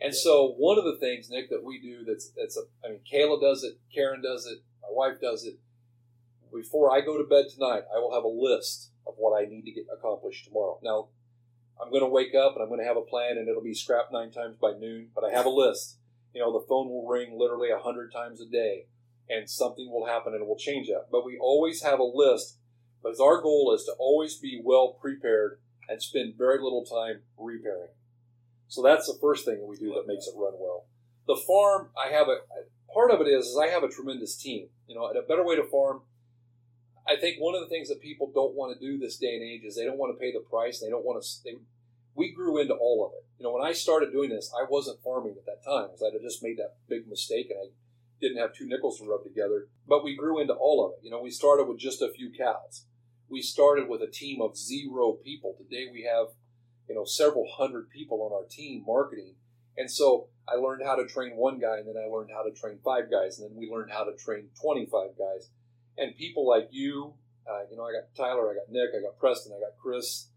And 0.05 0.15
so 0.15 0.53
one 0.59 0.77
of 0.77 0.85
the 0.85 0.99
things, 0.99 1.31
Nick, 1.31 1.49
that 1.49 1.65
we 1.65 1.81
do 1.81 2.05
that's, 2.05 2.31
that's 2.37 2.59
a, 2.59 2.87
I 2.87 2.91
mean, 2.91 3.01
Kayla 3.11 3.41
does 3.41 3.65
it, 3.65 3.79
Karen 3.93 4.21
does 4.21 4.45
it, 4.45 4.59
my 4.83 4.89
wife 4.91 5.19
does 5.19 5.47
it. 5.47 5.59
Before 6.53 6.95
I 6.95 7.01
go 7.01 7.17
to 7.17 7.25
bed 7.25 7.47
tonight, 7.49 7.85
I 7.91 7.99
will 8.01 8.13
have 8.13 8.23
a 8.23 8.29
list 8.29 8.91
of 9.07 9.15
what 9.17 9.33
I 9.33 9.47
need 9.49 9.63
to 9.63 9.73
get 9.73 9.87
accomplished 9.91 10.45
tomorrow. 10.45 10.79
Now, 10.83 11.09
I'm 11.81 11.89
going 11.89 12.03
to 12.03 12.09
wake 12.11 12.35
up 12.35 12.53
and 12.53 12.63
I'm 12.63 12.69
going 12.69 12.81
to 12.81 12.87
have 12.87 12.99
a 12.99 13.09
plan 13.09 13.39
and 13.39 13.49
it'll 13.49 13.63
be 13.63 13.73
scrapped 13.73 14.13
nine 14.13 14.31
times 14.31 14.59
by 14.61 14.73
noon, 14.79 15.09
but 15.15 15.25
I 15.25 15.31
have 15.31 15.47
a 15.47 15.49
list. 15.49 15.97
You 16.35 16.43
know, 16.43 16.53
the 16.53 16.67
phone 16.69 16.91
will 16.91 17.09
ring 17.09 17.39
literally 17.39 17.71
a 17.71 17.79
hundred 17.79 18.13
times 18.13 18.43
a 18.43 18.47
day 18.47 18.85
and 19.31 19.49
something 19.49 19.91
will 19.91 20.05
happen 20.05 20.35
and 20.35 20.43
it 20.43 20.47
will 20.47 20.59
change 20.59 20.89
that. 20.89 21.07
But 21.11 21.25
we 21.25 21.39
always 21.41 21.83
have 21.83 21.99
a 21.99 22.05
list 22.05 22.59
because 23.03 23.21
our 23.21 23.41
goal 23.41 23.75
is 23.75 23.85
to 23.85 23.95
always 23.99 24.37
be 24.37 24.61
well 24.63 24.99
prepared 25.01 25.61
and 25.89 26.03
spend 26.03 26.35
very 26.37 26.63
little 26.63 26.85
time 26.85 27.23
repairing. 27.39 27.89
So 28.75 28.83
that's 28.83 29.07
the 29.07 29.17
first 29.21 29.45
thing 29.45 29.61
that 29.61 29.67
we 29.67 29.77
do 29.77 29.95
that 29.95 30.09
makes 30.09 30.27
it 30.27 30.35
run 30.37 30.55
well. 30.59 30.87
The 31.29 31.37
farm, 31.47 31.91
I 31.97 32.11
have 32.11 32.27
a 32.27 32.39
part 32.93 33.13
of 33.13 33.21
it 33.21 33.29
is, 33.29 33.47
is 33.47 33.57
I 33.57 33.69
have 33.69 33.85
a 33.85 33.89
tremendous 33.89 34.37
team. 34.37 34.67
You 34.89 34.97
know, 34.97 35.07
a 35.07 35.23
better 35.23 35.45
way 35.45 35.55
to 35.55 35.63
farm, 35.63 36.03
I 37.07 37.15
think 37.17 37.39
one 37.39 37.55
of 37.55 37.61
the 37.61 37.69
things 37.69 37.89
that 37.89 38.01
people 38.01 38.33
don't 38.35 38.57
want 38.57 38.75
to 38.75 38.85
do 38.85 38.99
this 38.99 39.17
day 39.17 39.35
and 39.35 39.45
age 39.45 39.63
is 39.65 39.77
they 39.77 39.85
don't 39.85 39.99
want 39.99 40.13
to 40.13 40.21
pay 40.21 40.33
the 40.33 40.41
price. 40.41 40.81
They 40.81 40.91
don't 40.91 41.05
want 41.05 41.23
to. 41.23 41.29
They, 41.45 41.59
we 42.17 42.33
grew 42.33 42.61
into 42.61 42.75
all 42.75 43.07
of 43.07 43.13
it. 43.13 43.25
You 43.39 43.45
know, 43.45 43.53
when 43.53 43.65
I 43.65 43.73
started 43.73 44.11
doing 44.11 44.31
this, 44.31 44.53
I 44.59 44.67
wasn't 44.69 45.03
farming 45.05 45.37
at 45.39 45.47
that 45.47 45.65
time 45.65 45.87
because 45.87 46.03
I 46.03 46.13
had 46.13 46.23
just 46.23 46.43
made 46.43 46.59
that 46.59 46.75
big 46.89 47.07
mistake 47.07 47.51
and 47.51 47.59
I 47.61 47.67
didn't 48.21 48.39
have 48.39 48.55
two 48.55 48.67
nickels 48.67 48.99
to 48.99 49.07
rub 49.07 49.23
together. 49.23 49.69
But 49.87 50.03
we 50.03 50.17
grew 50.17 50.41
into 50.41 50.55
all 50.55 50.85
of 50.85 50.93
it. 50.95 51.05
You 51.05 51.11
know, 51.11 51.23
we 51.23 51.31
started 51.31 51.69
with 51.69 51.79
just 51.79 52.03
a 52.03 52.11
few 52.11 52.33
cows. 52.37 52.87
We 53.29 53.41
started 53.41 53.89
with 53.89 54.03
a 54.03 54.11
team 54.11 54.41
of 54.41 54.57
zero 54.57 55.13
people. 55.13 55.55
Today 55.59 55.87
we 55.93 56.03
have, 56.03 56.29
you 56.89 56.95
know, 56.95 57.05
several 57.05 57.47
hundred 57.57 57.91
people 57.91 58.23
on 58.23 58.33
our 58.33 58.45
team 58.49 58.85
marketing. 58.87 59.35
And 59.77 59.91
so 59.91 60.29
I 60.49 60.55
learned 60.55 60.83
how 60.85 60.97
to 60.97 61.07
train 61.07 61.37
one 61.37 61.59
guy, 61.59 61.79
and 61.79 61.89
then 61.89 61.97
I 61.97 62.07
learned 62.07 62.31
how 62.33 62.43
to 62.43 62.53
train 62.53 62.79
five 62.85 63.11
guys, 63.11 63.39
and 63.39 63.51
then 63.51 63.57
we 63.57 63.71
learned 63.71 63.91
how 63.91 64.05
to 64.05 64.15
train 64.17 64.49
25 64.61 64.91
guys. 65.19 65.51
And 65.97 66.17
people 66.17 66.49
like 66.49 66.69
you, 66.71 67.15
uh, 67.49 67.63
you 67.71 67.77
know, 67.77 67.85
I 67.85 67.93
got 67.93 68.15
Tyler, 68.17 68.51
I 68.51 68.55
got 68.55 68.71
Nick, 68.71 68.91
I 68.97 69.03
got 69.03 69.19
Preston, 69.19 69.53
I 69.57 69.61
got 69.61 69.79
Chris, 69.81 70.29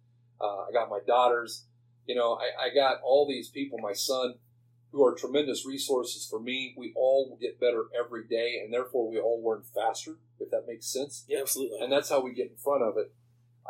uh, 0.41 0.65
I 0.67 0.71
got 0.73 0.89
my 0.89 0.99
daughters. 1.05 1.65
You 2.05 2.15
know, 2.15 2.39
I, 2.39 2.67
I 2.67 2.73
got 2.73 3.01
all 3.03 3.27
these 3.27 3.49
people, 3.49 3.79
my 3.79 3.93
son, 3.93 4.35
who 4.91 5.05
are 5.05 5.13
tremendous 5.13 5.65
resources 5.65 6.25
for 6.29 6.39
me. 6.39 6.73
We 6.77 6.93
all 6.95 7.37
get 7.41 7.59
better 7.59 7.85
every 7.97 8.25
day, 8.27 8.61
and 8.63 8.73
therefore 8.73 9.09
we 9.09 9.19
all 9.19 9.43
learn 9.43 9.63
faster, 9.75 10.15
if 10.39 10.49
that 10.51 10.63
makes 10.67 10.85
sense. 10.85 11.25
Yeah, 11.27 11.39
absolutely. 11.41 11.79
And 11.81 11.91
that's 11.91 12.09
how 12.09 12.21
we 12.21 12.33
get 12.33 12.49
in 12.49 12.55
front 12.57 12.83
of 12.83 12.97
it. 12.97 13.11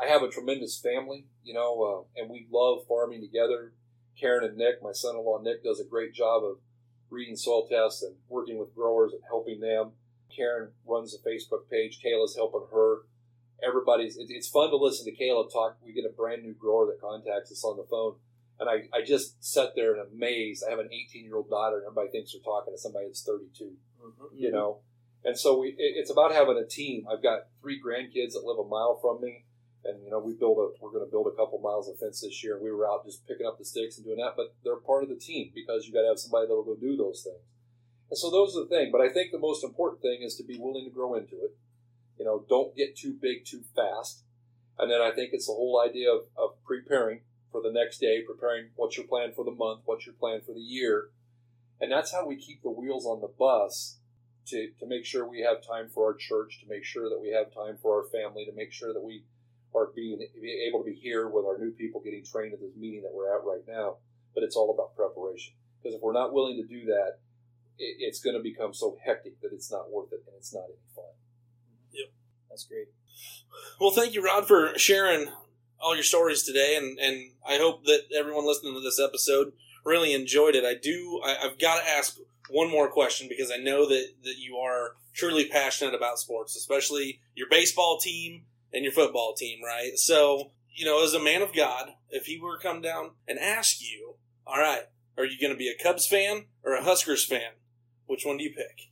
I 0.02 0.08
have 0.08 0.22
a 0.22 0.30
tremendous 0.30 0.80
family, 0.80 1.26
you 1.44 1.54
know, 1.54 2.08
uh, 2.18 2.22
and 2.22 2.30
we 2.30 2.48
love 2.52 2.86
farming 2.88 3.22
together. 3.22 3.74
Karen 4.20 4.44
and 4.44 4.58
Nick, 4.58 4.82
my 4.82 4.92
son-in-law 4.92 5.42
Nick, 5.42 5.64
does 5.64 5.80
a 5.80 5.86
great 5.86 6.14
job 6.14 6.44
of 6.44 6.58
reading 7.10 7.36
soil 7.36 7.68
tests 7.68 8.04
and 8.04 8.16
working 8.30 8.58
with 8.58 8.76
growers 8.76 9.14
and 9.14 9.22
helping 9.28 9.60
them. 9.60 9.92
Karen 10.36 10.70
runs 10.86 11.16
a 11.16 11.30
Facebook 11.30 11.70
page. 11.70 12.00
Kayla's 12.04 12.36
helping 12.36 12.68
her. 12.72 13.00
Everybody's. 13.64 14.18
It, 14.18 14.28
it's 14.30 14.48
fun 14.48 14.70
to 14.70 14.78
listen 14.78 15.06
to 15.06 15.16
Kayla 15.16 15.52
talk. 15.52 15.78
We 15.84 15.94
get 15.94 16.06
a 16.06 16.14
brand 16.16 16.44
new 16.44 16.54
grower 16.54 16.86
that 16.88 17.02
contacts 17.02 17.52
us 17.52 17.64
on 17.64 17.78
the 17.78 17.88
phone, 17.90 18.16
and 18.60 18.70
I, 18.70 18.88
I 18.96 19.04
just 19.04 19.44
sat 19.44 19.70
there 19.76 19.96
and 19.96 20.12
amazed. 20.14 20.64
I 20.68 20.70
have 20.70 20.80
an 20.80 20.90
18 20.92 21.24
year 21.24 21.38
old 21.38 21.50
daughter, 21.50 21.78
and 21.78 21.86
everybody 21.88 22.10
thinks 22.10 22.34
they're 22.34 22.42
talking 22.42 22.74
to 22.74 22.78
somebody 22.78 23.08
that's 23.08 23.24
32 23.24 23.78
you 24.36 24.52
know. 24.52 24.80
And 25.24 25.38
so 25.38 25.60
we, 25.60 25.70
it, 25.70 25.76
it's 25.98 26.12
about 26.12 26.32
having 26.32 26.58
a 26.58 26.68
team. 26.68 27.08
I've 27.12 27.24
got 27.24 27.48
three 27.62 27.82
grandkids 27.82 28.34
that 28.34 28.44
live 28.46 28.60
a 28.60 28.68
mile 28.68 29.00
from 29.02 29.22
me, 29.22 29.46
and 29.86 30.04
you 30.04 30.10
know 30.10 30.20
we 30.20 30.34
build 30.34 30.58
a. 30.58 30.74
We're 30.82 30.92
going 30.92 31.06
to 31.06 31.12
build 31.12 31.28
a 31.28 31.36
couple 31.36 31.60
miles 31.60 31.88
of 31.88 32.00
fence 32.00 32.22
this 32.22 32.44
year. 32.44 32.60
We 32.62 32.72
were 32.72 32.88
out 32.88 33.06
just 33.06 33.28
picking 33.28 33.46
up 33.46 33.58
the 33.58 33.66
sticks 33.66 33.98
and 33.98 34.06
doing 34.06 34.20
that, 34.20 34.34
but 34.36 34.56
they're 34.64 34.78
part 34.78 35.04
of 35.04 35.10
the 35.10 35.16
team 35.16 35.52
because 35.54 35.86
you 35.86 35.94
got 35.94 36.02
to 36.02 36.10
have 36.10 36.20
somebody 36.20 36.48
that'll 36.48 36.64
go 36.64 36.76
do 36.76 36.98
those 36.98 37.24
things. 37.24 37.44
And 38.10 38.18
so 38.18 38.32
those 38.32 38.56
are 38.56 38.62
the 38.64 38.70
thing. 38.70 38.92
But 38.92 39.02
I 39.02 39.10
think 39.10 39.32
the 39.32 39.40
most 39.40 39.64
important 39.64 40.02
thing 40.02 40.22
is 40.22 40.36
to 40.36 40.44
be 40.44 40.58
willing 40.58 40.86
to 40.86 40.92
grow 40.92 41.16
into 41.16 41.36
it. 41.36 41.56
You 42.18 42.26
know, 42.26 42.46
don't 42.50 42.76
get 42.76 42.98
too 42.98 43.14
big 43.20 43.46
too 43.46 43.64
fast. 43.76 44.24
And 44.80 44.92
then 44.92 45.02
I 45.02 45.12
think 45.12 45.32
it's 45.34 45.48
the 45.48 45.54
whole 45.54 45.82
idea 45.82 46.12
of, 46.12 46.22
of 46.38 46.64
preparing 46.64 47.22
for 47.52 47.62
the 47.62 47.72
next 47.72 48.00
day, 48.00 48.22
preparing 48.22 48.70
what's 48.76 48.98
your 48.98 49.08
plan 49.08 49.32
for 49.36 49.44
the 49.44 49.52
month, 49.52 49.82
what's 49.86 50.06
your 50.06 50.16
plan 50.16 50.42
for 50.46 50.54
the 50.54 50.62
year. 50.62 51.10
And 51.80 51.92
that's 51.92 52.12
how 52.12 52.26
we 52.26 52.36
keep 52.36 52.62
the 52.62 52.72
wheels 52.72 53.06
on 53.06 53.22
the 53.22 53.28
bus 53.28 53.98
to, 54.48 54.70
to 54.80 54.86
make 54.86 55.06
sure 55.06 55.28
we 55.28 55.42
have 55.42 55.66
time 55.66 55.90
for 55.94 56.08
our 56.08 56.16
church, 56.16 56.60
to 56.62 56.70
make 56.70 56.84
sure 56.84 57.10
that 57.10 57.20
we 57.22 57.30
have 57.30 57.54
time 57.54 57.78
for 57.82 57.98
our 57.98 58.10
family, 58.10 58.46
to 58.46 58.54
make 58.54 58.72
sure 58.72 58.94
that 58.94 59.04
we 59.04 59.24
are 59.78 59.92
being 59.96 60.20
be 60.42 60.68
able 60.68 60.84
to 60.84 60.86
be 60.86 60.96
here 60.96 61.28
with 61.28 61.46
our 61.46 61.58
new 61.58 61.72
people 61.72 62.02
getting 62.02 62.24
trained 62.26 62.54
at 62.54 62.60
this 62.60 62.76
meeting 62.76 63.04
that 63.04 63.14
we're 63.14 63.34
at 63.34 63.46
right 63.46 63.64
now. 63.68 63.98
But 64.34 64.44
it's 64.44 64.56
all 64.56 64.74
about 64.74 64.96
preparation. 64.96 65.54
Because 65.82 65.96
if 65.96 66.02
we're 66.02 66.14
not 66.14 66.34
willing 66.34 66.58
to 66.58 66.68
do 66.68 66.86
that, 66.86 67.20
it, 67.78 67.98
it's 68.00 68.20
going 68.20 68.36
to 68.36 68.42
become 68.42 68.74
so 68.74 68.98
hectic 69.04 69.40
that 69.42 69.50
it's 69.54 69.72
not 69.72 69.92
worth 69.92 70.12
it 70.12 70.24
and 70.28 70.36
it's 70.38 70.54
not 70.54 70.64
any 70.66 70.78
fun. 70.96 71.06
Yep, 71.94 72.08
That's 72.50 72.64
great. 72.66 72.88
Well, 73.80 73.92
thank 73.92 74.14
you, 74.14 74.24
Rod, 74.24 74.48
for 74.48 74.78
sharing 74.78 75.28
all 75.80 75.96
your 75.96 76.04
stories 76.04 76.44
today, 76.44 76.76
and 76.76 77.00
and 77.00 77.32
I 77.48 77.58
hope 77.58 77.86
that 77.86 78.04
everyone 78.16 78.46
listening 78.46 78.74
to 78.74 78.82
this 78.82 79.00
episode 79.00 79.54
really 79.86 80.14
enjoyed 80.14 80.56
it. 80.56 80.66
I 80.66 80.74
do. 80.74 81.22
I, 81.24 81.38
I've 81.44 81.60
got 81.60 81.82
to 81.82 81.90
ask 81.90 82.18
one 82.50 82.70
more 82.70 82.90
question 82.90 83.28
because 83.30 83.52
I 83.52 83.58
know 83.58 83.88
that 83.88 84.08
that 84.24 84.38
you 84.38 84.58
are 84.58 84.96
truly 85.14 85.46
passionate 85.48 85.94
about 85.94 86.20
sports, 86.20 86.56
especially 86.56 87.20
your 87.36 87.48
baseball 87.50 88.00
team 88.00 88.44
and 88.78 88.84
your 88.84 88.94
football 88.94 89.34
team, 89.34 89.58
right? 89.66 89.98
So, 89.98 90.52
you 90.72 90.86
know, 90.86 91.04
as 91.04 91.16
a 91.16 91.20
man 91.20 91.42
of 91.42 91.52
God, 91.52 91.90
if 92.12 92.28
he 92.28 92.40
were 92.40 92.58
to 92.58 92.64
come 92.64 92.80
down 92.80 93.12
and 93.28 93.40
ask 93.40 93.82
you, 93.82 94.18
all 94.46 94.60
right, 94.60 94.84
are 95.18 95.26
you 95.26 95.42
going 95.42 95.52
to 95.52 95.58
be 95.58 95.68
a 95.68 95.84
Cubs 95.84 96.08
fan 96.08 96.46
or 96.64 96.76
a 96.76 96.84
Huskers 96.84 97.26
fan? 97.26 97.54
Which 98.06 98.24
one 98.24 98.38
do 98.38 98.44
you 98.44 98.52
pick? 98.52 98.92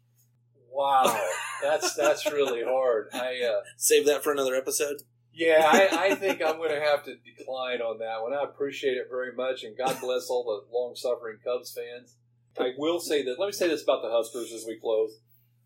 Wow, 0.71 1.21
that's 1.61 1.93
that's 1.93 2.25
really 2.25 2.63
hard. 2.63 3.09
I 3.13 3.39
uh, 3.47 3.61
Save 3.77 4.07
that 4.07 4.23
for 4.23 4.31
another 4.31 4.55
episode. 4.55 5.03
yeah, 5.31 5.69
I, 5.71 6.07
I 6.07 6.15
think 6.19 6.41
I'm 6.43 6.57
going 6.57 6.71
to 6.71 6.81
have 6.81 7.03
to 7.03 7.15
decline 7.15 7.79
on 7.79 7.99
that 7.99 8.23
one. 8.23 8.33
I 8.33 8.43
appreciate 8.43 8.97
it 8.97 9.07
very 9.09 9.33
much, 9.33 9.63
and 9.63 9.77
God 9.77 10.01
bless 10.01 10.29
all 10.29 10.43
the 10.43 10.75
long 10.75 10.95
suffering 10.95 11.37
Cubs 11.45 11.71
fans. 11.71 12.17
I 12.59 12.71
will 12.77 12.99
say 12.99 13.23
that. 13.23 13.39
Let 13.39 13.45
me 13.45 13.51
say 13.51 13.67
this 13.67 13.83
about 13.83 14.01
the 14.01 14.09
Huskers 14.09 14.51
as 14.51 14.65
we 14.67 14.77
close. 14.77 15.19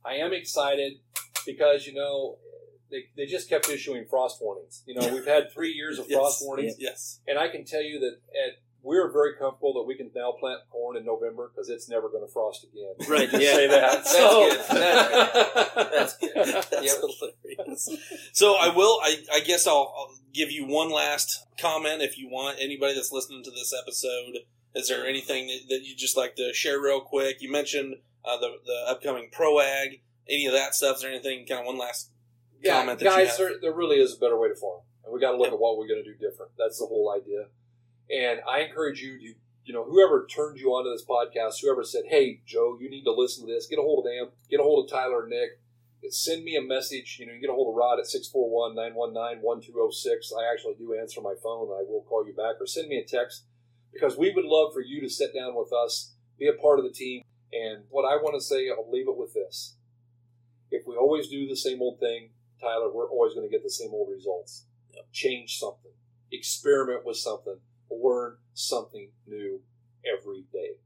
I 0.05 0.15
am 0.15 0.33
excited 0.33 0.93
because 1.45 1.87
you 1.87 1.93
know 1.93 2.37
they, 2.91 3.05
they 3.17 3.25
just 3.25 3.49
kept 3.49 3.69
issuing 3.69 4.05
frost 4.09 4.41
warnings. 4.41 4.83
You 4.85 4.95
know 4.95 5.13
we've 5.13 5.25
had 5.27 5.51
three 5.53 5.71
years 5.71 5.99
of 5.99 6.07
frost 6.11 6.43
warnings, 6.43 6.75
Yes. 6.79 7.19
and 7.27 7.37
I 7.39 7.47
can 7.49 7.65
tell 7.65 7.81
you 7.83 7.99
that 7.99 8.17
at, 8.33 8.53
we're 8.81 9.11
very 9.11 9.33
comfortable 9.37 9.73
that 9.73 9.83
we 9.83 9.95
can 9.95 10.09
now 10.15 10.31
plant 10.39 10.61
corn 10.71 10.95
in 10.95 11.03
November 11.03 11.51
because 11.53 11.69
it's 11.69 11.89
never 11.89 12.07
going 12.09 12.25
to 12.25 12.31
frost 12.31 12.63
again. 12.63 12.93
Right, 13.09 13.29
Just 13.29 13.43
yeah. 13.43 13.53
say 13.53 13.67
that. 13.67 13.91
That's 13.91 14.11
So- 14.15 14.49
good. 14.49 15.91
That's 15.91 16.17
good. 16.17 16.31
That's 16.35 16.71
Yep. 16.71 16.95
hilarious. 17.55 17.89
So 18.33 18.55
I 18.55 18.73
will. 18.73 18.99
I, 19.03 19.17
I 19.33 19.39
guess 19.41 19.67
I'll, 19.67 19.93
I'll 19.97 20.13
give 20.33 20.51
you 20.51 20.65
one 20.65 20.89
last 20.91 21.45
comment 21.59 22.01
if 22.01 22.17
you 22.17 22.29
want. 22.29 22.57
Anybody 22.61 22.93
that's 22.95 23.11
listening 23.11 23.43
to 23.43 23.51
this 23.51 23.73
episode, 23.81 24.39
is 24.75 24.87
there 24.87 25.05
anything 25.05 25.47
that, 25.47 25.59
that 25.69 25.81
you 25.83 25.95
just 25.95 26.15
like 26.17 26.35
to 26.35 26.53
share 26.53 26.79
real 26.81 27.01
quick? 27.01 27.41
You 27.41 27.51
mentioned 27.51 27.95
uh, 28.25 28.37
the 28.37 28.49
the 28.65 28.85
upcoming 28.87 29.29
pro 29.31 29.59
ag. 29.59 30.01
Any 30.27 30.45
of 30.45 30.53
that 30.53 30.75
stuff? 30.75 30.97
Is 30.97 31.01
there 31.01 31.11
anything? 31.11 31.45
Kind 31.47 31.61
of 31.61 31.65
one 31.65 31.77
last 31.77 32.11
yeah, 32.61 32.79
comment 32.79 32.99
guys, 32.99 33.37
there, 33.37 33.53
there 33.61 33.73
really 33.73 33.97
is 33.97 34.15
a 34.15 34.19
better 34.19 34.37
way 34.37 34.49
to 34.49 34.55
farm, 34.55 34.81
and 35.03 35.13
we 35.13 35.19
got 35.19 35.31
to 35.31 35.37
look 35.37 35.51
at 35.51 35.59
what 35.59 35.77
we're 35.77 35.87
going 35.87 36.03
to 36.03 36.09
do 36.09 36.17
different. 36.17 36.51
That's 36.57 36.79
the 36.79 36.85
whole 36.85 37.13
idea. 37.15 37.47
And 38.09 38.41
I 38.49 38.61
encourage 38.61 39.01
you 39.01 39.19
to, 39.19 39.33
you 39.65 39.73
know, 39.73 39.83
whoever 39.83 40.25
turned 40.25 40.59
you 40.59 40.71
onto 40.71 40.89
this 40.89 41.05
podcast, 41.05 41.61
whoever 41.61 41.83
said, 41.83 42.05
"Hey, 42.07 42.41
Joe, 42.45 42.77
you 42.79 42.89
need 42.89 43.03
to 43.03 43.13
listen 43.13 43.45
to 43.45 43.53
this," 43.53 43.67
get 43.67 43.79
a 43.79 43.83
hold 43.83 44.05
of 44.05 44.11
them, 44.11 44.29
get 44.49 44.59
a 44.59 44.63
hold 44.63 44.85
of 44.85 44.91
Tyler 44.91 45.27
Nick. 45.27 45.59
Send 46.11 46.45
me 46.45 46.55
a 46.55 46.61
message. 46.61 47.17
You 47.19 47.27
know, 47.27 47.33
you 47.33 47.41
get 47.41 47.49
a 47.49 47.53
hold 47.53 47.69
of 47.69 47.75
Rod 47.75 47.99
at 47.99 48.05
641-919-1206. 48.05 50.33
I 50.33 50.51
actually 50.51 50.75
do 50.79 50.97
answer 50.97 51.21
my 51.21 51.35
phone. 51.43 51.67
I 51.67 51.83
will 51.83 52.05
call 52.07 52.25
you 52.25 52.33
back 52.33 52.55
or 52.59 52.65
send 52.65 52.87
me 52.87 52.97
a 52.97 53.03
text 53.03 53.43
because 53.91 54.17
we 54.17 54.31
would 54.31 54.45
love 54.45 54.73
for 54.73 54.81
you 54.81 55.01
to 55.01 55.09
sit 55.09 55.33
down 55.33 55.55
with 55.55 55.73
us, 55.73 56.13
be 56.37 56.47
a 56.47 56.53
part 56.53 56.79
of 56.79 56.85
the 56.85 56.91
team. 56.91 57.23
And 57.51 57.83
what 57.89 58.05
I 58.05 58.15
want 58.15 58.35
to 58.35 58.41
say, 58.41 58.69
I'll 58.69 58.89
leave 58.89 59.07
it 59.07 59.17
with 59.17 59.33
this. 59.33 59.75
If 60.71 60.87
we 60.87 60.95
always 60.95 61.27
do 61.27 61.47
the 61.47 61.57
same 61.57 61.81
old 61.81 61.99
thing, 61.99 62.29
Tyler, 62.61 62.91
we're 62.91 63.09
always 63.09 63.33
going 63.33 63.47
to 63.47 63.51
get 63.51 63.63
the 63.63 63.69
same 63.69 63.91
old 63.93 64.09
results. 64.09 64.65
Change 65.11 65.57
something, 65.57 65.91
experiment 66.31 67.05
with 67.05 67.17
something, 67.17 67.57
learn 67.89 68.37
something 68.53 69.11
new 69.25 69.61
every 70.05 70.45
day. 70.51 70.77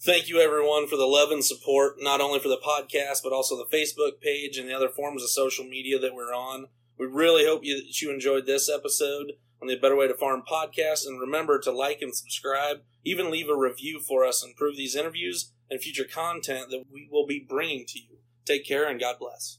Thank 0.00 0.28
you, 0.28 0.40
everyone, 0.40 0.88
for 0.88 0.96
the 0.96 1.06
love 1.06 1.30
and 1.30 1.44
support, 1.44 1.96
not 2.00 2.20
only 2.20 2.40
for 2.40 2.48
the 2.48 2.56
podcast, 2.56 3.22
but 3.22 3.32
also 3.32 3.56
the 3.56 3.76
Facebook 3.76 4.20
page 4.20 4.58
and 4.58 4.68
the 4.68 4.74
other 4.74 4.88
forms 4.88 5.22
of 5.22 5.30
social 5.30 5.64
media 5.64 5.98
that 5.98 6.14
we're 6.14 6.34
on. 6.34 6.66
We 6.98 7.06
really 7.06 7.44
hope 7.44 7.64
you, 7.64 7.76
that 7.76 8.00
you 8.00 8.12
enjoyed 8.12 8.46
this 8.46 8.68
episode 8.68 9.34
on 9.60 9.68
the 9.68 9.76
Better 9.76 9.94
Way 9.94 10.08
to 10.08 10.14
Farm 10.14 10.42
podcast. 10.48 11.06
And 11.06 11.20
remember 11.20 11.60
to 11.60 11.70
like 11.70 11.98
and 12.00 12.14
subscribe, 12.14 12.78
even 13.04 13.30
leave 13.30 13.48
a 13.48 13.56
review 13.56 14.00
for 14.00 14.24
us, 14.24 14.42
and 14.42 14.50
improve 14.50 14.76
these 14.76 14.96
interviews 14.96 15.52
and 15.70 15.80
future 15.80 16.04
content 16.04 16.70
that 16.70 16.84
we 16.92 17.08
will 17.10 17.26
be 17.26 17.46
bringing 17.48 17.86
to 17.86 17.98
you. 17.98 18.18
Take 18.44 18.66
care 18.66 18.88
and 18.88 18.98
God 18.98 19.16
bless. 19.20 19.58